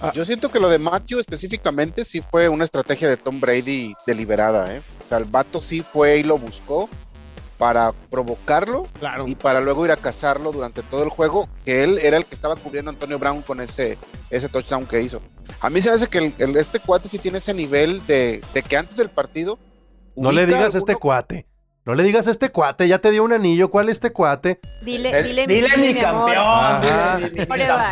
Ah. 0.00 0.12
Yo 0.14 0.24
siento 0.24 0.50
que 0.50 0.60
lo 0.60 0.68
de 0.68 0.78
Matthew 0.78 1.20
específicamente 1.20 2.04
sí 2.04 2.20
fue 2.20 2.48
una 2.48 2.64
estrategia 2.64 3.08
de 3.08 3.16
Tom 3.16 3.40
Brady 3.40 3.94
deliberada, 4.06 4.74
¿eh? 4.74 4.82
O 5.04 5.08
sea, 5.08 5.18
el 5.18 5.24
vato 5.24 5.60
sí 5.60 5.82
fue 5.82 6.18
y 6.18 6.22
lo 6.22 6.38
buscó 6.38 6.88
para 7.62 7.92
provocarlo 8.10 8.88
y 9.24 9.36
para 9.36 9.60
luego 9.60 9.84
ir 9.84 9.92
a 9.92 9.96
cazarlo 9.96 10.50
durante 10.50 10.82
todo 10.82 11.04
el 11.04 11.10
juego, 11.10 11.48
que 11.64 11.84
él 11.84 11.96
era 12.02 12.16
el 12.16 12.26
que 12.26 12.34
estaba 12.34 12.56
cubriendo 12.56 12.90
a 12.90 12.94
Antonio 12.94 13.20
Brown 13.20 13.40
con 13.42 13.60
ese, 13.60 13.98
ese 14.30 14.48
touchdown 14.48 14.84
que 14.84 15.00
hizo. 15.00 15.22
A 15.60 15.70
mí 15.70 15.80
se 15.80 15.88
me 15.88 15.94
hace 15.94 16.08
que 16.08 16.34
el, 16.38 16.56
este 16.56 16.80
cuate 16.80 17.08
sí 17.08 17.20
tiene 17.20 17.38
ese 17.38 17.54
nivel 17.54 18.04
de, 18.08 18.42
de 18.52 18.62
que 18.64 18.76
antes 18.76 18.96
del 18.96 19.10
partido... 19.10 19.60
No 20.16 20.32
le 20.32 20.44
digas 20.44 20.74
este 20.74 20.96
cuate. 20.96 21.46
No 21.84 21.94
le 21.94 22.02
digas 22.02 22.26
a 22.26 22.32
este 22.32 22.48
cuate, 22.48 22.88
ya 22.88 22.98
te 22.98 23.12
dio 23.12 23.22
un 23.22 23.32
anillo, 23.32 23.70
¿cuál 23.70 23.88
es 23.88 23.92
este 23.92 24.12
cuate? 24.12 24.58
Dile, 24.84 25.22
dile, 25.22 25.46
dile, 25.46 25.76
mi, 25.76 25.94
campeón. 26.00 26.44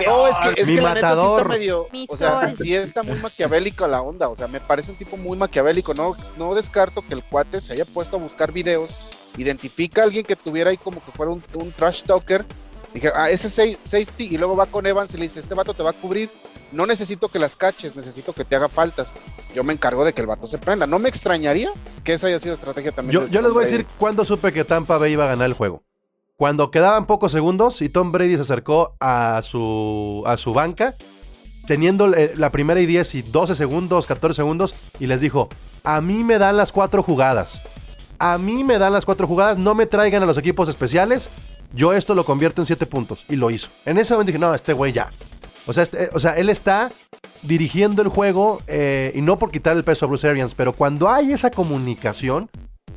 No, 0.04 0.26
es 0.26 0.38
que, 0.40 0.62
es 0.62 0.68
que 0.68 0.80
la 0.80 0.94
neta 0.94 1.14
sí 1.14 1.22
está 1.22 1.44
medio, 1.48 1.88
o 2.08 2.16
sea, 2.16 2.46
sí 2.48 2.74
está 2.74 3.04
muy 3.04 3.18
maquiavélico 3.20 3.86
la 3.86 4.02
onda, 4.02 4.28
o 4.28 4.36
sea, 4.36 4.48
me 4.48 4.60
parece 4.60 4.90
un 4.90 4.96
tipo 4.96 5.16
muy 5.16 5.36
maquiavélico, 5.36 5.94
no, 5.94 6.16
no 6.36 6.54
descarto 6.54 7.02
que 7.06 7.14
el 7.14 7.24
cuate 7.24 7.60
se 7.60 7.72
haya 7.72 7.84
puesto 7.84 8.16
a 8.16 8.20
buscar 8.20 8.52
videos, 8.52 8.90
identifica 9.36 10.02
a 10.02 10.04
alguien 10.04 10.24
que 10.24 10.36
tuviera 10.36 10.70
ahí 10.70 10.76
como 10.76 11.04
que 11.04 11.12
fuera 11.12 11.32
un, 11.32 11.42
un 11.54 11.72
trash 11.72 12.02
talker, 12.02 12.44
dije, 12.94 13.10
ah, 13.14 13.30
ese 13.30 13.46
es 13.46 13.78
safety, 13.84 14.34
y 14.34 14.38
luego 14.38 14.56
va 14.56 14.66
con 14.66 14.86
Evans 14.86 15.14
y 15.14 15.16
le 15.16 15.24
dice, 15.24 15.40
este 15.40 15.54
vato 15.54 15.74
te 15.74 15.82
va 15.82 15.90
a 15.90 15.94
cubrir, 15.94 16.30
no 16.72 16.86
necesito 16.86 17.28
que 17.28 17.38
las 17.38 17.56
caches, 17.56 17.96
necesito 17.96 18.32
que 18.32 18.44
te 18.44 18.56
haga 18.56 18.68
faltas. 18.68 19.14
Yo 19.54 19.64
me 19.64 19.72
encargo 19.72 20.04
de 20.04 20.12
que 20.12 20.20
el 20.20 20.26
vato 20.26 20.46
se 20.46 20.58
prenda. 20.58 20.86
No 20.86 20.98
me 20.98 21.08
extrañaría 21.08 21.72
que 22.04 22.12
esa 22.12 22.28
haya 22.28 22.38
sido 22.38 22.54
estrategia 22.54 22.92
también. 22.92 23.28
Yo, 23.28 23.42
les 23.42 23.52
voy 23.52 23.64
a 23.64 23.66
decir 23.66 23.86
cuándo 23.98 24.24
supe 24.24 24.52
que 24.52 24.64
Tampa 24.64 24.98
Bay 24.98 25.12
iba 25.12 25.24
a 25.24 25.28
ganar 25.28 25.46
el 25.46 25.54
juego. 25.54 25.82
Cuando 26.36 26.70
quedaban 26.70 27.06
pocos 27.06 27.32
segundos 27.32 27.82
y 27.82 27.88
Tom 27.88 28.12
Brady 28.12 28.36
se 28.36 28.42
acercó 28.42 28.96
a 29.00 29.40
su, 29.42 30.22
a 30.26 30.36
su 30.36 30.54
banca, 30.54 30.96
teniendo 31.66 32.06
la 32.06 32.50
primera 32.50 32.80
y 32.80 32.86
10 32.86 33.16
y 33.16 33.22
12 33.22 33.54
segundos, 33.54 34.06
14 34.06 34.36
segundos, 34.36 34.74
y 34.98 35.06
les 35.06 35.20
dijo, 35.20 35.48
a 35.84 36.00
mí 36.00 36.24
me 36.24 36.38
dan 36.38 36.56
las 36.56 36.72
cuatro 36.72 37.02
jugadas. 37.02 37.60
A 38.20 38.38
mí 38.38 38.62
me 38.62 38.78
dan 38.78 38.92
las 38.92 39.06
cuatro 39.06 39.26
jugadas, 39.26 39.58
no 39.58 39.74
me 39.74 39.86
traigan 39.86 40.22
a 40.22 40.26
los 40.26 40.36
equipos 40.38 40.68
especiales. 40.68 41.30
Yo 41.72 41.94
esto 41.94 42.14
lo 42.14 42.24
convierto 42.24 42.60
en 42.60 42.66
siete 42.66 42.84
puntos. 42.86 43.24
Y 43.28 43.36
lo 43.36 43.50
hizo. 43.50 43.70
En 43.86 43.96
ese 43.96 44.12
momento 44.14 44.28
dije, 44.28 44.38
no, 44.38 44.54
este 44.54 44.74
güey 44.74 44.92
ya. 44.92 45.10
O 45.66 45.72
sea, 45.72 45.82
este, 45.82 46.10
o 46.12 46.20
sea, 46.20 46.36
él 46.36 46.50
está 46.50 46.92
dirigiendo 47.42 48.02
el 48.02 48.08
juego 48.08 48.60
eh, 48.66 49.12
y 49.14 49.22
no 49.22 49.38
por 49.38 49.50
quitar 49.50 49.76
el 49.76 49.84
peso 49.84 50.04
a 50.04 50.08
Bruce 50.08 50.28
Arians, 50.28 50.54
pero 50.54 50.74
cuando 50.74 51.08
hay 51.08 51.32
esa 51.32 51.50
comunicación, 51.50 52.50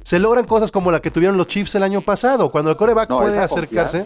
se 0.03 0.20
logran 0.20 0.46
cosas 0.46 0.72
como 0.72 0.92
la 0.92 1.01
que 1.01 1.10
tuvieron 1.10 1.38
los 1.38 1.48
Chiefs 1.48 1.75
el 1.75 1.84
año 1.84 2.01
pasado, 2.01 2.51
cuando 2.51 2.72
el 2.72 2.77
coreback 2.77 3.08
puede 3.08 3.39
acercarse. 3.39 4.06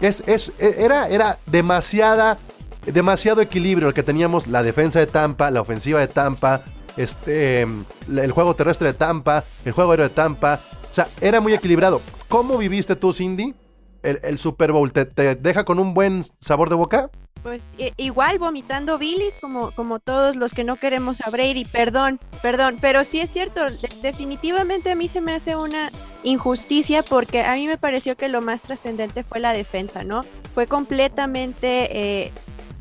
Es, 0.00 0.22
es, 0.26 0.52
e, 0.58 0.76
era, 0.78 1.08
era 1.08 1.38
demasiada, 1.46 2.38
demasiado 2.86 3.42
equilibrio 3.42 3.88
el 3.88 3.94
que 3.94 4.02
teníamos 4.02 4.46
la 4.46 4.62
defensa 4.62 4.98
de 4.98 5.06
Tampa, 5.06 5.50
la 5.50 5.60
ofensiva 5.60 6.00
de 6.00 6.08
Tampa, 6.08 6.62
este, 6.98 7.62
el 7.62 8.32
juego 8.32 8.54
terrestre 8.54 8.88
de 8.88 8.94
Tampa, 8.94 9.44
el 9.64 9.72
juego 9.72 9.92
aéreo 9.92 10.08
de 10.08 10.14
Tampa. 10.14 10.60
O 10.90 10.94
sea, 10.94 11.08
era 11.20 11.40
muy 11.40 11.54
equilibrado. 11.54 12.02
¿Cómo 12.28 12.58
viviste 12.58 12.96
tú, 12.96 13.12
Cindy? 13.12 13.54
El, 14.02 14.38
Super 14.38 14.72
Bowl 14.72 14.92
te, 14.92 15.04
deja 15.36 15.64
con 15.64 15.78
un 15.78 15.94
buen 15.94 16.24
sabor 16.40 16.70
de 16.70 16.76
boca? 16.76 17.10
Pues 17.42 17.62
igual 17.96 18.38
vomitando 18.38 18.98
bilis 18.98 19.36
como, 19.40 19.70
como 19.72 20.00
todos 20.00 20.34
los 20.34 20.54
que 20.54 20.64
no 20.64 20.76
queremos 20.76 21.20
a 21.20 21.30
Brady, 21.30 21.64
perdón, 21.64 22.18
perdón, 22.42 22.78
pero 22.80 23.04
sí 23.04 23.20
es 23.20 23.30
cierto, 23.30 23.60
definitivamente 24.02 24.90
a 24.90 24.96
mí 24.96 25.08
se 25.08 25.20
me 25.20 25.34
hace 25.34 25.56
una 25.56 25.92
injusticia 26.24 27.02
porque 27.04 27.42
a 27.42 27.54
mí 27.54 27.66
me 27.66 27.78
pareció 27.78 28.16
que 28.16 28.28
lo 28.28 28.40
más 28.40 28.62
trascendente 28.62 29.22
fue 29.22 29.38
la 29.40 29.52
defensa, 29.52 30.02
¿no? 30.02 30.22
Fue 30.54 30.66
completamente, 30.66 32.24
eh, 32.24 32.32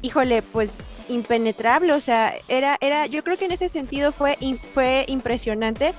híjole, 0.01 0.41
pues 0.41 0.77
impenetrable, 1.09 1.93
o 1.93 2.01
sea, 2.01 2.33
era, 2.47 2.77
era, 2.81 3.05
yo 3.07 3.23
creo 3.23 3.37
que 3.37 3.45
en 3.45 3.51
ese 3.51 3.69
sentido 3.69 4.11
fue, 4.11 4.37
fue 4.73 5.05
impresionante. 5.07 5.93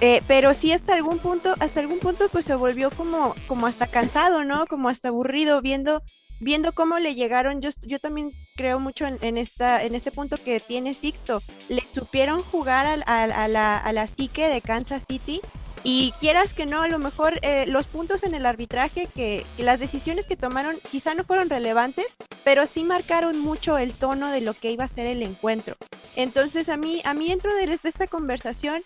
Eh, 0.00 0.20
pero 0.26 0.52
sí 0.52 0.72
hasta 0.72 0.94
algún 0.94 1.18
punto, 1.18 1.54
hasta 1.60 1.78
algún 1.78 2.00
punto 2.00 2.28
pues 2.32 2.46
se 2.46 2.56
volvió 2.56 2.90
como, 2.90 3.34
como 3.46 3.66
hasta 3.66 3.86
cansado, 3.86 4.42
¿no? 4.42 4.66
Como 4.66 4.88
hasta 4.88 5.08
aburrido 5.08 5.60
viendo 5.60 6.02
viendo 6.40 6.72
cómo 6.72 6.98
le 6.98 7.14
llegaron, 7.14 7.60
yo, 7.60 7.70
yo 7.82 8.00
también 8.00 8.32
creo 8.56 8.80
mucho 8.80 9.06
en, 9.06 9.38
esta, 9.38 9.84
en 9.84 9.94
este 9.94 10.10
punto 10.10 10.38
que 10.38 10.58
tiene 10.58 10.92
Sixto, 10.92 11.40
le 11.68 11.82
supieron 11.94 12.42
jugar 12.42 12.84
a, 13.06 13.28
la, 13.48 13.78
a 13.78 13.92
la 13.92 14.06
psique 14.08 14.48
de 14.48 14.60
Kansas 14.60 15.04
City 15.08 15.40
y 15.84 16.12
quieras 16.20 16.54
que 16.54 16.66
no, 16.66 16.82
a 16.82 16.88
lo 16.88 16.98
mejor 16.98 17.38
eh, 17.42 17.66
los 17.66 17.86
puntos 17.86 18.22
en 18.22 18.34
el 18.34 18.46
arbitraje, 18.46 19.08
que, 19.14 19.44
las 19.58 19.80
decisiones 19.80 20.26
que 20.26 20.36
tomaron 20.36 20.76
quizá 20.90 21.14
no 21.14 21.24
fueron 21.24 21.50
relevantes, 21.50 22.06
pero 22.44 22.66
sí 22.66 22.84
marcaron 22.84 23.38
mucho 23.38 23.78
el 23.78 23.92
tono 23.94 24.30
de 24.30 24.40
lo 24.40 24.54
que 24.54 24.70
iba 24.70 24.84
a 24.84 24.88
ser 24.88 25.06
el 25.06 25.22
encuentro. 25.22 25.74
Entonces 26.14 26.68
a 26.68 26.76
mí, 26.76 27.02
a 27.04 27.14
mí 27.14 27.28
dentro 27.28 27.54
de 27.54 27.78
esta 27.82 28.06
conversación, 28.06 28.82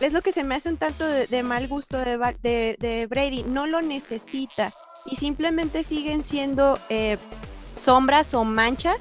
es 0.00 0.12
lo 0.12 0.22
que 0.22 0.32
se 0.32 0.44
me 0.44 0.54
hace 0.54 0.70
un 0.70 0.78
tanto 0.78 1.04
de, 1.06 1.42
mal 1.42 1.68
gusto 1.68 1.98
de, 1.98 3.06
Brady. 3.08 3.42
No 3.44 3.66
lo 3.66 3.82
necesita 3.82 4.72
y 5.04 5.16
simplemente 5.16 5.84
siguen 5.84 6.22
siendo 6.22 6.78
eh, 6.88 7.18
sombras 7.76 8.34
o 8.34 8.44
manchas 8.44 8.96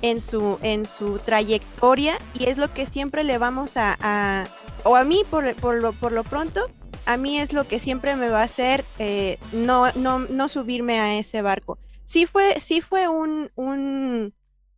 en 0.00 0.20
su, 0.20 0.58
en 0.62 0.86
su 0.86 1.18
trayectoria 1.18 2.18
y 2.34 2.44
es 2.46 2.56
lo 2.56 2.72
que 2.72 2.86
siempre 2.86 3.24
le 3.24 3.38
vamos 3.38 3.72
a, 3.76 4.46
o 4.84 4.96
a 4.96 5.04
mí 5.04 5.22
por, 5.30 5.54
por, 5.56 5.76
lo, 5.76 5.92
por 5.92 6.12
lo 6.12 6.24
pronto, 6.24 6.70
a 7.08 7.16
mí 7.16 7.40
es 7.40 7.54
lo 7.54 7.64
que 7.64 7.78
siempre 7.78 8.16
me 8.16 8.28
va 8.28 8.42
a 8.42 8.44
hacer 8.44 8.84
eh, 8.98 9.38
no, 9.52 9.90
no, 9.92 10.18
no 10.18 10.48
subirme 10.50 11.00
a 11.00 11.18
ese 11.18 11.40
barco. 11.40 11.78
Sí 12.04 12.26
fue, 12.26 12.60
sí 12.60 12.82
fue 12.82 13.08
un, 13.08 13.50
un 13.54 14.34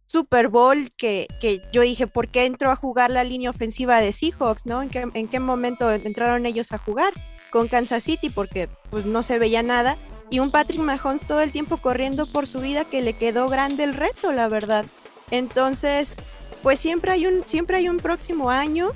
Super 0.06 0.46
Bowl 0.46 0.92
que, 0.96 1.26
que, 1.40 1.60
yo 1.72 1.82
dije, 1.82 2.06
¿por 2.06 2.28
qué 2.28 2.46
entró 2.46 2.70
a 2.70 2.76
jugar 2.76 3.10
la 3.10 3.24
línea 3.24 3.50
ofensiva 3.50 4.00
de 4.00 4.12
Seahawks? 4.12 4.64
¿no? 4.64 4.80
¿En 4.80 4.90
qué, 4.90 5.08
¿En 5.12 5.26
qué 5.26 5.40
momento 5.40 5.90
entraron 5.90 6.46
ellos 6.46 6.70
a 6.70 6.78
jugar 6.78 7.12
con 7.50 7.66
Kansas 7.66 8.04
City? 8.04 8.30
Porque 8.30 8.68
pues 8.90 9.06
no 9.06 9.24
se 9.24 9.40
veía 9.40 9.64
nada. 9.64 9.98
Y 10.30 10.38
un 10.38 10.52
Patrick 10.52 10.80
Mahomes 10.80 11.26
todo 11.26 11.40
el 11.40 11.50
tiempo 11.50 11.78
corriendo 11.78 12.30
por 12.30 12.46
su 12.46 12.60
vida 12.60 12.84
que 12.84 13.02
le 13.02 13.14
quedó 13.14 13.48
grande 13.48 13.82
el 13.82 13.94
reto, 13.94 14.30
la 14.32 14.46
verdad. 14.46 14.84
Entonces, 15.32 16.22
pues 16.62 16.78
siempre 16.78 17.10
hay 17.10 17.26
un, 17.26 17.44
siempre 17.44 17.78
hay 17.78 17.88
un 17.88 17.96
próximo 17.96 18.50
año. 18.50 18.92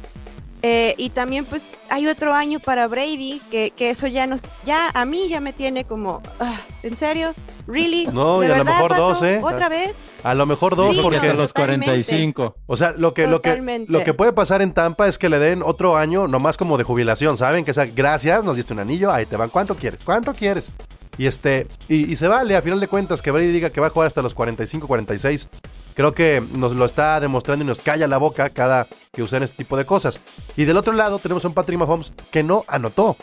Eh, 0.66 0.94
y 0.96 1.10
también 1.10 1.44
pues 1.44 1.72
hay 1.90 2.06
otro 2.06 2.32
año 2.32 2.58
para 2.58 2.88
Brady, 2.88 3.42
que, 3.50 3.74
que, 3.76 3.90
eso 3.90 4.06
ya 4.06 4.26
nos, 4.26 4.44
ya 4.64 4.88
a 4.94 5.04
mí 5.04 5.28
ya 5.28 5.38
me 5.38 5.52
tiene 5.52 5.84
como, 5.84 6.22
ah, 6.40 6.58
¿en 6.82 6.96
serio? 6.96 7.34
¿Really? 7.66 8.06
No, 8.06 8.42
y 8.42 8.46
a 8.46 8.56
lo 8.56 8.64
mejor 8.64 8.96
dos, 8.96 9.22
¿eh? 9.22 9.42
¿Otra 9.44 9.68
vez? 9.68 9.94
A 10.22 10.32
lo 10.32 10.46
mejor 10.46 10.74
dos, 10.74 10.96
porque 11.00 11.18
hasta 11.18 11.34
los 11.34 11.52
45. 11.52 12.56
O 12.66 12.76
sea, 12.78 12.94
lo 12.96 13.12
que, 13.12 13.26
lo 13.26 13.42
que, 13.42 13.84
lo 13.88 14.04
que 14.04 14.14
puede 14.14 14.32
pasar 14.32 14.62
en 14.62 14.72
Tampa 14.72 15.06
es 15.06 15.18
que 15.18 15.28
le 15.28 15.38
den 15.38 15.62
otro 15.62 15.98
año 15.98 16.28
nomás 16.28 16.56
como 16.56 16.78
de 16.78 16.84
jubilación, 16.84 17.36
¿saben? 17.36 17.66
Que 17.66 17.74
sea, 17.74 17.84
gracias, 17.84 18.42
nos 18.42 18.56
diste 18.56 18.72
un 18.72 18.78
anillo, 18.78 19.12
ahí 19.12 19.26
te 19.26 19.36
van. 19.36 19.50
¿Cuánto 19.50 19.74
quieres? 19.74 20.00
¿Cuánto 20.02 20.32
quieres? 20.32 20.70
Y 21.18 21.26
este, 21.26 21.68
y, 21.88 22.16
se 22.16 22.26
vale, 22.26 22.56
a 22.56 22.62
final 22.62 22.80
de 22.80 22.88
cuentas, 22.88 23.20
que 23.22 23.30
Brady 23.30 23.52
diga 23.52 23.68
que 23.70 23.80
va 23.80 23.88
a 23.88 23.90
jugar 23.90 24.06
hasta 24.06 24.22
los 24.22 24.34
45, 24.34 24.86
46. 24.86 25.48
Creo 25.94 26.12
que 26.12 26.42
nos 26.52 26.74
lo 26.74 26.84
está 26.84 27.20
demostrando 27.20 27.64
y 27.64 27.68
nos 27.68 27.80
calla 27.80 28.08
la 28.08 28.18
boca 28.18 28.50
cada 28.50 28.86
que 29.12 29.22
usan 29.22 29.42
este 29.42 29.58
tipo 29.58 29.76
de 29.76 29.86
cosas. 29.86 30.18
Y 30.56 30.64
del 30.64 30.76
otro 30.76 30.92
lado 30.92 31.18
tenemos 31.20 31.44
a 31.44 31.48
un 31.48 31.54
Patrick 31.54 31.78
Mahomes 31.78 32.12
que 32.30 32.42
no 32.42 32.64
anotó. 32.66 33.16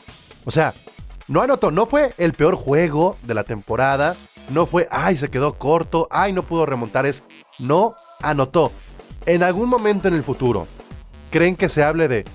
O 0.46 0.52
sea, 0.52 0.74
no 1.28 1.42
anotó, 1.42 1.72
no 1.72 1.86
fue 1.86 2.14
el 2.18 2.34
peor 2.34 2.56
juego 2.56 3.18
de 3.24 3.34
la 3.34 3.44
temporada, 3.44 4.16
no 4.50 4.66
fue, 4.66 4.88
ay, 4.92 5.18
se 5.18 5.30
quedó 5.30 5.54
corto, 5.54 6.08
ay, 6.12 6.34
no 6.34 6.44
pudo 6.44 6.66
remontar, 6.66 7.06
es, 7.06 7.24
no 7.60 7.96
anotó. 8.22 8.72
En 9.26 9.44
algún 9.44 9.70
momento 9.70 10.08
en 10.08 10.14
el 10.14 10.24
futuro, 10.24 10.68
¿creen 11.30 11.56
que 11.56 11.70
se 11.70 11.84
hable 11.84 12.08
de, 12.08 12.26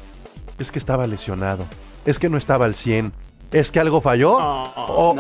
es 0.59 0.71
que 0.71 0.79
estaba 0.79 1.07
lesionado, 1.07 1.65
es 2.05 2.19
que 2.19 2.29
no 2.29 2.39
estaba 2.39 2.65
al 2.65 2.75
100, 2.75 3.13
es 3.53 3.71
que 3.71 3.81
algo 3.81 4.01
falló? 4.01 4.37
o, 4.39 5.15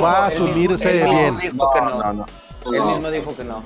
va 0.00 0.24
a 0.24 0.26
asumirse 0.26 1.04
bien. 1.04 1.36
Dijo 1.38 1.70
que 1.72 1.80
no. 1.80 2.26
Él 2.72 2.82
mismo 2.82 3.10
dijo 3.10 3.36
que 3.36 3.44
no. 3.44 3.64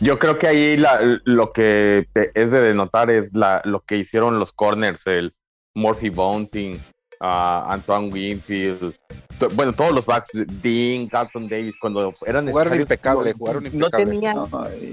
Yo, 0.00 0.18
creo 0.18 0.38
que 0.38 0.46
ahí 0.46 0.76
lo 1.24 1.52
que 1.52 2.06
es 2.34 2.50
de 2.50 2.60
denotar 2.60 3.10
es 3.10 3.34
la, 3.34 3.62
lo 3.64 3.80
que 3.80 3.96
hicieron 3.96 4.38
los 4.38 4.52
corners, 4.52 5.06
el 5.06 5.34
Murphy 5.74 6.10
Bunting, 6.10 6.80
Antoine 7.20 8.12
Winfield, 8.12 8.94
bueno, 9.54 9.72
todos 9.72 9.92
los 9.92 10.06
backs, 10.06 10.30
Dean, 10.62 11.08
Carlton 11.08 11.48
Davis, 11.48 11.76
cuando 11.80 12.14
eran 12.26 12.48
jugaron 12.48 12.80
impecable, 12.80 13.32
jugaron 13.32 13.66
impecable. 13.66 14.04
No 14.04 14.10
tenía, 14.20 14.34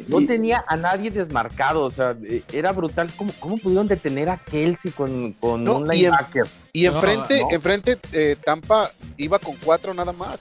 no, 0.07 0.25
tenía 0.25 0.65
a 0.67 0.75
nadie 0.75 1.11
desmarcado, 1.11 1.83
o 1.85 1.91
sea, 1.91 2.15
era 2.51 2.71
brutal. 2.71 3.09
¿Cómo, 3.15 3.33
cómo 3.39 3.57
pudieron 3.57 3.87
detener 3.87 4.29
a 4.29 4.37
Kelsey 4.37 4.91
con, 4.91 5.33
con 5.33 5.67
un 5.67 5.87
linebacker? 5.87 6.45
Y, 6.73 6.85
enfrente, 6.85 7.41
enfrente 7.51 7.97
eh, 8.13 8.35
Tampa 8.43 8.91
iba 9.17 9.39
con 9.39 9.55
cuatro 9.63 9.93
nada 9.93 10.13
más. 10.13 10.39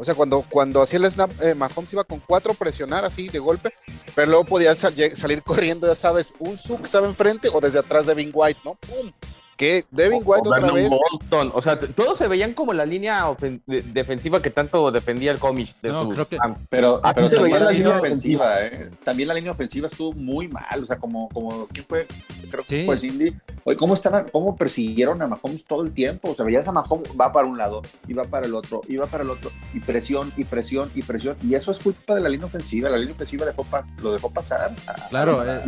O 0.00 0.04
sea, 0.04 0.14
cuando, 0.14 0.46
cuando 0.48 0.80
hacía 0.80 0.98
el 0.98 1.10
snap, 1.10 1.30
eh, 1.42 1.54
Mahomes 1.54 1.92
iba 1.92 2.04
con 2.04 2.20
cuatro 2.20 2.54
presionar 2.54 3.04
así 3.04 3.28
de 3.28 3.38
golpe, 3.38 3.74
pero 4.14 4.30
luego 4.30 4.46
podía 4.46 4.74
salir 4.74 5.42
corriendo, 5.44 5.86
ya 5.86 5.94
sabes, 5.94 6.32
un 6.38 6.56
sub 6.56 6.80
estaba 6.84 7.06
enfrente 7.06 7.50
o 7.52 7.60
desde 7.60 7.80
atrás 7.80 8.06
de 8.06 8.14
Bing 8.14 8.32
White, 8.32 8.60
¿no? 8.64 8.76
¡Pum! 8.76 9.12
¿Qué? 9.60 9.84
Devin 9.90 10.22
White 10.24 10.48
otra 10.48 10.72
vez. 10.72 10.90
O 11.30 11.60
sea, 11.60 11.78
todos 11.78 12.16
se 12.16 12.26
veían 12.26 12.54
como 12.54 12.72
la 12.72 12.86
línea 12.86 13.26
defensiva 13.66 14.40
que 14.40 14.48
tanto 14.48 14.90
defendía 14.90 15.32
el 15.32 15.38
cómic 15.38 15.74
de 15.82 15.90
no, 15.90 16.08
creo 16.08 16.26
que... 16.26 16.38
Pero, 16.70 17.02
pero 17.14 17.28
también 17.28 17.64
la 17.64 17.70
línea 17.70 17.98
ofensiva, 17.98 18.64
¿eh? 18.64 18.88
También 19.04 19.28
la 19.28 19.34
línea 19.34 19.52
ofensiva 19.52 19.88
estuvo 19.88 20.12
muy 20.12 20.48
mal. 20.48 20.82
O 20.82 20.86
sea, 20.86 20.96
como, 20.96 21.28
como 21.28 21.68
¿qué 21.68 21.82
fue? 21.82 22.06
Creo 22.50 22.64
que 22.64 22.86
fue 22.86 22.96
Cindy. 22.96 23.36
Oye, 23.64 23.76
¿cómo 23.76 23.92
estaban, 23.92 24.28
cómo 24.32 24.56
persiguieron 24.56 25.20
a 25.20 25.26
Mahomes 25.26 25.62
todo 25.64 25.82
el 25.82 25.92
tiempo? 25.92 26.30
O 26.30 26.34
sea, 26.34 26.46
veías 26.46 26.66
a 26.66 26.72
Mahomes, 26.72 27.10
va 27.20 27.30
para 27.30 27.46
un 27.46 27.58
lado, 27.58 27.82
y 28.08 28.14
va 28.14 28.24
para 28.24 28.46
el 28.46 28.54
otro, 28.54 28.80
y 28.88 28.96
va 28.96 29.08
para 29.08 29.24
el 29.24 29.28
otro, 29.28 29.50
y 29.74 29.80
presión, 29.80 30.32
y 30.38 30.44
presión, 30.44 30.90
y 30.94 31.02
presión. 31.02 31.36
Y 31.42 31.54
eso 31.54 31.70
es 31.70 31.78
culpa 31.80 32.14
de 32.14 32.22
la 32.22 32.30
línea 32.30 32.46
ofensiva. 32.46 32.88
La 32.88 32.96
línea 32.96 33.14
ofensiva 33.14 33.44
dejó 33.44 33.66
lo 34.00 34.12
dejó 34.14 34.30
pasar. 34.30 34.74
Claro, 35.10 35.44
eh, 35.46 35.60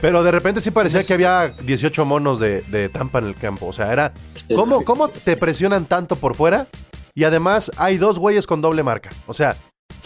pero 0.00 0.22
de 0.22 0.30
repente 0.30 0.60
sí 0.60 0.70
parecía 0.70 1.04
que 1.04 1.14
había 1.14 1.48
18 1.48 2.04
monos 2.04 2.38
de, 2.38 2.62
de 2.62 2.88
Tampa 2.88 3.20
en 3.20 3.26
el 3.26 3.36
campo. 3.36 3.66
O 3.66 3.72
sea, 3.72 3.92
era. 3.92 4.12
¿cómo, 4.54 4.84
¿Cómo 4.84 5.08
te 5.08 5.36
presionan 5.36 5.86
tanto 5.86 6.16
por 6.16 6.34
fuera? 6.34 6.66
Y 7.14 7.24
además 7.24 7.70
hay 7.76 7.96
dos 7.96 8.18
güeyes 8.18 8.46
con 8.46 8.60
doble 8.60 8.82
marca. 8.82 9.10
O 9.26 9.34
sea, 9.34 9.56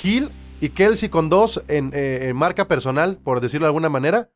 Hill 0.02 0.30
y 0.60 0.70
Kelsey 0.70 1.08
con 1.08 1.30
dos 1.30 1.62
en, 1.68 1.90
eh, 1.94 2.32
marca 2.34 2.68
personal, 2.68 3.18
por 3.22 3.40
decirlo 3.40 3.66
de 3.66 3.70
alguna 3.70 3.88
manera. 3.88 4.30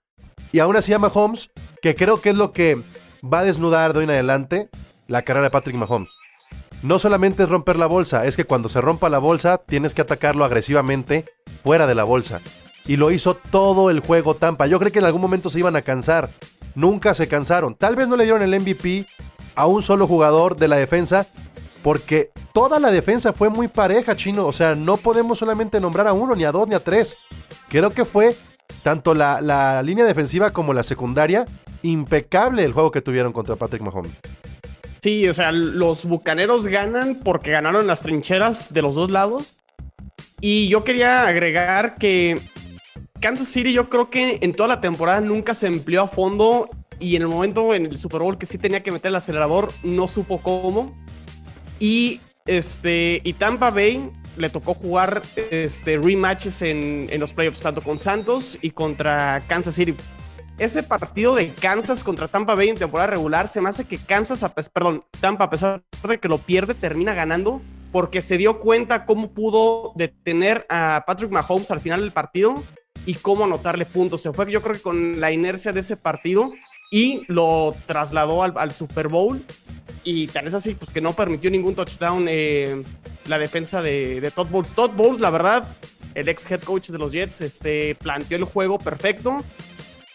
Y 0.52 0.58
aún 0.58 0.76
así 0.76 0.92
a 0.92 0.98
Mahomes, 0.98 1.50
que 1.80 1.94
creo 1.94 2.20
que 2.20 2.30
es 2.30 2.36
lo 2.36 2.52
que 2.52 2.82
va 3.22 3.40
a 3.40 3.44
desnudar 3.44 3.92
de 3.92 4.00
hoy 4.00 4.04
en 4.04 4.10
adelante 4.10 4.70
la 5.06 5.22
carrera 5.22 5.44
de 5.44 5.50
Patrick 5.50 5.76
Mahomes. 5.76 6.10
No 6.82 6.98
solamente 6.98 7.44
es 7.44 7.48
romper 7.48 7.76
la 7.76 7.86
bolsa, 7.86 8.26
es 8.26 8.36
que 8.36 8.44
cuando 8.44 8.68
se 8.68 8.80
rompa 8.80 9.08
la 9.08 9.18
bolsa 9.18 9.58
tienes 9.58 9.94
que 9.94 10.02
atacarlo 10.02 10.44
agresivamente 10.44 11.26
fuera 11.62 11.86
de 11.86 11.94
la 11.94 12.04
bolsa 12.04 12.40
y 12.86 12.96
lo 12.96 13.10
hizo 13.10 13.34
todo 13.34 13.90
el 13.90 14.00
juego 14.00 14.34
Tampa. 14.34 14.66
Yo 14.66 14.78
creo 14.78 14.92
que 14.92 14.98
en 14.98 15.04
algún 15.04 15.20
momento 15.20 15.50
se 15.50 15.58
iban 15.58 15.76
a 15.76 15.82
cansar. 15.82 16.30
Nunca 16.74 17.14
se 17.14 17.28
cansaron. 17.28 17.74
Tal 17.74 17.96
vez 17.96 18.08
no 18.08 18.16
le 18.16 18.24
dieron 18.24 18.42
el 18.42 18.58
MVP 18.60 19.06
a 19.54 19.66
un 19.66 19.82
solo 19.82 20.06
jugador 20.06 20.56
de 20.56 20.68
la 20.68 20.76
defensa 20.76 21.26
porque 21.82 22.30
toda 22.52 22.78
la 22.78 22.90
defensa 22.90 23.32
fue 23.32 23.50
muy 23.50 23.68
pareja, 23.68 24.16
chino. 24.16 24.46
O 24.46 24.52
sea, 24.52 24.74
no 24.74 24.96
podemos 24.96 25.38
solamente 25.38 25.80
nombrar 25.80 26.06
a 26.06 26.12
uno, 26.12 26.34
ni 26.34 26.44
a 26.44 26.52
dos, 26.52 26.68
ni 26.68 26.74
a 26.74 26.80
tres. 26.80 27.16
Creo 27.68 27.90
que 27.90 28.04
fue 28.04 28.36
tanto 28.82 29.14
la, 29.14 29.40
la 29.40 29.82
línea 29.82 30.04
defensiva 30.04 30.52
como 30.52 30.72
la 30.72 30.82
secundaria 30.84 31.46
impecable 31.82 32.64
el 32.64 32.72
juego 32.72 32.90
que 32.90 33.02
tuvieron 33.02 33.32
contra 33.32 33.56
Patrick 33.56 33.82
Mahomes. 33.82 34.12
Sí, 35.02 35.28
o 35.28 35.34
sea, 35.34 35.50
los 35.50 36.04
bucaneros 36.04 36.68
ganan 36.68 37.16
porque 37.16 37.50
ganaron 37.50 37.88
las 37.88 38.02
trincheras 38.02 38.72
de 38.72 38.82
los 38.82 38.94
dos 38.94 39.10
lados. 39.10 39.56
Y 40.40 40.68
yo 40.68 40.84
quería 40.84 41.26
agregar 41.26 41.96
que 41.96 42.40
Kansas 43.22 43.46
City 43.46 43.72
yo 43.72 43.88
creo 43.88 44.10
que 44.10 44.38
en 44.42 44.52
toda 44.52 44.68
la 44.68 44.80
temporada 44.80 45.20
nunca 45.20 45.54
se 45.54 45.68
empleó 45.68 46.02
a 46.02 46.08
fondo 46.08 46.68
y 46.98 47.14
en 47.14 47.22
el 47.22 47.28
momento 47.28 47.72
en 47.72 47.86
el 47.86 47.96
Super 47.96 48.20
Bowl 48.20 48.36
que 48.36 48.46
sí 48.46 48.58
tenía 48.58 48.82
que 48.82 48.90
meter 48.90 49.10
el 49.10 49.14
acelerador 49.14 49.72
no 49.84 50.08
supo 50.08 50.38
cómo. 50.38 50.92
Y 51.78 52.20
este 52.46 53.20
y 53.22 53.32
Tampa 53.34 53.70
Bay 53.70 54.10
le 54.36 54.50
tocó 54.50 54.74
jugar 54.74 55.22
este, 55.52 55.98
rematches 55.98 56.62
en, 56.62 57.06
en 57.10 57.20
los 57.20 57.32
playoffs 57.32 57.60
tanto 57.60 57.80
con 57.80 57.96
Santos 57.96 58.58
y 58.60 58.70
contra 58.70 59.44
Kansas 59.46 59.76
City. 59.76 59.94
Ese 60.58 60.82
partido 60.82 61.36
de 61.36 61.52
Kansas 61.54 62.02
contra 62.02 62.26
Tampa 62.26 62.56
Bay 62.56 62.70
en 62.70 62.76
temporada 62.76 63.10
regular 63.10 63.46
se 63.46 63.60
me 63.60 63.68
hace 63.68 63.84
que 63.84 63.98
Kansas, 63.98 64.44
perdón, 64.72 65.04
Tampa 65.20 65.44
a 65.44 65.50
pesar 65.50 65.84
de 66.08 66.18
que 66.18 66.28
lo 66.28 66.38
pierde 66.38 66.74
termina 66.74 67.14
ganando 67.14 67.62
porque 67.92 68.20
se 68.20 68.36
dio 68.36 68.58
cuenta 68.58 69.04
cómo 69.04 69.30
pudo 69.30 69.92
detener 69.94 70.66
a 70.68 71.04
Patrick 71.06 71.30
Mahomes 71.30 71.70
al 71.70 71.80
final 71.80 72.00
del 72.00 72.10
partido 72.10 72.64
y 73.06 73.14
cómo 73.14 73.44
anotarle 73.44 73.86
puntos. 73.86 74.22
Se 74.22 74.32
fue 74.32 74.50
yo 74.50 74.62
creo 74.62 74.74
que 74.74 74.82
con 74.82 75.20
la 75.20 75.32
inercia 75.32 75.72
de 75.72 75.80
ese 75.80 75.96
partido 75.96 76.52
y 76.92 77.24
lo 77.26 77.74
trasladó 77.86 78.42
al, 78.42 78.72
Super 78.72 79.08
Bowl. 79.08 79.42
Y 80.04 80.26
tal 80.28 80.46
es 80.46 80.54
así, 80.54 80.74
pues 80.74 80.90
que 80.90 81.00
no 81.00 81.14
permitió 81.14 81.50
ningún 81.50 81.74
touchdown 81.74 82.26
eh, 82.28 82.82
la 83.26 83.38
defensa 83.38 83.80
de, 83.80 84.30
Todd 84.34 84.48
Bowles. 84.48 84.74
Todd 84.74 84.90
Bowles, 84.90 85.20
la 85.20 85.30
verdad, 85.30 85.66
el 86.14 86.28
ex 86.28 86.48
head 86.50 86.60
coach 86.60 86.90
de 86.90 86.98
los 86.98 87.12
Jets, 87.12 87.40
este, 87.40 87.94
planteó 87.94 88.36
el 88.36 88.44
juego 88.44 88.78
perfecto. 88.78 89.42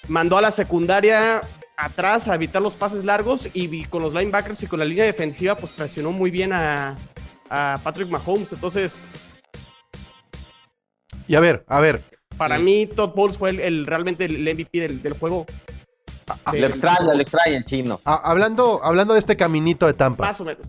Mandó 0.08 0.38
a 0.38 0.42
la 0.42 0.52
secundaria 0.52 1.42
atrás 1.78 2.28
a 2.28 2.36
evitar 2.36 2.62
los 2.62 2.76
pases 2.76 3.04
largos 3.04 3.50
y 3.54 3.86
con 3.86 4.04
los 4.04 4.14
linebackers 4.14 4.62
y 4.64 4.68
con 4.68 4.80
la 4.80 4.86
línea 4.86 5.06
defensiva, 5.06 5.56
pues 5.56 5.72
presionó 5.72 6.12
muy 6.12 6.30
bien 6.30 6.54
a 6.54 6.96
Patrick 7.84 8.10
Mahomes. 8.10 8.54
Entonces. 8.54 9.08
Y 11.28 11.34
a 11.34 11.40
ver, 11.40 11.66
a 11.68 11.80
ver, 11.80 12.04
para 12.38 12.60
mí, 12.60 12.88
Todd 12.88 13.14
Bowles 13.16 13.38
fue 13.38 13.50
el, 13.50 13.86
realmente 13.86 14.26
el 14.26 14.44
MVP 14.44 14.88
del, 14.88 15.14
juego. 15.14 15.46
le 16.54 16.68
extraña, 16.68 17.14
le 17.14 17.24
extraña 17.24 17.58
el 17.58 17.66
chino. 17.66 18.00
hablando, 18.04 18.82
hablando 18.84 19.14
de 19.14 19.20
este 19.20 19.36
caminito 19.36 19.86
de 19.86 19.94
Tampa. 19.94 20.26
Más 20.26 20.42
o 20.42 20.46
menos. 20.46 20.68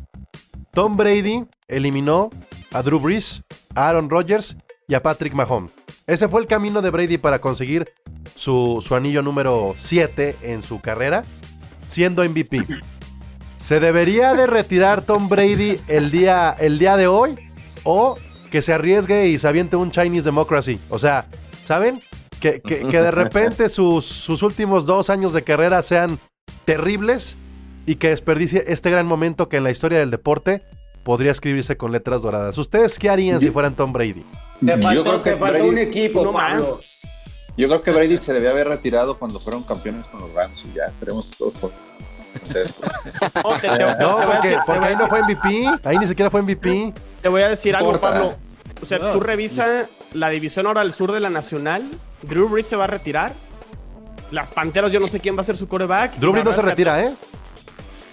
Tom 0.73 0.97
Brady 0.97 1.45
eliminó 1.67 2.31
a 2.73 2.83
Drew 2.83 3.01
Brees, 3.01 3.43
a 3.75 3.89
Aaron 3.89 4.11
Rodgers 4.11 4.57
y 4.87 4.95
a 4.95 5.03
Patrick 5.03 5.35
Mahomes. 5.35 5.73
Ese 6.07 6.29
fue 6.29 6.41
el 6.41 6.47
camino 6.47 6.81
de 6.83 6.91
Brady 6.91 7.19
para 7.19 7.41
conseguir 7.41 7.93
su, 8.35 8.83
su 8.87 8.95
anillo 8.95 9.23
número 9.23 9.75
7 9.77 10.37
en 10.43 10.63
su 10.63 10.81
carrera, 10.81 11.25
siendo 11.87 12.25
MVP. 12.25 12.65
¿Se 13.59 13.81
debería 13.81 14.35
de 14.35 14.47
retirar 14.47 15.03
Tom 15.03 15.29
Brady 15.29 15.81
el 15.89 16.11
día, 16.11 16.57
el 16.59 16.79
día 16.79 16.97
de 16.97 17.09
hoy? 17.09 17.35
¿O 17.83 18.17
que 18.51 18.63
se 18.63 18.73
arriesgue 18.73 19.27
y 19.29 19.39
se 19.39 19.49
aviente 19.49 19.77
un 19.77 19.91
Chinese 19.91 20.25
Democracy? 20.25 20.81
O 20.89 20.99
sea, 20.99 21.27
¿Saben? 21.69 22.01
Que, 22.41 22.63
de 22.65 23.11
repente 23.11 23.69
sus, 23.69 24.07
sus, 24.07 24.43
últimos 24.43 24.87
dos 24.87 25.11
años 25.11 25.35
de 25.35 25.45
carrera 25.45 25.83
sean 25.83 26.19
terribles 26.65 27.37
y 27.85 27.97
que 27.97 28.09
desperdicie 28.09 28.65
este 28.69 28.91
gran 28.91 29.05
momento 29.07 29.51
que 29.51 29.59
en 29.59 29.65
la 29.65 29.71
historia 29.71 29.99
del 29.99 30.11
deporte 30.11 30.63
podría 31.03 31.31
escribirse 31.31 31.77
con 31.77 31.93
letras 31.93 32.23
doradas. 32.23 32.57
¿Ustedes 32.57 32.99
qué 32.99 33.11
harían 33.11 33.39
si 33.43 33.51
fueran 33.51 33.75
Tom 33.75 33.93
Brady? 33.93 34.25
yo 34.63 35.05
creo 35.05 35.21
que 35.21 35.35
un 35.61 35.77
equipo, 35.77 36.33
más. 36.33 36.63
Yo 37.59 37.69
creo 37.69 37.83
que 37.83 37.91
Brady 37.91 38.17
se 38.17 38.33
debía 38.33 38.49
haber 38.49 38.69
retirado 38.69 39.19
cuando 39.19 39.39
fueron 39.39 39.63
campeones 39.63 40.09
con 40.09 40.21
los 40.21 40.33
Rams 40.33 40.65
y 40.65 40.75
ya 40.75 40.87
esperemos 40.87 41.29
todos 41.37 41.53
por... 41.53 41.71
no, 44.01 44.21
porque, 44.27 44.57
porque 44.65 44.87
ahí 44.87 44.97
no 44.97 45.07
fue 45.07 45.23
MVP, 45.23 45.69
ahí 45.85 45.99
ni 45.99 46.07
siquiera 46.07 46.31
fue 46.31 46.41
MVP. 46.41 46.95
Te 47.21 47.29
voy 47.29 47.43
a 47.43 47.51
decir 47.51 47.77
algo, 47.77 48.01
Pablo. 48.01 48.37
O 48.81 48.87
sea, 48.87 49.13
tú 49.13 49.21
revisa 49.21 49.87
la 50.13 50.31
división 50.31 50.67
ahora 50.67 50.81
al 50.81 50.93
sur 50.93 51.13
de 51.13 51.21
la 51.21 51.31
Nacional. 51.31 51.89
Drew 52.23 52.49
Brees 52.49 52.67
se 52.67 52.77
va 52.77 52.85
a 52.85 52.87
retirar. 52.89 53.33
Las 54.31 54.51
Panteras, 54.51 54.93
yo 54.93 55.01
no 55.01 55.07
sé 55.07 55.21
quién 55.21 55.37
va 55.37 55.41
a 55.41 55.45
ser 55.45 55.57
su 55.57 55.69
coreback. 55.69 56.17
Drew 56.17 56.33
Brees 56.33 56.45
no 56.45 56.53
se 56.53 56.63
retira, 56.63 57.03
¿eh? 57.03 57.15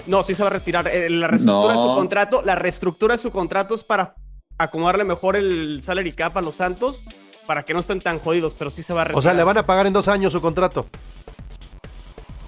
No, 0.07 0.23
sí 0.23 0.35
se 0.35 0.43
va 0.43 0.49
a 0.49 0.53
retirar. 0.53 0.87
Eh, 0.87 1.09
la 1.09 1.27
reestructura 1.27 1.73
de 1.73 1.79
su 1.79 1.95
contrato, 1.95 2.41
la 2.43 2.55
reestructura 2.55 3.15
de 3.15 3.17
su 3.17 3.31
contrato 3.31 3.75
es 3.75 3.83
para 3.83 4.15
acomodarle 4.57 5.03
mejor 5.03 5.35
el 5.35 5.81
salary 5.81 6.13
cap 6.13 6.37
a 6.37 6.41
los 6.41 6.55
Santos 6.55 7.03
para 7.45 7.63
que 7.63 7.73
no 7.73 7.79
estén 7.79 8.01
tan 8.01 8.19
jodidos, 8.19 8.53
pero 8.53 8.69
sí 8.69 8.81
se 8.83 8.93
va 8.93 9.01
a 9.01 9.03
retirar. 9.05 9.19
O 9.19 9.21
sea, 9.21 9.33
le 9.33 9.43
van 9.43 9.57
a 9.57 9.65
pagar 9.65 9.87
en 9.87 9.93
dos 9.93 10.07
años 10.07 10.31
su 10.31 10.41
contrato. 10.41 10.87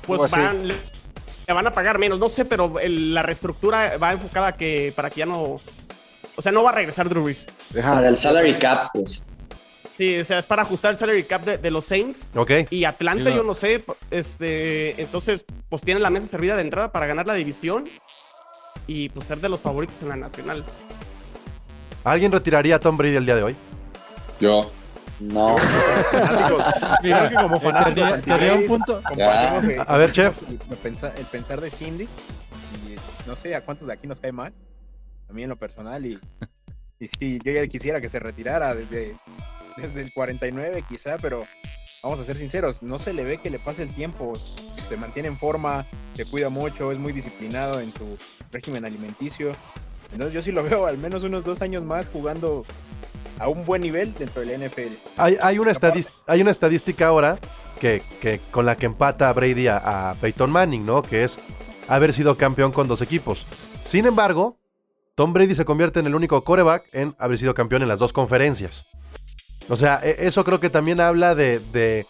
Pues 0.05 0.31
van, 0.31 0.67
le, 0.67 0.77
van 1.47 1.67
a 1.67 1.73
pagar 1.73 1.99
menos, 1.99 2.19
no 2.19 2.29
sé, 2.29 2.45
pero 2.45 2.73
la 2.81 3.23
reestructura 3.23 3.97
va 3.97 4.13
enfocada 4.13 4.53
que 4.53 4.93
para 4.95 5.09
que 5.09 5.19
ya 5.19 5.25
no 5.25 5.59
o 6.37 6.41
sea, 6.41 6.51
no 6.51 6.63
va 6.63 6.69
a 6.69 6.73
regresar 6.73 7.09
Drew 7.09 7.23
Brees. 7.23 7.47
Para 7.73 8.07
el 8.07 8.15
salary 8.15 8.59
cap, 8.59 8.89
pues. 8.93 9.23
Sí, 9.97 10.19
o 10.19 10.23
sea, 10.23 10.37
es 10.37 10.45
para 10.45 10.61
ajustar 10.61 10.91
el 10.91 10.97
salary 10.97 11.23
cap 11.23 11.43
de, 11.43 11.71
los 11.71 11.85
Saints. 11.85 12.29
Ok. 12.35 12.51
Y 12.69 12.83
Atlanta, 12.83 13.31
yo 13.31 13.41
no 13.41 13.55
sé. 13.55 13.83
Este, 14.11 15.01
entonces, 15.01 15.43
pues 15.69 15.81
tiene 15.81 15.99
la 15.99 16.11
mesa 16.11 16.27
servida 16.27 16.55
de 16.55 16.61
entrada 16.61 16.91
para 16.91 17.07
ganar 17.07 17.25
la 17.25 17.33
división 17.33 17.85
y 18.85 19.09
pues 19.09 19.27
ser 19.27 19.39
de 19.39 19.49
los 19.49 19.61
favoritos 19.61 19.99
en 20.03 20.09
la 20.09 20.15
nacional. 20.15 20.63
¿Alguien 22.03 22.31
retiraría 22.31 22.75
a 22.75 22.79
Tom 22.79 22.95
Brady 22.95 23.15
el 23.15 23.25
día 23.25 23.35
de 23.35 23.43
hoy? 23.43 23.55
Yo. 24.39 24.71
No. 25.19 25.55
Mira 27.01 27.29
que 27.29 27.35
como 27.35 27.59
fanático. 27.59 28.19
Tenía 28.23 28.53
un 28.53 28.67
punto. 28.67 29.01
A 29.87 29.97
ver, 29.97 30.11
chef. 30.11 30.39
El 30.47 31.25
pensar 31.25 31.59
de 31.59 31.71
Cindy. 31.71 32.03
Y 32.03 33.27
no 33.27 33.35
sé 33.35 33.55
a 33.55 33.61
cuántos 33.61 33.87
de 33.87 33.93
aquí 33.93 34.05
nos 34.07 34.19
cae 34.19 34.31
mal 34.31 34.53
a 35.27 35.33
mí 35.33 35.43
en 35.43 35.49
lo 35.49 35.55
personal. 35.55 36.05
Y, 36.05 36.19
y 36.99 37.07
sí, 37.07 37.39
yo 37.43 37.51
ya 37.51 37.67
quisiera 37.67 37.99
que 37.99 38.09
se 38.09 38.19
retirara 38.19 38.75
desde, 38.75 39.15
desde 39.77 40.01
el 40.01 40.11
49 40.11 40.83
quizá, 40.87 41.17
pero 41.17 41.45
vamos 42.03 42.19
a 42.19 42.23
ser 42.23 42.35
sinceros, 42.35 42.83
no 42.83 42.97
se 42.97 43.13
le 43.13 43.23
ve 43.23 43.39
que 43.39 43.49
le 43.49 43.59
pase 43.59 43.83
el 43.83 43.93
tiempo, 43.93 44.39
se 44.75 44.97
mantiene 44.97 45.29
en 45.29 45.37
forma, 45.37 45.85
se 46.15 46.25
cuida 46.25 46.49
mucho, 46.49 46.91
es 46.91 46.99
muy 46.99 47.13
disciplinado 47.13 47.79
en 47.79 47.93
su 47.93 48.17
régimen 48.51 48.85
alimenticio. 48.85 49.55
Entonces 50.11 50.33
yo 50.33 50.41
sí 50.41 50.51
lo 50.51 50.63
veo 50.69 50.87
al 50.87 50.97
menos 50.97 51.23
unos 51.23 51.43
dos 51.43 51.61
años 51.61 51.83
más 51.83 52.07
jugando 52.07 52.63
a 53.39 53.47
un 53.47 53.65
buen 53.65 53.81
nivel 53.81 54.13
dentro 54.13 54.41
del 54.41 54.67
NFL. 54.67 54.93
Hay, 55.17 55.37
hay, 55.41 55.59
una, 55.59 55.73
hay 56.27 56.41
una 56.41 56.51
estadística 56.51 57.07
ahora 57.07 57.37
que, 57.79 58.01
que, 58.19 58.39
con 58.51 58.65
la 58.65 58.75
que 58.75 58.87
empata 58.87 59.31
Brady 59.31 59.67
a, 59.67 60.11
a 60.11 60.15
Peyton 60.15 60.49
Manning, 60.49 60.85
¿no? 60.85 61.03
Que 61.03 61.23
es 61.23 61.37
haber 61.87 62.13
sido 62.13 62.35
campeón 62.35 62.71
con 62.71 62.87
dos 62.87 63.01
equipos. 63.01 63.45
Sin 63.83 64.05
embargo, 64.05 64.57
Tom 65.15 65.33
Brady 65.33 65.55
se 65.55 65.65
convierte 65.65 65.99
en 65.99 66.07
el 66.07 66.15
único 66.15 66.43
coreback 66.43 66.85
en 66.93 67.15
haber 67.17 67.37
sido 67.37 67.53
campeón 67.53 67.81
en 67.81 67.87
las 67.87 67.99
dos 67.99 68.13
conferencias. 68.13 68.85
O 69.69 69.75
sea, 69.75 69.99
e, 70.03 70.27
eso 70.27 70.43
creo 70.43 70.59
que 70.59 70.69
también 70.69 71.01
habla 71.01 71.35
de, 71.35 72.05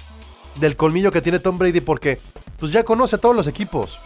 del 0.56 0.76
colmillo 0.76 1.12
que 1.12 1.22
tiene 1.22 1.40
Tom 1.40 1.58
Brady 1.58 1.82
porque 1.82 2.20
pues 2.60 2.72
ya 2.72 2.84
conoce 2.84 3.16
a 3.16 3.20
todos 3.20 3.36
los 3.36 3.48
equipos. 3.48 4.00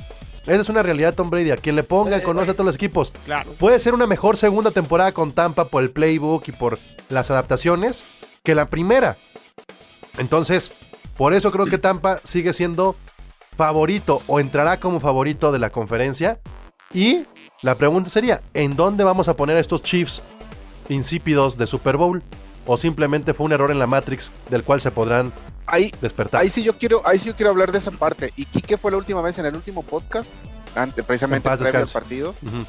Esa 0.43 0.61
es 0.61 0.69
una 0.69 0.81
realidad, 0.81 1.13
Tom 1.13 1.29
Brady. 1.29 1.51
A 1.51 1.57
quien 1.57 1.75
le 1.75 1.83
pongan, 1.83 2.21
conoce 2.21 2.51
a 2.51 2.53
todos 2.53 2.65
los 2.65 2.75
equipos. 2.75 3.13
Claro. 3.25 3.51
Puede 3.59 3.79
ser 3.79 3.93
una 3.93 4.07
mejor 4.07 4.37
segunda 4.37 4.71
temporada 4.71 5.11
con 5.11 5.33
Tampa 5.33 5.65
por 5.65 5.83
el 5.83 5.91
playbook 5.91 6.47
y 6.47 6.51
por 6.51 6.79
las 7.09 7.29
adaptaciones 7.29 8.05
que 8.43 8.55
la 8.55 8.67
primera. 8.67 9.17
Entonces, 10.17 10.71
por 11.15 11.33
eso 11.33 11.51
creo 11.51 11.67
que 11.67 11.77
Tampa 11.77 12.19
sigue 12.23 12.53
siendo 12.53 12.95
favorito 13.55 14.23
o 14.27 14.39
entrará 14.39 14.79
como 14.79 14.99
favorito 14.99 15.51
de 15.51 15.59
la 15.59 15.69
conferencia. 15.69 16.39
Y 16.93 17.25
la 17.61 17.75
pregunta 17.75 18.09
sería, 18.09 18.41
¿en 18.53 18.75
dónde 18.75 19.03
vamos 19.03 19.27
a 19.27 19.35
poner 19.35 19.57
a 19.57 19.59
estos 19.59 19.83
Chiefs 19.83 20.23
insípidos 20.89 21.57
de 21.57 21.67
Super 21.67 21.97
Bowl? 21.97 22.23
¿O 22.65 22.77
simplemente 22.77 23.33
fue 23.33 23.45
un 23.47 23.53
error 23.53 23.71
en 23.71 23.79
la 23.79 23.87
Matrix 23.87 24.31
del 24.49 24.63
cual 24.63 24.79
se 24.81 24.91
podrán 24.91 25.31
Ahí, 25.65 25.91
despertar? 26.01 26.41
ahí 26.41 26.49
sí 26.49 26.63
yo 26.63 26.77
quiero, 26.77 27.01
ahí 27.07 27.17
sí 27.17 27.27
yo 27.29 27.35
quiero 27.35 27.49
hablar 27.49 27.71
de 27.71 27.77
esa 27.79 27.91
parte. 27.91 28.33
¿Y 28.35 28.45
Quique 28.45 28.77
fue 28.77 28.91
la 28.91 28.97
última 28.97 29.21
vez 29.21 29.39
en 29.39 29.45
el 29.45 29.55
último 29.55 29.83
podcast? 29.83 30.31
Antes, 30.75 31.03
precisamente 31.05 31.47
al 31.49 31.59
descanse. 31.59 31.93
partido. 31.93 32.35
Ujú. 32.41 32.65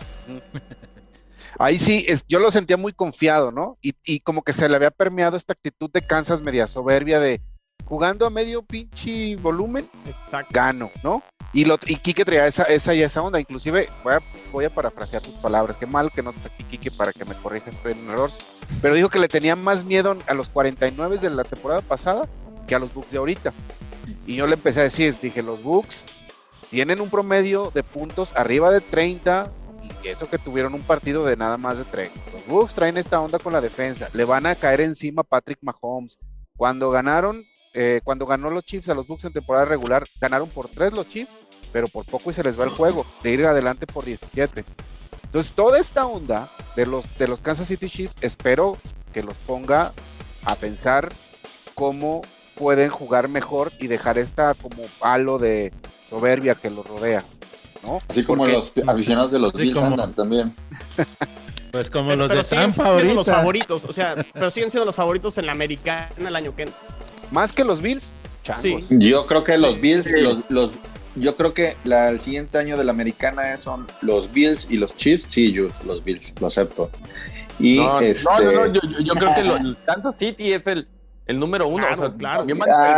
Ahí 1.58 1.78
sí, 1.78 2.04
es, 2.08 2.24
yo 2.28 2.38
lo 2.38 2.50
sentía 2.50 2.76
muy 2.76 2.92
confiado, 2.92 3.52
¿no? 3.52 3.76
Y, 3.82 3.92
y 4.04 4.20
como 4.20 4.42
que 4.42 4.52
se 4.54 4.68
le 4.68 4.76
había 4.76 4.90
permeado 4.90 5.36
esta 5.36 5.52
actitud 5.52 5.90
de 5.92 6.04
Kansas 6.06 6.40
media 6.40 6.66
soberbia 6.66 7.20
de 7.20 7.40
jugando 7.84 8.26
a 8.26 8.30
medio 8.30 8.62
pinche 8.62 9.36
volumen, 9.36 9.88
Exacto. 10.06 10.48
gano, 10.52 10.90
¿no? 11.02 11.22
Y, 11.52 11.66
lo, 11.66 11.76
y 11.86 11.96
Quique 11.96 12.24
traía 12.24 12.46
esa, 12.46 12.62
esa 12.64 12.94
y 12.94 13.02
esa 13.02 13.20
onda. 13.20 13.38
Inclusive, 13.38 13.88
voy 14.02 14.14
a, 14.14 14.20
voy 14.50 14.64
a 14.64 14.74
parafrasear 14.74 15.22
sus 15.22 15.34
palabras. 15.34 15.76
Qué 15.76 15.86
mal 15.86 16.10
que 16.10 16.22
no 16.22 16.30
estés 16.30 16.46
aquí, 16.46 16.64
Quique, 16.64 16.90
para 16.90 17.12
que 17.12 17.24
me 17.24 17.34
corrija, 17.34 17.68
estoy 17.68 17.92
en 17.92 17.98
un 17.98 18.10
error. 18.10 18.30
Pero 18.80 18.94
dijo 18.94 19.10
que 19.10 19.18
le 19.18 19.28
tenía 19.28 19.54
más 19.54 19.84
miedo 19.84 20.16
a 20.26 20.34
los 20.34 20.48
49 20.48 21.18
de 21.18 21.30
la 21.30 21.44
temporada 21.44 21.82
pasada 21.82 22.26
que 22.66 22.74
a 22.74 22.78
los 22.78 22.94
Bucks 22.94 23.10
de 23.10 23.18
ahorita. 23.18 23.52
Y 24.26 24.36
yo 24.36 24.46
le 24.46 24.54
empecé 24.54 24.80
a 24.80 24.84
decir, 24.84 25.16
dije, 25.20 25.42
los 25.42 25.62
Bucks 25.62 26.06
tienen 26.70 27.00
un 27.00 27.10
promedio 27.10 27.70
de 27.74 27.82
puntos 27.82 28.34
arriba 28.34 28.70
de 28.70 28.80
30 28.80 29.52
y 30.02 30.08
eso 30.08 30.28
que 30.28 30.38
tuvieron 30.38 30.74
un 30.74 30.82
partido 30.82 31.24
de 31.26 31.36
nada 31.36 31.58
más 31.58 31.78
de 31.78 31.84
30. 31.84 32.18
Los 32.32 32.46
Bucks 32.46 32.74
traen 32.74 32.96
esta 32.96 33.20
onda 33.20 33.38
con 33.38 33.52
la 33.52 33.60
defensa, 33.60 34.08
le 34.12 34.24
van 34.24 34.46
a 34.46 34.54
caer 34.54 34.80
encima 34.80 35.20
a 35.20 35.24
Patrick 35.24 35.58
Mahomes. 35.60 36.18
Cuando 36.56 36.90
ganaron, 36.90 37.44
eh, 37.74 38.00
cuando 38.04 38.26
ganó 38.26 38.50
los 38.50 38.64
Chiefs 38.64 38.88
a 38.88 38.94
los 38.94 39.06
Bucks 39.06 39.24
en 39.24 39.32
temporada 39.32 39.64
regular, 39.64 40.06
ganaron 40.20 40.48
por 40.48 40.68
3 40.68 40.92
los 40.92 41.08
Chiefs, 41.08 41.30
pero 41.72 41.88
por 41.88 42.04
poco 42.04 42.30
y 42.30 42.32
se 42.32 42.42
les 42.42 42.58
va 42.58 42.64
el 42.64 42.70
juego, 42.70 43.06
de 43.22 43.30
ir 43.32 43.46
adelante 43.46 43.86
por 43.86 44.04
17. 44.04 44.64
Entonces, 45.24 45.52
toda 45.52 45.78
esta 45.78 46.04
onda 46.06 46.50
de 46.76 46.84
los, 46.86 47.04
de 47.18 47.28
los 47.28 47.40
Kansas 47.40 47.66
City 47.68 47.88
Chiefs, 47.88 48.14
espero 48.20 48.76
que 49.14 49.22
los 49.22 49.34
ponga 49.38 49.92
a 50.44 50.54
pensar 50.56 51.12
cómo 51.74 52.22
pueden 52.54 52.90
jugar 52.90 53.28
mejor 53.28 53.72
y 53.80 53.86
dejar 53.86 54.18
esta 54.18 54.52
como 54.54 54.84
halo 55.00 55.38
de 55.38 55.72
soberbia 56.10 56.54
que 56.54 56.68
los 56.70 56.86
rodea. 56.86 57.24
¿no? 57.82 57.98
Así 58.08 58.22
como 58.22 58.44
Porque- 58.44 58.52
los 58.58 58.72
aficionados 58.86 59.32
de 59.32 59.38
los 59.38 59.54
Bills 59.54 59.74
como- 59.74 59.86
andan 59.92 60.12
también. 60.12 60.54
Pues 61.72 61.90
como 61.90 62.08
Pero, 62.10 62.18
los 62.18 62.28
pero 62.28 62.40
de 62.42 62.44
siguen 62.44 62.70
siendo 62.70 62.90
ahorita. 62.92 63.14
los 63.14 63.26
favoritos, 63.26 63.84
o 63.84 63.92
sea, 63.94 64.14
pero 64.34 64.50
siguen 64.50 64.70
siendo 64.70 64.84
los 64.84 64.94
favoritos 64.94 65.38
en 65.38 65.46
la 65.46 65.52
americana 65.52 66.10
el 66.18 66.36
año 66.36 66.54
que 66.54 66.64
entra. 66.64 66.78
Más 67.32 67.52
que 67.52 67.64
los 67.64 67.80
Bills, 67.82 68.10
changos. 68.44 68.84
Sí. 68.84 68.96
Yo 68.98 69.26
creo 69.26 69.42
que 69.42 69.56
los 69.58 69.80
Bills, 69.80 70.06
Sí. 70.06 70.20
los, 70.20 70.38
los- 70.50 70.70
yo 71.14 71.36
creo 71.36 71.52
que 71.52 71.76
la, 71.84 72.08
el 72.08 72.20
siguiente 72.20 72.56
año 72.58 72.76
de 72.76 72.84
la 72.84 72.92
americana 72.92 73.58
son 73.58 73.86
los 74.00 74.32
Bills 74.32 74.66
y 74.70 74.76
los 74.78 74.94
Chiefs. 74.96 75.24
Sí, 75.28 75.52
yo, 75.52 75.68
los 75.84 76.02
Bills, 76.04 76.32
lo 76.40 76.46
acepto. 76.46 76.90
Y 77.58 77.76
No, 77.78 78.00
este, 78.00 78.24
no, 78.24 78.40
no, 78.40 78.52
no, 78.52 78.66
yo, 78.72 78.80
yo- 78.82 78.98
yo 79.00 79.14
creo 79.14 79.30
que 79.34 79.44
lo- 79.44 79.56
el 79.56 79.76
Kansas 79.84 80.14
City 80.18 80.52
es 80.52 80.66
el, 80.66 80.88
el 81.26 81.38
número 81.38 81.66
uno. 81.68 81.86
Claro, 81.86 82.02
o 82.02 82.06
sea, 82.08 82.16
claro. 82.16 82.46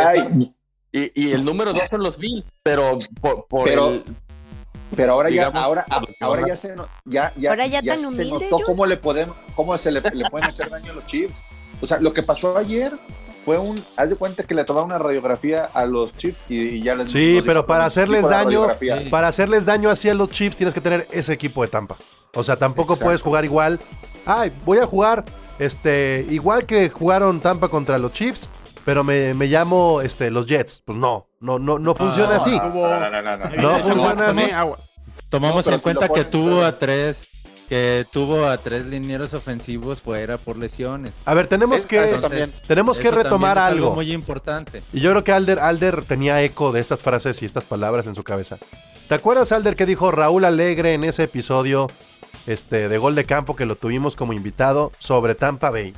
Ay, 0.07 0.51
Y, 0.91 1.11
y 1.13 1.31
el 1.33 1.43
número 1.43 1.73
dos 1.73 1.83
son 1.89 2.01
los 2.03 2.17
Bills, 2.17 2.45
pero 2.63 2.97
por, 3.19 3.47
por 3.47 3.65
Pero- 3.65 3.89
el, 3.89 4.03
pero 4.95 5.11
ahora 5.13 5.29
ya, 5.29 5.33
digamos, 5.49 5.61
ahora, 5.61 5.83
que 5.85 6.15
ahora 6.23 6.41
van 6.41 6.51
a- 6.51 6.53
ya 6.53 6.57
se, 6.57 6.75
no- 6.75 6.87
ya, 7.03 7.33
ya, 7.35 7.49
Ahora 7.49 7.67
ya 7.67 7.81
tan 7.81 8.15
se 8.15 8.23
notó 8.25 8.45
Jules. 8.47 8.63
cómo 8.65 8.85
le 8.85 8.95
podemos, 8.95 9.35
cómo 9.55 9.77
se 9.77 9.91
le, 9.91 9.99
le 10.13 10.29
pueden 10.29 10.47
hacer 10.47 10.69
daño 10.69 10.91
a 10.93 10.95
los 10.95 11.05
Chiefs. 11.05 11.33
O 11.81 11.85
sea, 11.87 11.99
lo 11.99 12.13
que 12.13 12.23
pasó 12.23 12.55
ayer 12.57 12.93
fue 13.45 13.57
un, 13.59 13.85
haz 13.95 14.09
de 14.09 14.15
cuenta 14.15 14.43
que 14.43 14.55
le 14.55 14.65
tomaron 14.65 14.89
una 14.89 14.97
radiografía 14.97 15.69
a 15.73 15.85
los 15.85 16.11
Chiefs 16.17 16.39
y, 16.49 16.59
y 16.61 16.81
ya 16.83 16.95
les 16.95 17.11
Sí, 17.11 17.41
pero 17.45 17.59
dijo 17.61 17.67
para 17.67 17.85
hacerles 17.85 18.27
daño, 18.27 18.67
para 19.11 19.27
hacerles 19.27 19.65
daño 19.65 19.89
hacia 19.91 20.13
los 20.15 20.29
Chiefs 20.31 20.57
tienes 20.57 20.73
que 20.73 20.81
tener 20.81 21.07
ese 21.11 21.31
equipo 21.33 21.61
de 21.61 21.67
Tampa. 21.69 21.95
O 22.33 22.43
sea, 22.43 22.57
tampoco 22.57 22.93
Exacto. 22.93 23.05
puedes 23.05 23.21
jugar 23.21 23.45
igual. 23.45 23.79
Ay, 24.25 24.51
voy 24.65 24.79
a 24.79 24.85
jugar 24.87 25.23
este 25.59 26.25
igual 26.29 26.65
que 26.65 26.89
jugaron 26.89 27.39
Tampa 27.39 27.69
contra 27.69 27.97
los 27.97 28.11
Chiefs, 28.11 28.49
pero 28.83 29.03
me, 29.03 29.33
me 29.33 29.45
llamo 29.47 30.01
este 30.01 30.31
los 30.31 30.47
Jets. 30.47 30.81
Pues 30.85 30.97
no, 30.97 31.27
no 31.39 31.59
no 31.59 31.79
no 31.79 31.95
funciona 31.95 32.33
Ah, 32.33 32.37
así. 32.37 32.51
Hubo- 32.55 33.61
No, 33.61 33.79
funciona 33.79 34.29
así. 34.29 34.43
Aguas. 34.51 34.91
Tomamos 35.29 35.65
en 35.67 35.75
si 35.75 35.79
cuenta 35.81 36.09
que 36.09 36.23
tuvo 36.25 36.63
a 36.63 36.71
tres 36.77 37.27
que 37.69 38.05
tuvo 38.11 38.45
a 38.47 38.57
tres 38.59 38.85
linieros 38.85 39.33
ofensivos 39.33 40.01
fuera 40.01 40.37
por 40.37 40.57
lesiones. 40.57 41.13
A 41.25 41.33
ver, 41.33 41.47
tenemos 41.47 41.77
Es- 41.77 41.85
que 41.85 41.97
Entonces, 41.97 42.21
también. 42.21 42.53
tenemos 42.67 42.99
que 42.99 43.07
eso 43.07 43.17
retomar 43.17 43.57
es 43.57 43.63
algo. 43.63 43.95
muy 43.95 44.11
importante. 44.11 44.83
Y 44.93 44.99
yo 45.01 45.09
creo 45.11 45.23
que 45.23 45.31
Alder, 45.31 45.59
Alder 45.59 46.05
tenía 46.05 46.41
eco 46.43 46.71
de 46.71 46.79
estas 46.81 47.01
frases 47.01 47.41
y 47.41 47.45
estas 47.45 47.63
palabras 47.63 48.05
en 48.07 48.13
su 48.15 48.23
cabeza. 48.23 48.57
¿Te 49.09 49.15
acuerdas, 49.15 49.51
Alder, 49.51 49.75
que 49.75 49.85
dijo 49.85 50.11
Raúl 50.11 50.45
Alegre 50.45 50.93
en 50.93 51.03
ese 51.03 51.23
episodio 51.23 51.87
este, 52.45 52.87
de 52.89 52.97
Gol 52.99 53.15
de 53.15 53.25
Campo 53.25 53.55
que 53.55 53.65
lo 53.65 53.75
tuvimos 53.75 54.15
como 54.15 54.33
invitado 54.33 54.91
sobre 54.99 55.33
Tampa 55.35 55.69
Bay? 55.71 55.93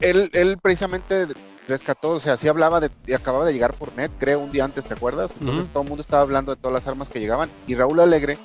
Él, 0.00 0.30
él 0.32 0.56
precisamente 0.60 1.26
rescató, 1.68 2.10
o 2.10 2.20
sea, 2.20 2.36
sí 2.36 2.48
hablaba 2.48 2.80
de, 2.80 2.90
y 3.06 3.12
acababa 3.12 3.44
de 3.44 3.52
llegar 3.52 3.74
Fournette, 3.74 4.10
creo, 4.18 4.40
un 4.40 4.50
día 4.50 4.64
antes, 4.64 4.86
¿te 4.86 4.94
acuerdas? 4.94 5.34
Entonces 5.40 5.68
todo 5.68 5.82
el 5.82 5.88
mundo 5.88 6.02
estaba 6.02 6.22
hablando 6.22 6.54
de 6.54 6.60
todas 6.60 6.74
las 6.74 6.86
armas 6.88 7.08
que 7.10 7.20
llegaban 7.20 7.50
y 7.66 7.74
Raúl 7.74 8.00
Alegre 8.00 8.38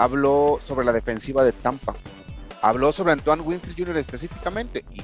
habló 0.00 0.58
sobre 0.64 0.86
la 0.86 0.92
defensiva 0.92 1.44
de 1.44 1.52
Tampa. 1.52 1.94
Habló 2.62 2.90
sobre 2.90 3.12
Antoine 3.12 3.42
Winfield 3.42 3.78
Jr. 3.78 3.98
específicamente 3.98 4.82
y 4.92 5.02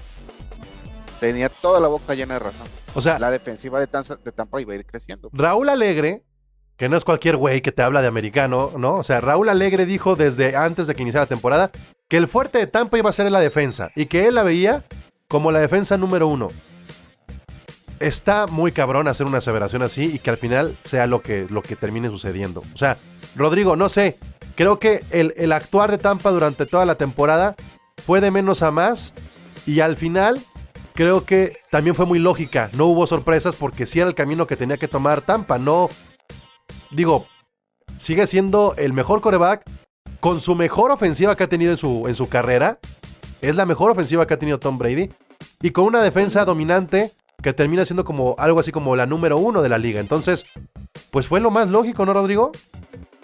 tenía 1.20 1.50
toda 1.50 1.80
la 1.80 1.88
boca 1.88 2.14
llena 2.14 2.34
de 2.34 2.40
razón. 2.40 2.66
O 2.94 3.02
sea, 3.02 3.18
La 3.18 3.30
defensiva 3.30 3.78
de, 3.78 3.86
Tampa 3.86 4.60
iba 4.60 4.72
a 4.72 4.76
ir 4.76 4.86
creciendo. 4.86 5.28
Raúl 5.34 5.68
Alegre, 5.68 6.22
que 6.78 6.88
no 6.88 6.96
es 6.96 7.04
cualquier 7.04 7.36
güey 7.36 7.60
que 7.60 7.72
te 7.72 7.82
habla 7.82 8.00
de 8.00 8.08
americano, 8.08 8.72
¿no? 8.78 8.94
O 8.94 9.02
sea, 9.02 9.20
Raúl 9.20 9.50
Alegre 9.50 9.84
dijo 9.84 10.16
desde 10.16 10.56
antes 10.56 10.86
de 10.86 10.94
que 10.94 11.02
iniciara 11.02 11.24
la 11.24 11.28
temporada 11.28 11.70
que 12.08 12.16
el 12.16 12.26
fuerte 12.26 12.56
de 12.56 12.66
Tampa 12.66 12.96
iba 12.96 13.10
a 13.10 13.12
ser 13.12 13.26
en 13.26 13.34
la 13.34 13.40
defensa 13.40 13.90
y 13.96 14.06
que 14.06 14.26
él 14.26 14.36
la 14.36 14.44
veía 14.44 14.86
como 15.28 15.52
la 15.52 15.60
defensa 15.60 15.98
número 15.98 16.26
uno. 16.26 16.52
Está 18.00 18.46
muy 18.46 18.72
cabrón 18.72 19.08
hacer 19.08 19.26
una 19.26 19.38
aseveración 19.38 19.82
así 19.82 20.14
y 20.14 20.18
que 20.20 20.30
al 20.30 20.38
final 20.38 20.78
sea 20.84 21.06
lo 21.06 21.20
que, 21.20 21.46
lo 21.50 21.60
que 21.60 21.76
termine 21.76 22.08
sucediendo. 22.08 22.62
O 22.74 22.78
sea, 22.78 22.98
Rodrigo, 23.34 23.76
no 23.76 23.88
sé, 23.90 24.18
creo 24.56 24.80
que 24.80 25.04
el, 25.10 25.34
el 25.36 25.52
actuar 25.52 25.90
de 25.90 25.98
Tampa 25.98 26.30
durante 26.30 26.66
toda 26.66 26.84
la 26.84 26.96
temporada 26.96 27.54
fue 28.04 28.20
de 28.20 28.30
menos 28.30 28.62
a 28.62 28.70
más 28.70 29.14
y 29.66 29.80
al 29.80 29.96
final 29.96 30.42
creo 30.94 31.24
que 31.24 31.58
también 31.70 31.94
fue 31.94 32.06
muy 32.06 32.18
lógica. 32.18 32.70
No 32.72 32.86
hubo 32.86 33.06
sorpresas 33.06 33.54
porque 33.54 33.86
sí 33.86 34.00
era 34.00 34.08
el 34.08 34.14
camino 34.14 34.46
que 34.46 34.56
tenía 34.56 34.78
que 34.78 34.88
tomar 34.88 35.20
Tampa. 35.20 35.58
No, 35.58 35.90
digo, 36.90 37.26
sigue 37.98 38.26
siendo 38.26 38.74
el 38.76 38.92
mejor 38.92 39.20
coreback 39.20 39.62
con 40.20 40.40
su 40.40 40.54
mejor 40.54 40.90
ofensiva 40.90 41.36
que 41.36 41.44
ha 41.44 41.48
tenido 41.48 41.72
en 41.72 41.78
su, 41.78 42.08
en 42.08 42.14
su 42.14 42.28
carrera. 42.28 42.78
Es 43.42 43.54
la 43.54 43.66
mejor 43.66 43.90
ofensiva 43.90 44.26
que 44.26 44.34
ha 44.34 44.38
tenido 44.38 44.58
Tom 44.58 44.78
Brady. 44.78 45.10
Y 45.62 45.70
con 45.70 45.84
una 45.84 46.02
defensa 46.02 46.44
dominante 46.44 47.12
que 47.42 47.52
termina 47.52 47.84
siendo 47.84 48.04
como 48.04 48.34
algo 48.38 48.60
así 48.60 48.72
como 48.72 48.96
la 48.96 49.06
número 49.06 49.36
uno 49.36 49.62
de 49.62 49.68
la 49.68 49.78
liga. 49.78 50.00
Entonces, 50.00 50.46
pues 51.10 51.28
fue 51.28 51.40
lo 51.40 51.50
más 51.50 51.68
lógico, 51.68 52.06
¿no, 52.06 52.14
Rodrigo? 52.14 52.52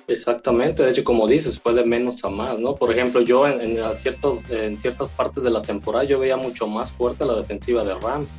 Exactamente, 0.09 0.83
de 0.83 0.91
hecho, 0.91 1.05
como 1.05 1.27
dices, 1.27 1.59
fue 1.59 1.75
de 1.75 1.85
menos 1.85 2.25
a 2.25 2.29
más, 2.29 2.59
¿no? 2.59 2.75
Por 2.75 2.93
ejemplo, 2.93 3.21
yo 3.21 3.47
en, 3.47 3.61
en 3.61 3.95
ciertos, 3.95 4.41
en 4.51 4.79
ciertas 4.79 5.11
partes 5.11 5.43
de 5.43 5.51
la 5.51 5.63
temporada 5.63 6.05
yo 6.05 6.19
veía 6.19 6.37
mucho 6.37 6.67
más 6.67 6.93
fuerte 6.93 7.25
la 7.25 7.37
defensiva 7.37 7.85
de 7.85 7.95
Rams. 7.95 8.31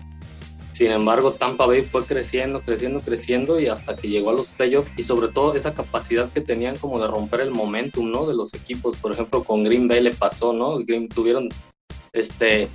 Sin 0.73 0.91
embargo, 0.91 1.34
Tampa 1.34 1.67
Bay 1.67 1.84
fue 1.84 2.04
creciendo, 2.04 2.62
creciendo, 2.62 3.02
creciendo 3.02 3.60
y 3.60 3.67
hasta 3.67 3.95
que 3.95 4.10
llegó 4.10 4.32
a 4.32 4.34
los 4.34 4.47
playoffs 4.47 4.91
y 4.97 5.04
sobre 5.04 5.28
todo 5.28 5.54
esa 5.56 5.76
capacidad 5.76 6.32
que 6.32 6.41
tenían 6.41 6.78
como 6.78 6.99
de 6.99 7.08
romper 7.08 7.41
el 7.41 7.52
momentum, 7.52 8.10
¿no? 8.10 8.26
De 8.26 8.34
los 8.34 8.56
equipos. 8.56 8.97
Por 8.97 9.12
ejemplo, 9.12 9.43
con 9.43 9.63
Green 9.63 9.88
Bay 9.88 10.02
le 10.02 10.15
pasó, 10.15 10.52
¿no? 10.52 10.80
Green, 10.80 11.08
tuvieron, 11.08 11.49
este, 12.12 12.69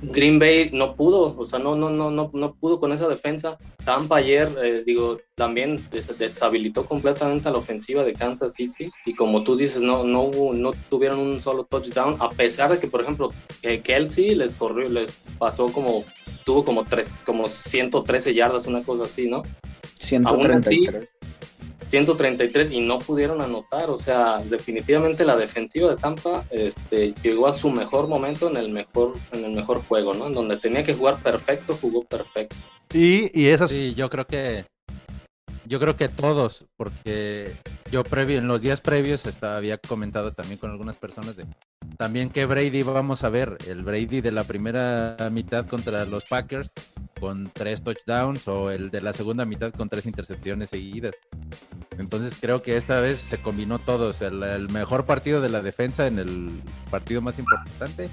Green 0.00 0.38
Bay 0.38 0.70
no 0.72 0.94
pudo, 0.94 1.34
o 1.36 1.44
sea, 1.44 1.58
no, 1.58 1.74
no, 1.74 1.90
no, 1.90 2.10
no, 2.10 2.30
no 2.32 2.54
pudo 2.54 2.78
con 2.78 2.92
esa 2.92 3.08
defensa. 3.08 3.58
Tampa 3.84 4.16
ayer, 4.16 4.54
eh, 4.62 4.82
digo, 4.86 5.18
también 5.34 5.84
des- 5.90 6.16
deshabilitó 6.18 6.86
completamente 6.86 7.48
a 7.48 7.52
la 7.52 7.58
ofensiva 7.58 8.04
de 8.04 8.12
Kansas 8.12 8.52
City 8.54 8.90
y 9.06 9.14
como 9.14 9.42
tú 9.42 9.56
dices, 9.56 9.82
no, 9.82 10.04
no 10.04 10.22
hubo, 10.22 10.52
no 10.54 10.72
tuvieron 10.88 11.18
un 11.18 11.40
solo 11.40 11.64
touchdown, 11.64 12.16
a 12.20 12.30
pesar 12.30 12.70
de 12.70 12.78
que, 12.78 12.86
por 12.86 13.00
ejemplo, 13.00 13.32
eh, 13.62 13.80
Kelsey 13.80 14.34
les 14.34 14.54
corrió, 14.56 14.88
les 14.88 15.12
pasó 15.38 15.72
como, 15.72 16.04
tuvo 16.44 16.64
como 16.64 16.84
tres, 16.84 17.16
como 17.26 17.48
113 17.48 18.34
yardas, 18.34 18.66
una 18.66 18.84
cosa 18.84 19.04
así, 19.06 19.28
¿no? 19.28 19.42
133. 19.98 21.08
133 21.88 22.70
y 22.70 22.80
no 22.80 22.98
pudieron 22.98 23.40
anotar, 23.40 23.90
o 23.90 23.98
sea, 23.98 24.38
definitivamente 24.38 25.24
la 25.24 25.36
defensiva 25.36 25.90
de 25.90 25.96
Tampa 25.96 26.44
este, 26.50 27.14
llegó 27.22 27.46
a 27.46 27.52
su 27.52 27.70
mejor 27.70 28.08
momento 28.08 28.48
en 28.48 28.56
el 28.56 28.70
mejor, 28.70 29.14
en 29.32 29.44
el 29.44 29.52
mejor 29.52 29.82
juego, 29.82 30.14
¿no? 30.14 30.26
En 30.26 30.34
donde 30.34 30.56
tenía 30.56 30.84
que 30.84 30.94
jugar 30.94 31.22
perfecto, 31.22 31.78
jugó 31.80 32.02
perfecto. 32.02 32.56
Y, 32.92 33.30
y 33.38 33.48
esas... 33.48 33.70
Sí, 33.70 33.94
yo 33.94 34.08
creo 34.08 34.26
que 34.26 34.64
Yo 35.68 35.78
creo 35.78 35.96
que 35.96 36.08
todos, 36.08 36.64
porque 36.76 37.54
yo 37.92 38.02
previo, 38.02 38.38
en 38.38 38.48
los 38.48 38.62
días 38.62 38.80
previos 38.80 39.26
estaba, 39.26 39.56
había 39.56 39.76
comentado 39.76 40.32
también 40.32 40.58
con 40.58 40.70
algunas 40.70 40.96
personas 40.96 41.36
de 41.36 41.44
también 41.98 42.30
que 42.30 42.46
Brady 42.46 42.82
vamos 42.84 43.24
a 43.24 43.28
ver, 43.28 43.58
el 43.66 43.82
Brady 43.82 44.20
de 44.20 44.32
la 44.32 44.44
primera 44.44 45.16
mitad 45.30 45.66
contra 45.66 46.04
los 46.04 46.24
Packers 46.24 46.72
con 47.20 47.50
tres 47.52 47.82
touchdowns 47.82 48.46
o 48.48 48.70
el 48.70 48.90
de 48.90 49.00
la 49.00 49.12
segunda 49.12 49.44
mitad 49.44 49.72
con 49.72 49.88
tres 49.88 50.06
intercepciones 50.06 50.70
seguidas. 50.70 51.16
Entonces 51.98 52.34
creo 52.40 52.62
que 52.62 52.76
esta 52.76 53.00
vez 53.00 53.18
se 53.18 53.38
combinó 53.38 53.78
todo, 53.78 54.14
el, 54.20 54.68
mejor 54.70 55.04
partido 55.04 55.40
de 55.40 55.48
la 55.48 55.60
defensa 55.60 56.06
en 56.06 56.18
el 56.18 56.62
partido 56.90 57.20
más 57.20 57.38
importante 57.38 58.08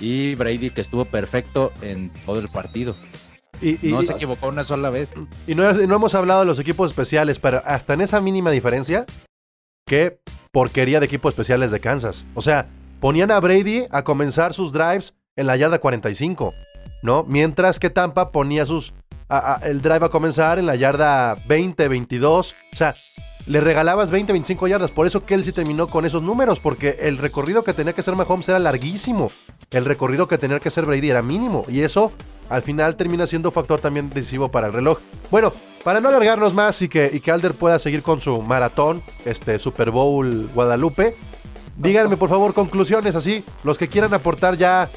y 0.00 0.34
Brady 0.34 0.70
que 0.70 0.80
estuvo 0.80 1.04
perfecto 1.04 1.72
en 1.80 2.10
todo 2.26 2.40
el 2.40 2.48
partido. 2.48 2.96
Y, 3.60 3.78
no 3.90 4.02
se 4.02 4.12
equivocó 4.12 4.48
una 4.48 4.64
sola 4.64 4.90
vez. 4.90 5.10
Y 5.46 5.54
no, 5.54 5.72
no, 5.72 5.96
hemos 5.96 6.14
hablado 6.14 6.40
de 6.40 6.46
los 6.46 6.58
equipos 6.58 6.90
especiales, 6.90 7.38
pero 7.38 7.62
hasta 7.64 7.94
en 7.94 8.00
esa 8.00 8.20
mínima 8.20 8.50
diferencia, 8.50 9.06
qué 9.86 10.20
porquería 10.52 11.00
de 11.00 11.06
equipos 11.06 11.32
especiales 11.32 11.70
de 11.70 11.80
Kansas. 11.80 12.24
O 12.34 12.40
sea, 12.40 12.68
ponían 13.00 13.30
a 13.30 13.40
Brady 13.40 13.86
a 13.90 14.02
comenzar 14.02 14.54
sus 14.54 14.72
drives 14.72 15.14
en 15.36 15.46
la 15.46 15.56
yarda 15.56 15.78
45. 15.78 16.54
¿no? 17.02 17.24
Mientras 17.24 17.78
que 17.78 17.90
Tampa 17.90 18.32
ponía 18.32 18.66
sus 18.66 18.92
el 19.62 19.80
drive 19.80 20.06
a 20.06 20.08
comenzar 20.08 20.58
en 20.58 20.66
la 20.66 20.74
yarda 20.74 21.36
20, 21.46 21.86
22, 21.86 22.54
o 22.72 22.76
sea, 22.76 22.96
le 23.46 23.60
regalabas 23.60 24.10
20, 24.10 24.32
25 24.32 24.66
yardas, 24.66 24.90
por 24.90 25.06
eso 25.06 25.24
Kelsey 25.24 25.52
terminó 25.52 25.86
con 25.86 26.04
esos 26.04 26.20
números, 26.20 26.58
porque 26.58 26.98
el 27.02 27.16
recorrido 27.16 27.62
que 27.62 27.72
tenía 27.72 27.92
que 27.92 28.00
hacer 28.00 28.16
Mahomes 28.16 28.48
era 28.48 28.58
larguísimo, 28.58 29.30
el 29.70 29.84
recorrido 29.84 30.28
que 30.28 30.38
tenía 30.38 30.60
que 30.60 30.68
hacer 30.68 30.86
Brady 30.86 31.10
era 31.10 31.22
mínimo, 31.22 31.64
y 31.68 31.80
eso 31.80 32.12
al 32.48 32.62
final 32.62 32.96
termina 32.96 33.26
siendo 33.26 33.50
factor 33.50 33.80
también 33.80 34.10
decisivo 34.10 34.50
para 34.50 34.66
el 34.66 34.72
reloj. 34.72 34.98
Bueno, 35.30 35.52
para 35.84 36.00
no 36.00 36.08
alargarnos 36.08 36.52
más 36.52 36.82
y 36.82 36.88
que, 36.88 37.10
y 37.12 37.20
que 37.20 37.30
Alder 37.30 37.54
pueda 37.54 37.78
seguir 37.78 38.02
con 38.02 38.20
su 38.20 38.42
maratón, 38.42 39.02
este 39.24 39.58
Super 39.58 39.90
Bowl 39.90 40.48
Guadalupe, 40.54 41.16
díganme 41.76 42.16
por 42.16 42.28
favor 42.28 42.52
conclusiones 42.52 43.14
así, 43.14 43.44
los 43.64 43.78
que 43.78 43.88
quieran 43.88 44.12
aportar 44.12 44.56
ya, 44.56 44.88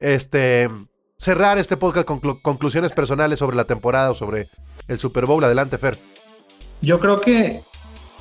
este 0.00 0.68
cerrar 1.18 1.56
este 1.58 1.76
podcast 1.76 2.06
con 2.06 2.20
conclusiones 2.20 2.92
personales 2.92 3.38
sobre 3.38 3.56
la 3.56 3.64
temporada 3.64 4.10
o 4.10 4.14
sobre 4.14 4.50
el 4.86 4.98
Super 4.98 5.26
Bowl. 5.26 5.42
Adelante, 5.44 5.78
Fer. 5.78 5.98
Yo 6.82 7.00
creo 7.00 7.20
que 7.20 7.62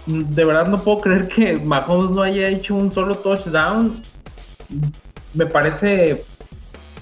de 0.06 0.46
verdad 0.46 0.68
no 0.68 0.84
puedo 0.84 1.02
creer 1.02 1.28
que 1.28 1.58
Mahomes 1.58 2.12
no 2.12 2.22
haya 2.22 2.48
hecho 2.48 2.76
un 2.76 2.91
solo 2.91 3.15
touchdown. 3.15 4.04
Me 5.36 5.45
parece 5.45 6.26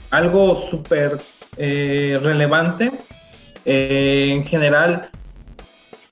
algo 0.10 0.56
súper 0.56 1.22
eh, 1.58 2.20
relevante. 2.22 2.92
Eh, 3.66 4.32
en 4.34 4.44
general, 4.46 5.10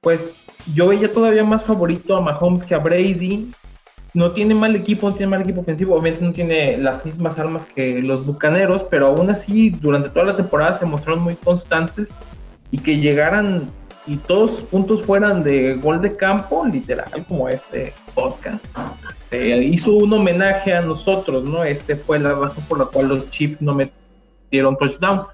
pues 0.01 0.29
yo 0.73 0.87
veía 0.87 1.11
todavía 1.11 1.43
más 1.43 1.63
favorito 1.63 2.15
a 2.15 2.21
Mahomes 2.21 2.63
que 2.63 2.75
a 2.75 2.77
Brady 2.77 3.51
no 4.13 4.31
tiene 4.33 4.53
mal 4.53 4.75
equipo, 4.75 5.09
no 5.09 5.15
tiene 5.15 5.31
mal 5.31 5.41
equipo 5.41 5.61
ofensivo, 5.61 5.95
obviamente 5.95 6.25
no 6.25 6.33
tiene 6.33 6.77
las 6.77 7.05
mismas 7.05 7.39
armas 7.39 7.65
que 7.65 8.01
los 8.01 8.25
Bucaneros, 8.25 8.83
pero 8.83 9.07
aún 9.07 9.29
así 9.29 9.69
durante 9.69 10.09
toda 10.09 10.25
la 10.25 10.35
temporada 10.35 10.75
se 10.75 10.85
mostraron 10.85 11.23
muy 11.23 11.35
constantes 11.35 12.09
y 12.71 12.77
que 12.79 12.97
llegaran 12.97 13.69
y 14.07 14.17
todos 14.17 14.61
puntos 14.61 15.03
fueran 15.03 15.43
de 15.43 15.75
gol 15.75 16.01
de 16.01 16.15
campo, 16.15 16.65
literal, 16.65 17.09
como 17.27 17.47
este 17.47 17.93
podcast. 18.13 18.63
Este, 19.31 19.63
hizo 19.63 19.93
un 19.93 20.11
homenaje 20.11 20.73
a 20.73 20.81
nosotros, 20.81 21.45
¿no? 21.45 21.63
Este 21.63 21.95
fue 21.95 22.19
la 22.19 22.33
razón 22.33 22.65
por 22.67 22.79
la 22.79 22.85
cual 22.85 23.07
los 23.07 23.29
Chiefs 23.29 23.61
no 23.61 23.73
metieron 23.73 24.77
touchdown. 24.77 25.25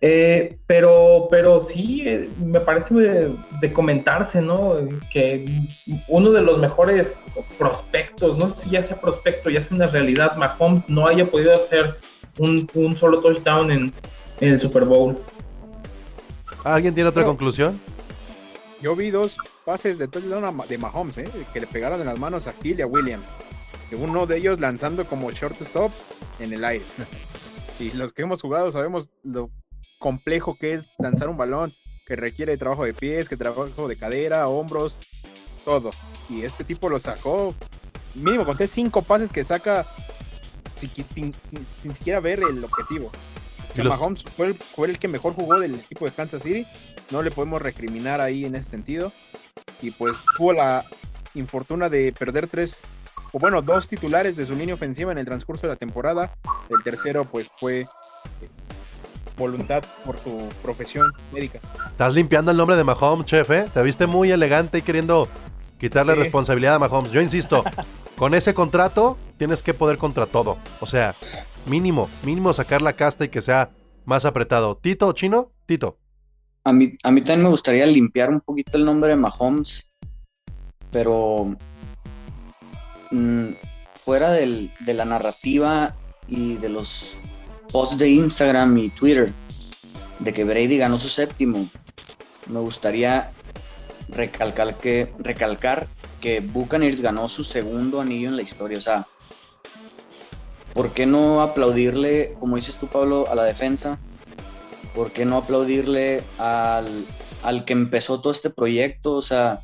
Eh, 0.00 0.56
pero, 0.68 1.26
pero 1.28 1.60
sí, 1.60 2.04
eh, 2.06 2.30
me 2.40 2.60
parece 2.60 2.94
de, 2.94 3.72
comentarse, 3.72 4.40
¿no? 4.40 4.76
Que 5.12 5.44
uno 6.06 6.30
de 6.30 6.42
los 6.42 6.60
mejores 6.60 7.18
prospectos, 7.58 8.38
no 8.38 8.48
sé 8.50 8.60
si 8.60 8.70
ya 8.70 8.84
sea 8.84 9.00
prospecto, 9.00 9.50
ya 9.50 9.60
sea 9.60 9.76
una 9.76 9.88
realidad, 9.88 10.36
Mahomes 10.36 10.88
no 10.88 11.08
haya 11.08 11.26
podido 11.26 11.52
hacer 11.52 11.96
un, 12.38 12.68
solo 12.96 13.20
touchdown 13.20 13.72
en, 13.72 13.92
el 14.40 14.60
Super 14.60 14.84
Bowl. 14.84 15.18
¿Alguien 16.62 16.94
tiene 16.94 17.10
otra 17.10 17.24
conclusión? 17.24 17.80
Yo 18.80 18.94
vi 18.94 19.10
dos 19.10 19.38
pases 19.64 19.98
de 19.98 20.06
touchdown 20.06 20.62
de 20.68 20.78
Mahomes, 20.78 21.18
¿eh? 21.18 21.28
que 21.52 21.60
le 21.60 21.66
pegaron 21.66 22.00
en 22.00 22.06
las 22.06 22.18
manos 22.18 22.46
a 22.46 22.54
Hill 22.62 22.78
y 22.78 22.82
a 22.82 22.86
William. 22.86 23.20
Uno 23.92 24.26
de 24.26 24.36
ellos 24.36 24.60
lanzando 24.60 25.04
como 25.06 25.30
shortstop 25.30 25.92
en 26.38 26.52
el 26.52 26.64
aire. 26.64 26.84
Y 27.80 27.92
los 27.92 28.12
que 28.12 28.22
hemos 28.22 28.42
jugado 28.42 28.72
sabemos 28.72 29.08
lo 29.22 29.50
complejo 30.00 30.56
que 30.58 30.74
es 30.74 30.88
lanzar 30.98 31.28
un 31.28 31.36
balón, 31.36 31.72
que 32.06 32.16
requiere 32.16 32.56
trabajo 32.56 32.84
de 32.84 32.92
pies, 32.92 33.28
que 33.28 33.36
trabajo 33.36 33.86
de 33.86 33.96
cadera, 33.96 34.48
hombros, 34.48 34.98
todo. 35.64 35.92
Y 36.28 36.42
este 36.42 36.64
tipo 36.64 36.88
lo 36.88 36.98
sacó, 36.98 37.54
mínimo 38.16 38.44
conté 38.44 38.66
cinco 38.66 39.02
pases 39.02 39.30
que 39.30 39.44
saca 39.44 39.86
sin, 41.14 41.32
siquiera 41.94 42.18
ver 42.18 42.40
el 42.40 42.64
objetivo. 42.64 43.12
Mahomes 43.76 44.24
fue 44.36 44.56
el, 44.88 44.98
que 44.98 45.06
mejor 45.06 45.34
jugó 45.34 45.60
del 45.60 45.76
equipo 45.76 46.04
de 46.04 46.10
Kansas 46.10 46.42
City. 46.42 46.66
No 47.10 47.22
le 47.22 47.30
podemos 47.30 47.62
recriminar 47.62 48.20
ahí 48.20 48.44
en 48.44 48.54
ese 48.54 48.70
sentido. 48.70 49.12
Y 49.80 49.90
pues 49.90 50.16
tuvo 50.36 50.52
la 50.52 50.84
infortuna 51.34 51.88
de 51.88 52.12
perder 52.12 52.48
tres, 52.48 52.82
o 53.32 53.38
bueno, 53.38 53.62
dos 53.62 53.88
titulares 53.88 54.36
de 54.36 54.44
su 54.44 54.54
línea 54.54 54.74
ofensiva 54.74 55.12
en 55.12 55.18
el 55.18 55.24
transcurso 55.24 55.66
de 55.66 55.74
la 55.74 55.76
temporada. 55.76 56.34
El 56.68 56.82
tercero 56.82 57.24
pues 57.24 57.48
fue 57.58 57.86
voluntad 59.36 59.84
por 60.04 60.16
tu 60.16 60.48
profesión 60.62 61.10
médica. 61.32 61.60
Estás 61.90 62.14
limpiando 62.14 62.50
el 62.50 62.56
nombre 62.56 62.76
de 62.76 62.84
Mahomes, 62.84 63.24
chef, 63.24 63.50
¿eh? 63.50 63.66
Te 63.72 63.82
viste 63.82 64.06
muy 64.06 64.30
elegante 64.30 64.78
y 64.78 64.82
queriendo 64.82 65.28
quitarle 65.78 66.14
responsabilidad 66.14 66.74
a 66.74 66.78
Mahomes. 66.80 67.12
Yo 67.12 67.20
insisto, 67.20 67.64
con 68.16 68.34
ese 68.34 68.52
contrato 68.52 69.16
tienes 69.36 69.62
que 69.62 69.74
poder 69.74 69.96
contra 69.96 70.26
todo. 70.26 70.58
O 70.80 70.86
sea, 70.86 71.14
mínimo, 71.66 72.10
mínimo 72.24 72.52
sacar 72.52 72.82
la 72.82 72.94
casta 72.94 73.24
y 73.24 73.28
que 73.28 73.40
sea 73.40 73.70
más 74.04 74.24
apretado. 74.24 74.76
Tito, 74.76 75.12
chino, 75.12 75.52
Tito. 75.66 75.98
A 76.68 76.72
mí, 76.74 76.98
a 77.02 77.10
mí 77.10 77.22
también 77.22 77.44
me 77.44 77.48
gustaría 77.48 77.86
limpiar 77.86 78.28
un 78.28 78.42
poquito 78.42 78.76
el 78.76 78.84
nombre 78.84 79.08
de 79.08 79.16
Mahomes, 79.16 79.90
pero 80.90 81.56
mm, 83.10 83.48
fuera 83.94 84.32
de 84.32 84.70
la 84.84 85.06
narrativa 85.06 85.96
y 86.26 86.56
de 86.56 86.68
los 86.68 87.18
post 87.72 87.94
de 87.94 88.10
Instagram 88.10 88.76
y 88.76 88.90
Twitter 88.90 89.32
de 90.18 90.32
que 90.34 90.44
Brady 90.44 90.76
ganó 90.76 90.98
su 90.98 91.08
séptimo, 91.08 91.70
me 92.48 92.60
gustaría 92.60 93.30
recalcar 94.10 94.76
que, 94.76 95.10
recalcar 95.18 95.86
que 96.20 96.40
Buccaneers 96.40 97.00
ganó 97.00 97.30
su 97.30 97.44
segundo 97.44 97.98
anillo 97.98 98.28
en 98.28 98.36
la 98.36 98.42
historia. 98.42 98.76
O 98.76 98.82
sea, 98.82 99.06
¿por 100.74 100.92
qué 100.92 101.06
no 101.06 101.40
aplaudirle, 101.40 102.34
como 102.38 102.56
dices 102.56 102.76
tú, 102.76 102.88
Pablo, 102.88 103.26
a 103.30 103.34
la 103.34 103.44
defensa? 103.44 103.98
¿Por 104.98 105.12
qué 105.12 105.24
no 105.24 105.36
aplaudirle 105.36 106.24
al, 106.38 107.06
al 107.44 107.64
que 107.64 107.72
empezó 107.72 108.20
todo 108.20 108.32
este 108.32 108.50
proyecto? 108.50 109.12
O 109.12 109.22
sea, 109.22 109.62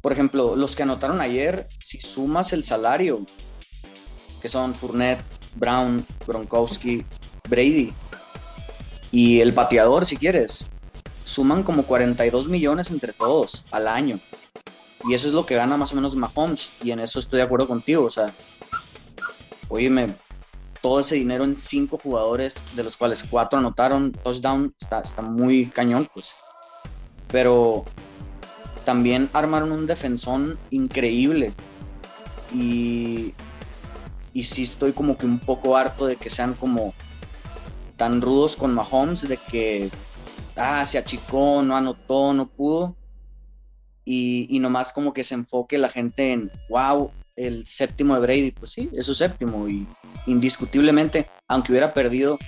por 0.00 0.12
ejemplo, 0.12 0.54
los 0.54 0.76
que 0.76 0.84
anotaron 0.84 1.20
ayer, 1.20 1.66
si 1.82 1.98
sumas 1.98 2.52
el 2.52 2.62
salario, 2.62 3.26
que 4.40 4.46
son 4.46 4.76
Fournette, 4.76 5.24
Brown, 5.56 6.06
Gronkowski, 6.24 7.04
Brady 7.48 7.92
y 9.10 9.40
el 9.40 9.50
bateador, 9.50 10.06
si 10.06 10.16
quieres, 10.16 10.68
suman 11.24 11.64
como 11.64 11.82
42 11.82 12.46
millones 12.46 12.92
entre 12.92 13.12
todos 13.12 13.64
al 13.72 13.88
año. 13.88 14.20
Y 15.02 15.14
eso 15.14 15.26
es 15.26 15.34
lo 15.34 15.46
que 15.46 15.56
gana 15.56 15.76
más 15.76 15.92
o 15.92 15.96
menos 15.96 16.14
Mahomes. 16.14 16.70
Y 16.80 16.92
en 16.92 17.00
eso 17.00 17.18
estoy 17.18 17.38
de 17.38 17.42
acuerdo 17.42 17.66
contigo. 17.66 18.04
O 18.04 18.10
sea, 18.12 18.32
oíme, 19.68 20.14
todo 20.86 21.00
ese 21.00 21.16
dinero 21.16 21.42
en 21.42 21.56
cinco 21.56 21.98
jugadores, 21.98 22.62
de 22.76 22.84
los 22.84 22.96
cuales 22.96 23.26
cuatro 23.28 23.58
anotaron 23.58 24.12
touchdown, 24.12 24.72
está, 24.80 25.00
está 25.00 25.20
muy 25.20 25.66
cañón, 25.66 26.08
pues. 26.14 26.36
Pero 27.26 27.84
también 28.84 29.28
armaron 29.32 29.72
un 29.72 29.88
defensón 29.88 30.56
increíble. 30.70 31.52
Y 32.54 33.34
y 34.32 34.44
sí 34.44 34.62
estoy 34.62 34.92
como 34.92 35.18
que 35.18 35.26
un 35.26 35.40
poco 35.40 35.76
harto 35.76 36.06
de 36.06 36.14
que 36.14 36.30
sean 36.30 36.54
como 36.54 36.94
tan 37.96 38.22
rudos 38.22 38.54
con 38.54 38.72
Mahomes, 38.72 39.28
de 39.28 39.38
que, 39.38 39.90
ah, 40.54 40.86
se 40.86 40.98
achicó, 40.98 41.64
no 41.64 41.76
anotó, 41.76 42.32
no 42.32 42.46
pudo. 42.46 42.94
Y, 44.04 44.46
y 44.54 44.60
nomás 44.60 44.92
como 44.92 45.12
que 45.12 45.24
se 45.24 45.34
enfoque 45.34 45.78
la 45.78 45.88
gente 45.88 46.30
en, 46.30 46.52
wow, 46.70 47.10
el 47.34 47.66
séptimo 47.66 48.14
de 48.14 48.20
Brady, 48.20 48.52
pues 48.52 48.70
sí, 48.70 48.88
es 48.92 49.06
su 49.06 49.14
séptimo 49.14 49.68
y 49.68 49.84
indiscutiblemente, 50.26 51.26
aunque 51.48 51.72
hubiera 51.72 51.94
perdido, 51.94 52.38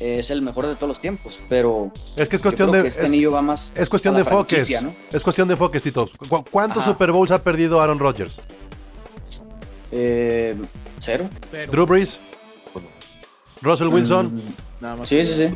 es 0.00 0.30
el 0.30 0.40
mejor 0.40 0.66
de 0.66 0.76
todos 0.76 0.88
los 0.88 1.00
tiempos, 1.00 1.40
pero 1.48 1.92
es 2.16 2.28
que 2.28 2.36
es 2.36 2.42
cuestión 2.42 2.72
de 2.72 2.86
este 2.86 3.04
anillo 3.04 3.32
va 3.32 3.42
más 3.42 3.72
es 3.76 3.88
cuestión 3.90 4.14
de 4.14 4.20
enfoques, 4.20 4.70
es 5.12 5.22
cuestión 5.22 5.46
de 5.46 5.54
enfoques, 5.54 5.82
Tito. 5.82 6.08
¿Cuántos 6.50 6.84
Super 6.84 7.12
Bowls 7.12 7.30
ha 7.30 7.42
perdido 7.42 7.80
Aaron 7.80 7.98
Rodgers? 7.98 8.40
Eh, 9.92 10.56
Cero. 11.00 11.28
Drew 11.70 11.86
Brees. 11.86 12.20
Russell 13.62 13.88
Wilson. 13.88 14.36
Mm, 14.36 15.04
sí, 15.04 15.24
sí, 15.24 15.48
sí. 15.48 15.54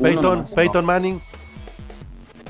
Peyton, 0.00 0.44
Peyton 0.54 0.84
Manning. 0.84 1.22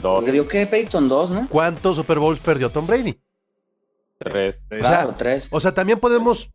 Dos. 0.03 0.24
¿Perdió 0.24 0.49
qué? 0.49 0.66
Peyton 0.66 1.09
2, 1.09 1.30
¿no? 1.30 1.49
¿Cuántos 1.49 1.97
Super 1.97 2.18
Bowls 2.18 2.40
perdió 2.40 2.70
Tom 2.70 2.86
Brady? 2.86 3.18
Tres. 4.18 4.59
O 4.70 4.84
sea, 4.84 5.16
tres. 5.16 5.49
O 5.51 5.61
sea, 5.61 5.72
también 5.72 6.01
podemos 6.01 6.51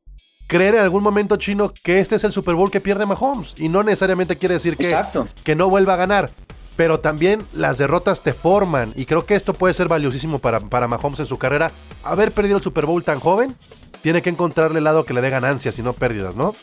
creer 0.48 0.76
en 0.76 0.82
algún 0.82 1.04
momento 1.04 1.36
chino 1.36 1.74
que 1.84 2.00
este 2.00 2.16
es 2.16 2.24
el 2.24 2.32
Super 2.32 2.56
Bowl 2.56 2.72
que 2.72 2.82
pierde 2.82 3.06
Mahomes. 3.06 3.54
Y 3.58 3.70
no 3.70 3.84
necesariamente 3.84 4.38
quiere 4.38 4.56
decir 4.56 4.78
que, 4.78 4.96
que 5.44 5.56
no 5.56 5.70
vuelva 5.70 5.94
a 5.94 5.98
ganar. 5.98 6.30
Pero 6.76 7.00
también 7.00 7.46
las 7.54 7.78
derrotas 7.78 8.22
te 8.22 8.34
forman. 8.34 8.94
Y 8.96 9.06
creo 9.06 9.26
que 9.26 9.36
esto 9.36 9.54
puede 9.54 9.74
ser 9.74 9.88
valiosísimo 9.88 10.40
para, 10.40 10.60
para 10.60 10.88
Mahomes 10.88 11.20
en 11.20 11.26
su 11.26 11.38
carrera. 11.38 11.72
Haber 12.04 12.32
perdido 12.32 12.58
el 12.58 12.64
Super 12.64 12.86
Bowl 12.86 13.04
tan 13.04 13.20
joven, 13.20 13.56
tiene 14.02 14.22
que 14.22 14.30
encontrarle 14.30 14.78
el 14.78 14.84
lado 14.84 15.04
que 15.04 15.14
le 15.14 15.22
dé 15.22 15.30
ganancias 15.30 15.78
y 15.80 15.82
no 15.82 15.94
pérdidas, 15.94 16.36
¿no? 16.36 16.56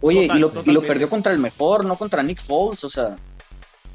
Oye, 0.00 0.28
y, 0.32 0.38
lo, 0.38 0.52
y, 0.64 0.70
lo, 0.72 0.82
perdió 0.82 1.08
contra 1.08 1.32
el 1.32 1.38
mejor, 1.38 1.84
no 1.84 1.96
contra 1.96 2.22
Nick 2.22 2.40
Foles. 2.40 2.84
O 2.84 2.90
sea, 2.90 3.16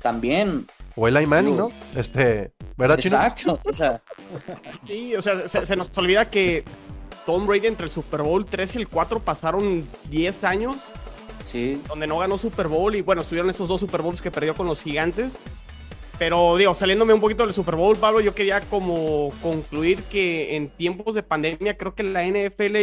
también. 0.01 0.67
O 0.95 1.07
Eli 1.07 1.25
Manning, 1.25 1.55
¿no? 1.55 1.69
Este, 1.95 2.51
¿verdad, 2.77 2.97
Chino? 2.97 3.17
Exacto, 3.17 3.59
o 3.63 3.73
sea. 3.73 4.01
Sí, 4.85 5.15
o 5.15 5.21
sea, 5.21 5.47
se, 5.47 5.75
nos 5.75 5.95
olvida 5.97 6.29
que 6.29 6.65
Tom 7.25 7.47
Brady 7.47 7.67
entre 7.67 7.85
el 7.85 7.91
Super 7.91 8.21
Bowl 8.21 8.45
3 8.45 8.75
y 8.75 8.77
el 8.79 8.87
4 8.87 9.19
pasaron 9.19 9.87
10 10.09 10.43
años. 10.43 10.81
Sí. 11.43 11.81
Donde 11.87 12.07
no 12.07 12.19
ganó 12.19 12.37
Super 12.37 12.67
Bowl 12.67 12.95
y 12.95 13.01
bueno, 13.01 13.21
estuvieron 13.21 13.49
esos 13.49 13.67
dos 13.67 13.79
Super 13.79 14.01
Bowls 14.01 14.21
que 14.21 14.31
perdió 14.31 14.55
con 14.55 14.67
los 14.67 14.81
gigantes. 14.81 15.37
Pero 16.19 16.55
digo, 16.55 16.75
saliéndome 16.75 17.13
un 17.13 17.21
poquito 17.21 17.43
del 17.43 17.53
Super 17.53 17.75
Bowl, 17.75 17.97
Pablo, 17.97 18.21
yo 18.21 18.35
quería 18.35 18.61
como 18.61 19.33
concluir 19.41 20.03
que 20.03 20.55
en 20.55 20.69
tiempos 20.69 21.15
de 21.15 21.23
pandemia 21.23 21.77
creo 21.77 21.95
que 21.95 22.03
la 22.03 22.23
NFL 22.23 22.77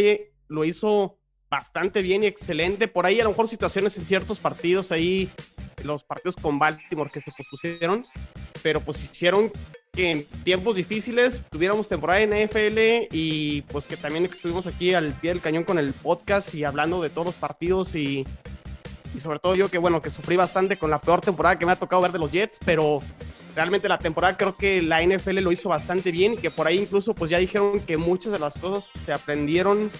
lo 0.49 0.64
hizo 0.64 1.18
bastante 1.49 2.03
bien 2.03 2.24
y 2.24 2.26
excelente. 2.26 2.89
Por 2.89 3.07
ahí 3.07 3.20
a 3.20 3.24
lo 3.24 3.30
mejor 3.30 3.47
situaciones 3.47 3.97
en 3.97 4.05
ciertos 4.05 4.41
partidos 4.41 4.91
ahí, 4.91 5.30
los 5.84 6.03
partidos 6.03 6.34
con 6.36 6.59
Baltimore 6.59 7.11
que 7.11 7.20
se 7.20 7.30
pospusieron, 7.30 8.05
pero 8.62 8.80
pues 8.80 9.05
hicieron 9.05 9.53
que 9.93 10.11
en 10.11 10.24
tiempos 10.45 10.76
difíciles 10.76 11.43
tuviéramos 11.51 11.89
temporada 11.89 12.20
en 12.20 12.30
NFL 12.30 13.09
y 13.11 13.62
pues 13.62 13.86
que 13.86 13.97
también 13.97 14.24
estuvimos 14.26 14.66
aquí 14.66 14.95
al 14.95 15.12
pie 15.14 15.30
del 15.30 15.41
cañón 15.41 15.64
con 15.64 15.78
el 15.78 15.93
podcast 15.93 16.55
y 16.55 16.64
hablando 16.64 17.03
de 17.03 17.11
todos 17.11 17.26
los 17.26 17.34
partidos 17.36 17.95
y, 17.95 18.26
y 19.14 19.20
sobre 19.20 19.39
todo 19.39 19.55
yo 19.55 19.68
que 19.68 19.78
bueno, 19.78 20.03
que 20.03 20.11
sufrí 20.11 20.36
bastante 20.36 20.76
con 20.76 20.91
la 20.91 21.01
peor 21.01 21.20
temporada 21.20 21.59
que 21.59 21.66
me 21.66 21.72
ha 21.72 21.78
tocado 21.78 22.03
ver 22.03 22.12
de 22.12 22.18
los 22.18 22.30
Jets, 22.30 22.59
pero 22.64 23.03
realmente 23.55 23.89
la 23.89 23.99
temporada 23.99 24.36
creo 24.36 24.55
que 24.55 24.82
la 24.82 25.03
NFL 25.03 25.41
lo 25.41 25.51
hizo 25.51 25.68
bastante 25.68 26.12
bien 26.12 26.34
y 26.34 26.36
que 26.36 26.51
por 26.51 26.66
ahí 26.66 26.78
incluso 26.78 27.14
pues 27.14 27.30
ya 27.30 27.39
dijeron 27.39 27.80
que 27.80 27.97
muchas 27.97 28.32
de 28.32 28.39
las 28.39 28.57
cosas 28.57 28.89
que 28.93 29.01
se 29.01 29.12
aprendieron 29.12 29.91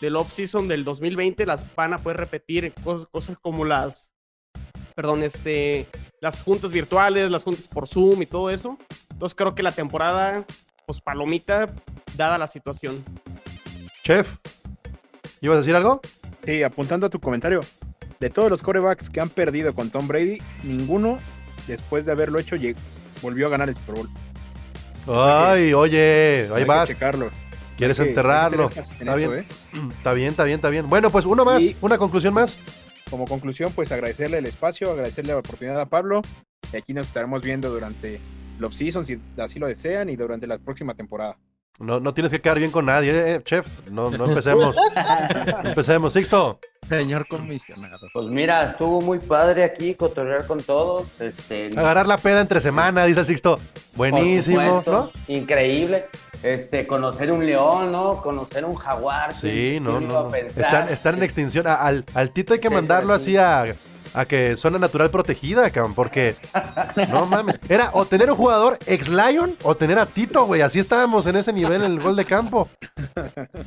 del 0.00 0.16
off-season 0.16 0.68
del 0.68 0.84
2020 0.84 1.44
las 1.44 1.66
van 1.74 1.92
a 1.92 2.02
poder 2.02 2.18
repetir, 2.18 2.72
cosas, 2.82 3.06
cosas 3.10 3.38
como 3.38 3.66
las, 3.66 4.13
perdón, 4.94 5.22
este, 5.22 5.86
las 6.20 6.42
juntas 6.42 6.72
virtuales, 6.72 7.30
las 7.30 7.44
juntas 7.44 7.68
por 7.68 7.88
Zoom 7.88 8.22
y 8.22 8.26
todo 8.26 8.50
eso. 8.50 8.78
Entonces 9.10 9.34
creo 9.36 9.54
que 9.54 9.62
la 9.62 9.72
temporada, 9.72 10.44
pues 10.86 11.00
palomita, 11.00 11.66
dada 12.16 12.38
la 12.38 12.46
situación. 12.46 13.04
Chef, 14.02 14.36
¿ibas 15.40 15.56
a 15.56 15.60
decir 15.60 15.74
algo? 15.74 16.00
Sí, 16.44 16.62
apuntando 16.62 17.06
a 17.06 17.10
tu 17.10 17.20
comentario. 17.20 17.60
De 18.20 18.30
todos 18.30 18.50
los 18.50 18.62
corebacks 18.62 19.10
que 19.10 19.20
han 19.20 19.28
perdido 19.28 19.74
con 19.74 19.90
Tom 19.90 20.06
Brady, 20.06 20.40
ninguno, 20.62 21.18
después 21.66 22.06
de 22.06 22.12
haberlo 22.12 22.38
hecho, 22.38 22.56
volvió 23.22 23.46
a 23.46 23.50
ganar 23.50 23.68
el 23.68 23.76
Super 23.76 23.96
Bowl. 23.96 24.10
Ay, 25.06 25.74
oye, 25.74 26.48
ahí 26.54 26.64
vas. 26.64 26.88
checarlo. 26.88 27.30
¿Quieres 27.76 27.98
enterrarlo? 27.98 28.70
Está 28.70 29.14
bien. 29.16 29.34
¿eh? 29.34 29.46
está 29.96 30.12
bien, 30.12 30.30
está 30.30 30.44
bien, 30.44 30.56
está 30.56 30.70
bien. 30.70 30.88
Bueno, 30.88 31.10
pues 31.10 31.26
uno 31.26 31.44
más, 31.44 31.62
una 31.80 31.98
conclusión 31.98 32.32
más. 32.32 32.56
Como 33.10 33.26
conclusión, 33.26 33.72
pues 33.72 33.92
agradecerle 33.92 34.38
el 34.38 34.46
espacio, 34.46 34.90
agradecerle 34.90 35.32
la 35.32 35.38
oportunidad 35.38 35.80
a 35.80 35.88
Pablo. 35.88 36.22
Y 36.72 36.76
aquí 36.76 36.94
nos 36.94 37.08
estaremos 37.08 37.42
viendo 37.42 37.70
durante 37.70 38.20
los 38.58 38.76
seasons, 38.76 39.06
si 39.06 39.20
así 39.36 39.58
lo 39.58 39.66
desean, 39.66 40.08
y 40.08 40.16
durante 40.16 40.46
la 40.46 40.58
próxima 40.58 40.94
temporada. 40.94 41.38
No, 41.80 41.98
no 41.98 42.14
tienes 42.14 42.30
que 42.30 42.40
quedar 42.40 42.58
bien 42.58 42.70
con 42.70 42.86
nadie, 42.86 43.34
eh, 43.34 43.42
chef. 43.42 43.66
No, 43.90 44.10
no 44.10 44.26
empecemos. 44.26 44.76
empecemos. 45.64 46.12
Sixto. 46.12 46.60
Señor 46.88 47.26
comisionado. 47.26 48.06
Pues 48.12 48.26
mira, 48.26 48.70
estuvo 48.70 49.00
muy 49.00 49.18
padre 49.18 49.64
aquí 49.64 49.94
cotorrear 49.94 50.46
con 50.46 50.62
todos. 50.62 51.08
Este, 51.18 51.70
Agarrar 51.76 52.06
la 52.06 52.18
peda 52.18 52.40
entre 52.40 52.60
semana, 52.60 53.04
dice 53.06 53.20
el 53.20 53.26
Sixto. 53.26 53.58
Buenísimo, 53.94 54.84
¿no? 54.86 55.10
Increíble. 55.26 56.06
Este, 56.42 56.86
conocer 56.86 57.32
un 57.32 57.44
león, 57.44 57.90
¿no? 57.90 58.22
Conocer 58.22 58.64
un 58.64 58.76
jaguar. 58.76 59.34
Sí, 59.34 59.78
no, 59.80 59.98
no. 59.98 60.32
Están, 60.34 60.90
están 60.90 61.16
en 61.16 61.22
extinción. 61.24 61.66
Al, 61.66 62.04
al 62.14 62.30
Tito 62.30 62.52
hay 62.54 62.60
que 62.60 62.70
mandarlo 62.70 63.14
así 63.14 63.36
a 63.36 63.74
a 64.14 64.24
que 64.26 64.56
zona 64.56 64.78
natural 64.78 65.10
protegida, 65.10 65.68
cabrón, 65.70 65.94
porque 65.94 66.36
no 67.10 67.26
mames. 67.26 67.58
Era 67.68 67.90
o 67.92 68.06
tener 68.06 68.30
un 68.30 68.36
jugador 68.36 68.78
ex 68.86 69.08
Lion 69.08 69.56
o 69.62 69.74
tener 69.74 69.98
a 69.98 70.06
Tito, 70.06 70.46
güey. 70.46 70.62
Así 70.62 70.78
estábamos 70.78 71.26
en 71.26 71.36
ese 71.36 71.52
nivel 71.52 71.82
en 71.82 71.92
el 71.92 72.00
gol 72.00 72.16
de 72.16 72.24
campo. 72.24 72.68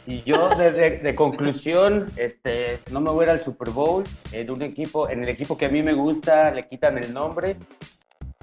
Y 0.07 0.23
yo, 0.23 0.49
de, 0.55 1.13
conclusión, 1.15 2.11
este, 2.15 2.79
no 2.91 3.01
me 3.01 3.11
voy 3.11 3.21
a 3.21 3.23
ir 3.23 3.29
al 3.31 3.43
Super 3.43 3.69
Bowl. 3.69 4.03
En 4.31 4.49
un 4.49 4.61
equipo, 4.61 5.09
en 5.09 5.23
el 5.23 5.29
equipo 5.29 5.57
que 5.57 5.65
a 5.65 5.69
mí 5.69 5.83
me 5.83 5.93
gusta, 5.93 6.49
le 6.51 6.63
quitan 6.63 6.97
el 6.97 7.13
nombre. 7.13 7.57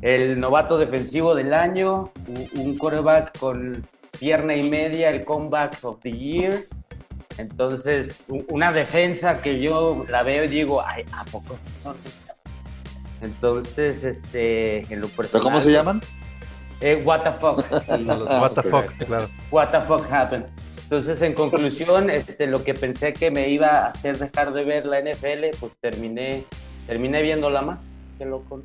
El 0.02 0.38
novato 0.38 0.76
defensivo 0.76 1.34
del 1.34 1.54
año, 1.54 2.12
un 2.54 2.76
coreback 2.76 3.38
con 3.38 3.86
pierna 4.18 4.54
y 4.54 4.68
media, 4.68 5.08
el 5.10 5.24
comeback 5.24 5.78
of 5.82 6.00
the 6.00 6.12
year 6.12 6.66
entonces, 7.38 8.22
una 8.48 8.72
defensa 8.72 9.40
que 9.40 9.60
yo 9.60 10.04
la 10.08 10.22
veo 10.22 10.44
y 10.44 10.48
digo, 10.48 10.82
ay, 10.84 11.04
¿a 11.12 11.24
poco 11.24 11.56
son? 11.82 11.96
Entonces, 13.20 14.04
este, 14.04 14.92
en 14.92 15.00
lo 15.00 15.08
personal. 15.08 15.42
¿Cómo 15.42 15.60
se 15.60 15.72
llaman? 15.72 16.00
Eh, 16.80 17.02
what 17.04 17.22
the 17.22 17.32
fuck. 17.32 17.64
what 18.06 18.52
the 18.52 18.62
fuck, 18.62 18.92
claro. 19.06 19.28
What 19.50 19.70
the 19.70 19.80
fuck 19.80 20.10
happened. 20.10 20.46
Entonces, 20.82 21.22
en 21.22 21.32
conclusión, 21.32 22.10
este, 22.10 22.46
lo 22.46 22.62
que 22.62 22.74
pensé 22.74 23.14
que 23.14 23.30
me 23.30 23.48
iba 23.48 23.68
a 23.68 23.86
hacer 23.88 24.18
dejar 24.18 24.52
de 24.52 24.64
ver 24.64 24.86
la 24.86 25.00
NFL, 25.00 25.56
pues 25.58 25.72
terminé, 25.80 26.44
terminé 26.86 27.22
viéndola 27.22 27.62
más. 27.62 27.80
Qué 28.18 28.26
loco. 28.26 28.62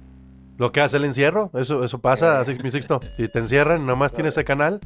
Lo 0.58 0.72
que 0.72 0.82
hace 0.82 0.98
el 0.98 1.06
encierro, 1.06 1.50
eso, 1.54 1.86
eso 1.86 2.00
pasa, 2.00 2.42
así, 2.42 2.56
mi 2.62 2.70
sexto. 2.70 3.00
Si 3.16 3.30
te 3.30 3.40
encierran, 3.40 3.86
nomás 3.86 4.12
tienes 4.14 4.34
ese 4.34 4.44
canal, 4.44 4.82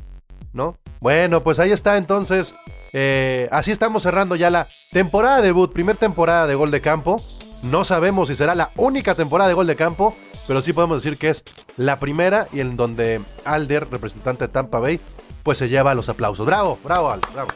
¿no? 0.54 0.78
Bueno, 1.02 1.44
pues 1.44 1.60
ahí 1.60 1.72
está 1.72 1.98
entonces 1.98 2.54
eh, 2.94 3.50
así 3.52 3.72
estamos 3.72 4.04
cerrando 4.04 4.36
ya 4.36 4.52
la 4.52 4.68
temporada 4.92 5.42
debut, 5.42 5.74
primer 5.74 5.98
temporada 5.98 6.48
de 6.48 6.56
gol 6.56 6.72
de 6.72 6.82
campo. 6.82 7.24
No 7.64 7.84
sabemos 7.84 8.28
si 8.28 8.36
será 8.36 8.56
la 8.56 8.72
única 8.78 9.16
temporada 9.16 9.48
de 9.48 9.56
gol 9.56 9.68
de 9.68 9.76
campo, 9.76 10.16
pero 10.48 10.62
sí 10.62 10.74
podemos 10.74 11.02
decir 11.02 11.18
que 11.18 11.30
es 11.30 11.44
la 11.76 12.00
primera 12.00 12.48
y 12.54 12.60
en 12.60 12.78
donde 12.78 13.22
Alder, 13.46 13.90
representante 13.90 14.46
de 14.46 14.54
Tampa 14.54 14.80
Bay, 14.80 15.00
pues 15.42 15.58
se 15.58 15.70
lleva 15.70 15.96
los 15.96 16.08
aplausos. 16.08 16.46
Bravo, 16.46 16.78
bravo, 16.84 17.10
Alder, 17.10 17.32
bravo. 17.32 17.50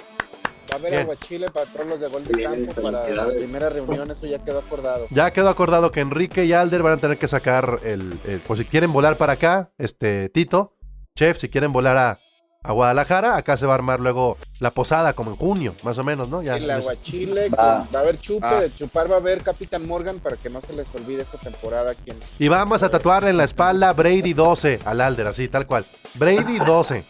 Va 0.72 0.76
a 0.76 0.80
haber 0.80 1.00
aguachile 1.02 1.50
para 1.50 1.66
todos 1.72 1.88
los 1.88 2.00
de 2.00 2.08
gol 2.08 2.26
de 2.26 2.44
campo 2.44 2.82
para 2.82 3.10
la 3.10 3.28
primera 3.28 3.70
reunión, 3.70 4.12
eso 4.12 4.26
ya 4.26 4.44
quedó 4.44 4.60
acordado. 4.60 5.08
Ya 5.12 5.32
quedó 5.32 5.50
acordado 5.50 5.92
que 5.92 6.02
Enrique 6.02 6.46
y 6.46 6.54
Alder 6.54 6.84
van 6.84 6.94
a 6.94 6.98
tener 6.98 7.18
que 7.18 7.28
sacar 7.28 7.80
el, 7.84 8.20
el 8.26 8.40
por 8.40 8.58
si 8.58 8.66
quieren 8.66 8.92
volar 8.92 9.18
para 9.18 9.34
acá, 9.34 9.72
este 9.78 10.30
Tito, 10.30 10.74
Chef, 11.16 11.38
si 11.38 11.48
quieren 11.48 11.72
volar 11.72 11.98
a, 11.98 12.20
a 12.64 12.72
Guadalajara. 12.72 13.38
Acá 13.38 13.58
se 13.58 13.66
va 13.66 13.74
a 13.74 13.76
armar 13.76 14.00
luego 14.00 14.38
la 14.60 14.72
posada, 14.72 15.14
como 15.14 15.32
en 15.32 15.38
junio, 15.38 15.76
más 15.84 15.98
o 15.98 16.04
menos, 16.04 16.30
¿no? 16.30 16.42
Ya 16.42 16.58
el 16.58 16.70
aguachile, 16.70 17.50
va. 17.50 17.88
a 17.92 18.00
haber 18.00 18.20
chupe, 18.20 18.48
de 18.48 18.74
chupar 18.74 19.10
va 19.10 19.16
a 19.16 19.20
haber 19.20 19.42
Capitán 19.42 19.88
Morgan 19.88 20.20
para 20.20 20.36
que 20.38 20.50
no 20.50 20.62
se 20.62 20.74
les 20.74 20.94
olvide 20.94 21.22
esta 21.22 21.38
temporada. 21.38 21.96
Quien... 21.96 22.18
Y 22.40 22.48
vamos 22.48 22.84
a 22.84 22.90
tatuarle 22.90 23.30
en 23.30 23.38
la 23.38 23.44
espalda 23.44 23.94
Brady 23.94 24.34
12 24.34 24.80
al 24.86 25.02
Alder, 25.02 25.28
así, 25.28 25.48
tal 25.48 25.68
cual. 25.68 25.86
Brady 26.16 26.60
12. 26.66 27.06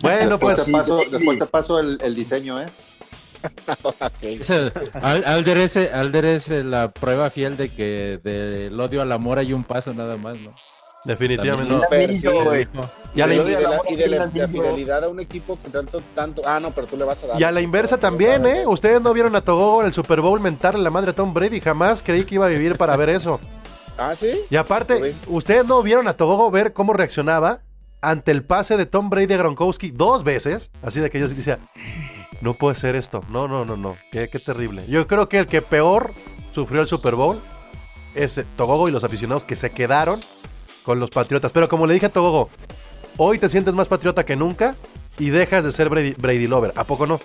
bueno, 0.00 0.38
pues. 0.38 0.58
Después 0.58 0.66
te 0.66 0.72
paso, 0.72 1.00
después 1.10 1.38
te 1.38 1.46
paso 1.46 1.78
el, 1.80 2.14
diseño, 2.14 2.60
¿eh? 2.60 2.66
Alder, 5.02 5.58
es, 5.58 5.76
Alder 5.76 6.24
es 6.26 6.48
la 6.48 6.92
prueba 6.92 7.28
fiel 7.30 7.56
de 7.56 7.74
que 7.74 8.20
del 8.22 8.78
odio 8.78 9.02
al 9.02 9.10
amor 9.10 9.38
hay 9.38 9.52
un 9.52 9.64
paso 9.64 9.92
nada 9.92 10.16
más, 10.16 10.38
¿no? 10.38 10.54
Definitivamente. 11.04 11.74
Y, 13.14 13.20
a 13.20 13.26
la, 13.26 13.34
y 13.34 13.96
de, 13.96 14.08
la, 14.08 14.48
fidelidad 14.48 15.04
a 15.04 15.08
un 15.08 15.20
equipo 15.20 15.58
que 15.62 15.68
tanto, 15.68 16.00
tanto. 16.14 16.42
Ah, 16.46 16.60
no, 16.60 16.70
pero 16.70 16.86
tú 16.86 16.96
le 16.96 17.04
vas 17.04 17.22
a 17.24 17.28
dar. 17.28 17.40
Y 17.40 17.44
a 17.44 17.50
la 17.50 17.60
inversa 17.60 17.98
también, 17.98 18.46
¿eh? 18.46 18.66
Ustedes 18.66 19.02
no 19.02 19.12
vieron 19.12 19.34
a 19.36 19.40
Togogo 19.40 19.80
en 19.80 19.88
el 19.88 19.94
Super 19.94 20.20
Bowl 20.20 20.40
mentarle 20.40 20.82
la 20.82 20.90
madre 20.90 21.10
a 21.10 21.14
Tom 21.14 21.34
Brady. 21.34 21.60
Jamás 21.60 22.02
creí 22.02 22.24
que 22.24 22.36
iba 22.36 22.46
a 22.46 22.48
vivir 22.48 22.76
para 22.76 22.96
ver 22.96 23.10
eso. 23.10 23.40
Ah, 23.98 24.14
sí. 24.14 24.40
Y 24.48 24.56
aparte, 24.56 25.00
ustedes 25.26 25.66
no 25.66 25.82
vieron 25.82 26.08
a 26.08 26.16
Togogo 26.16 26.50
ver 26.50 26.72
cómo 26.72 26.92
reaccionaba 26.92 27.60
ante 28.00 28.30
el 28.30 28.44
pase 28.44 28.76
de 28.76 28.86
Tom 28.86 29.10
Brady 29.10 29.34
a 29.34 29.38
Gronkowski 29.38 29.90
dos 29.90 30.24
veces. 30.24 30.70
Así 30.82 31.00
de 31.00 31.10
que 31.10 31.18
yo 31.20 31.28
sí 31.28 31.34
decía, 31.34 31.58
no 32.40 32.54
puede 32.54 32.76
ser 32.76 32.94
esto. 32.94 33.22
No, 33.28 33.48
no, 33.48 33.64
no, 33.64 33.76
no. 33.76 33.96
Qué, 34.12 34.28
qué 34.28 34.38
terrible. 34.38 34.84
Yo 34.86 35.06
creo 35.06 35.28
que 35.28 35.40
el 35.40 35.46
que 35.48 35.62
peor 35.62 36.12
sufrió 36.52 36.80
el 36.80 36.88
Super 36.88 37.16
Bowl 37.16 37.42
es 38.14 38.40
Togogo 38.56 38.88
y 38.88 38.92
los 38.92 39.04
aficionados 39.04 39.44
que 39.44 39.56
se 39.56 39.70
quedaron 39.70 40.22
con 40.84 41.00
los 41.00 41.10
Patriotas. 41.10 41.52
Pero 41.52 41.68
como 41.68 41.86
le 41.86 41.94
dije 41.94 42.06
a 42.06 42.12
Togogo, 42.12 42.48
hoy 43.16 43.38
te 43.38 43.48
sientes 43.48 43.74
más 43.74 43.88
patriota 43.88 44.24
que 44.24 44.36
nunca 44.36 44.76
y 45.18 45.30
dejas 45.30 45.64
de 45.64 45.70
ser 45.70 45.88
Brady, 45.88 46.46
Lover. 46.46 46.72
¿A 46.76 46.84
poco 46.84 47.06
no? 47.06 47.20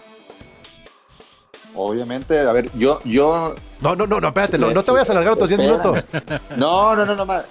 obviamente, 1.78 2.40
a 2.40 2.52
ver, 2.52 2.70
yo, 2.76 3.00
yo. 3.04 3.56
No, 3.82 3.96
no, 3.96 4.08
no, 4.08 4.20
no, 4.20 4.30
espérate, 4.30 4.58
no, 4.58 4.72
no 4.72 4.82
te 4.82 4.92
vayas 4.92 5.10
a 5.10 5.12
alargar 5.12 5.34
otros 5.34 5.50
10 5.50 5.62
minutos. 5.62 6.04
No, 6.58 6.96
no, 6.96 7.06
no, 7.06 7.16
no, 7.16 7.26
más. 7.26 7.46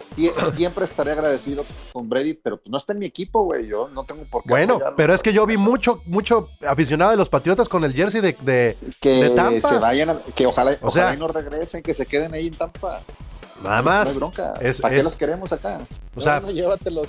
Siempre 0.56 0.84
estaré 0.84 1.12
agradecido 1.12 1.64
con 1.92 2.08
Brady, 2.08 2.34
pero 2.34 2.56
pues 2.56 2.68
no 2.68 2.76
está 2.76 2.92
en 2.92 2.98
mi 2.98 3.06
equipo, 3.06 3.44
güey. 3.44 3.68
Yo 3.68 3.88
no 3.88 4.04
tengo 4.04 4.24
por 4.24 4.42
qué. 4.42 4.48
Bueno, 4.48 4.80
pero 4.96 5.14
es 5.14 5.22
que 5.22 5.32
yo 5.32 5.46
vi 5.46 5.56
mucho, 5.56 6.02
mucho 6.06 6.48
aficionado 6.66 7.12
de 7.12 7.16
los 7.16 7.28
Patriotas 7.28 7.68
con 7.68 7.84
el 7.84 7.92
jersey 7.92 8.20
de, 8.20 8.36
de, 8.40 8.76
que 9.00 9.30
Tampa. 9.30 9.68
se 9.68 9.78
vayan, 9.78 10.20
que 10.34 10.46
ojalá, 10.46 10.72
o 10.82 10.88
ojalá 10.88 11.14
y 11.14 11.16
no 11.16 11.28
regresen, 11.28 11.82
que 11.82 11.94
se 11.94 12.06
queden 12.06 12.34
ahí 12.34 12.48
en 12.48 12.54
Tampa. 12.54 13.02
Nada 13.62 13.82
más. 13.82 14.04
No 14.06 14.10
hay 14.10 14.16
bronca. 14.16 14.54
¿Para 14.82 14.94
qué 14.94 15.02
los 15.02 15.16
queremos 15.16 15.52
acá? 15.52 15.80
O 16.14 16.20
sea, 16.20 16.40
no, 16.40 16.50
llévatelos. 16.50 17.08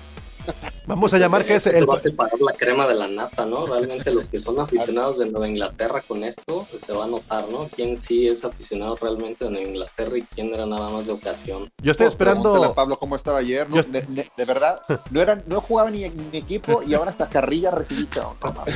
Vamos 0.85 1.13
a 1.13 1.17
llamar 1.17 1.45
que 1.45 1.55
es 1.55 1.67
el. 1.67 1.89
Va 1.89 1.95
a 1.95 1.99
separar 1.99 2.39
la 2.39 2.53
crema 2.53 2.87
de 2.87 2.95
la 2.95 3.07
nata, 3.07 3.45
¿no? 3.45 3.67
Realmente 3.67 4.11
los 4.11 4.29
que 4.29 4.39
son 4.39 4.59
aficionados 4.59 5.17
de 5.17 5.25
Nueva 5.25 5.47
Inglaterra 5.47 6.01
con 6.07 6.23
esto 6.23 6.65
pues, 6.69 6.83
se 6.83 6.93
va 6.93 7.03
a 7.03 7.07
notar, 7.07 7.49
¿no? 7.49 7.67
Quién 7.75 7.97
sí 7.97 8.27
es 8.27 8.45
aficionado 8.45 8.95
realmente 8.95 9.43
de 9.45 9.51
Nueva 9.51 9.67
Inglaterra 9.67 10.17
y 10.17 10.21
quién 10.21 10.53
era 10.53 10.65
nada 10.65 10.89
más 10.89 11.05
de 11.05 11.11
ocasión. 11.11 11.69
Yo 11.83 11.91
estoy 11.91 12.07
esperando. 12.07 12.63
A 12.63 12.73
Pablo 12.73 12.97
cómo 12.97 13.17
estaba 13.17 13.39
ayer. 13.39 13.67
de, 13.67 14.45
verdad, 14.45 14.81
no, 15.11 15.21
eran, 15.21 15.43
no 15.47 15.59
jugaba 15.59 15.91
ni 15.91 16.05
en 16.05 16.29
equipo 16.31 16.81
y 16.81 16.93
ahora 16.93 17.11
hasta 17.11 17.27
carrilla 17.27 17.71
recibí 17.71 18.07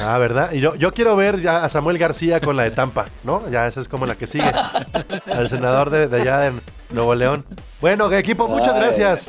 Ah, 0.02 0.18
¿verdad? 0.18 0.52
Y 0.52 0.60
yo, 0.60 0.76
yo 0.76 0.94
quiero 0.94 1.16
ver 1.16 1.42
ya 1.42 1.64
a 1.64 1.70
Samuel 1.70 1.98
García 1.98 2.42
con 2.42 2.58
la 2.58 2.64
de 2.64 2.72
Tampa, 2.72 3.08
¿no? 3.24 3.50
Ya 3.50 3.68
esa 3.68 3.80
es 3.80 3.88
como 3.88 4.06
la 4.06 4.16
que 4.16 4.28
sigue. 4.28 4.52
Al 5.28 5.48
senador 5.48 5.90
de, 5.90 6.08
de 6.10 6.22
allá 6.22 6.40
de 6.40 6.54
Nuevo 6.94 7.16
León. 7.16 7.46
Bueno, 7.80 8.12
equipo, 8.12 8.48
muchas 8.48 8.76
gracias. 8.76 9.28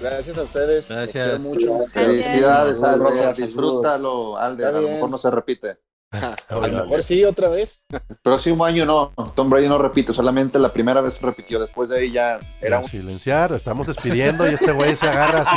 Gracias 0.00 0.38
a 0.38 0.42
ustedes. 0.42 0.90
Gracias. 0.90 1.40
mucho. 1.40 1.80
Felicidades, 1.86 2.82
Alde. 2.82 3.32
Disfrútalo, 3.36 4.36
Alde. 4.36 4.66
A 4.66 4.72
lo 4.72 4.82
mejor 4.82 5.10
no 5.10 5.18
se 5.18 5.30
repite. 5.30 5.78
a 6.48 6.54
lo 6.54 6.68
mejor 6.68 7.02
sí, 7.02 7.24
otra 7.24 7.48
vez. 7.48 7.82
Próximo 8.22 8.64
año 8.64 8.84
no. 8.86 9.12
Tom 9.34 9.50
Brady 9.50 9.68
no 9.68 9.78
repite, 9.78 10.12
solamente 10.12 10.58
la 10.58 10.72
primera 10.72 11.00
vez 11.00 11.14
se 11.14 11.26
repitió. 11.26 11.58
Después 11.58 11.88
de 11.88 11.98
ahí 11.98 12.12
ya 12.12 12.38
era 12.60 12.80
un. 12.80 12.84
Silenciar, 12.84 13.52
estamos 13.52 13.86
despidiendo 13.86 14.48
y 14.50 14.54
este 14.54 14.72
güey 14.72 14.96
se 14.96 15.08
agarra 15.08 15.42
así. 15.42 15.56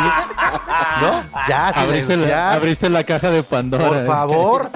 ¿No? 1.01 1.23
Ya, 1.47 1.73
silenciar. 1.73 2.55
Abriste 2.55 2.89
la, 2.89 3.03
caja 3.03 3.29
de 3.29 3.43
Pandora. 3.43 3.87
Por 3.87 4.05
favor. 4.05 4.69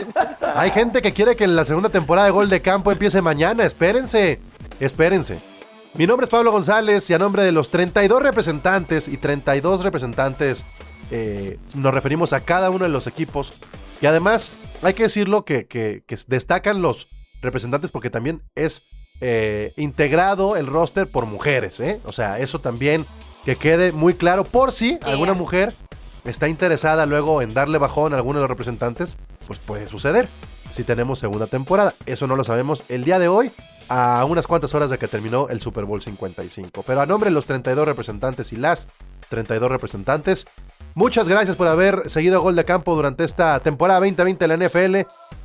Hay 0.56 0.72
gente 0.72 1.02
que 1.02 1.14
quiere 1.14 1.36
que 1.36 1.48
la 1.48 1.66
segunda 1.66 1.90
temporada 1.90 2.28
de 2.28 2.32
Gol 2.32 2.50
de 2.50 2.62
Campo 2.62 2.92
empiece 2.92 3.22
mañana. 3.22 3.64
Espérense. 3.66 4.40
Espérense. 4.80 5.51
Mi 5.94 6.08
nombre 6.08 6.24
es 6.24 6.30
Pablo 6.30 6.54
González 6.54 7.10
y 7.10 7.14
a 7.14 7.20
nombre 7.20 7.44
de 7.44 7.52
los 7.52 7.70
32 7.70 8.24
representantes 8.24 9.10
y 9.10 9.18
32 9.18 9.84
representantes 9.84 10.64
eh, 11.12 11.60
nos 11.76 11.94
referimos 11.94 12.32
a 12.32 12.40
cada 12.40 12.70
uno 12.70 12.86
de 12.86 12.90
los 12.90 13.08
equipos. 13.08 13.54
Y 14.00 14.06
además 14.06 14.54
hay 14.82 14.94
que 14.94 15.04
decirlo 15.04 15.44
que, 15.44 16.04
destacan 16.28 16.82
los 16.82 17.10
representantes 17.42 17.92
porque 17.92 18.10
también 18.10 18.42
es 18.56 18.84
eh, 19.20 19.74
integrado 19.76 20.56
el 20.56 20.66
roster 20.68 21.08
por 21.08 21.26
mujeres. 21.26 21.82
¿eh? 21.82 22.00
O 22.06 22.14
sea, 22.14 22.40
eso 22.40 22.60
también 22.60 23.06
que 23.44 23.58
quede 23.58 23.92
muy 23.92 24.14
claro 24.14 24.46
por 24.46 24.72
si 24.72 24.98
alguna 25.02 25.34
mujer 25.34 25.76
está 26.24 26.48
interesada 26.48 27.06
luego 27.06 27.42
en 27.42 27.54
darle 27.54 27.80
bajón 27.80 28.14
a 28.14 28.16
alguno 28.16 28.40
de 28.40 28.44
los 28.44 28.50
representantes, 28.50 29.18
pues 29.46 29.60
puede 29.60 29.88
suceder 29.88 30.30
si 30.70 30.86
tenemos 30.86 31.20
segunda 31.20 31.48
temporada. 31.48 31.96
Eso 32.06 32.28
no 32.28 32.38
lo 32.38 32.46
sabemos 32.46 32.86
el 32.88 33.04
día 33.04 33.20
de 33.20 33.28
hoy, 33.28 33.52
a 33.94 34.24
unas 34.24 34.48
cuantas 34.48 34.74
horas 34.74 34.90
de 34.90 34.98
que 34.98 35.10
terminó 35.10 35.50
el 35.50 35.60
Super 35.60 35.84
Bowl 35.84 36.02
55. 36.02 36.82
Pero 36.88 37.02
a 37.02 37.06
nombre 37.06 37.30
de 37.30 37.34
los 37.34 37.46
32 37.46 37.86
representantes 37.86 38.54
y 38.54 38.56
las 38.56 38.88
32 39.28 39.70
representantes, 39.70 40.48
muchas 40.96 41.28
gracias 41.28 41.58
por 41.58 41.68
haber 41.68 42.10
seguido 42.10 42.42
Gol 42.42 42.56
de 42.56 42.64
Campo 42.64 42.96
durante 42.96 43.26
esta 43.26 43.60
temporada 43.60 44.00
2020 44.00 44.48
de 44.48 44.58
la 44.58 44.66
NFL. 44.66 44.96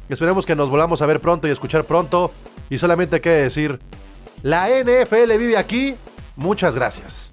Esperemos 0.09 0.47
que 0.47 0.55
nos 0.55 0.71
volvamos 0.71 1.03
a 1.03 1.07
ver 1.07 1.21
pronto 1.21 1.49
y 1.49 1.51
escuchar 1.51 1.87
pronto. 1.87 2.31
Y 2.71 2.79
solamente 2.79 3.17
hay 3.17 3.21
que 3.21 3.31
decir, 3.31 3.81
la 4.45 4.69
NFL 4.69 5.37
vive 5.39 5.57
aquí. 5.57 5.97
Muchas 6.37 6.77
gracias. 6.77 7.33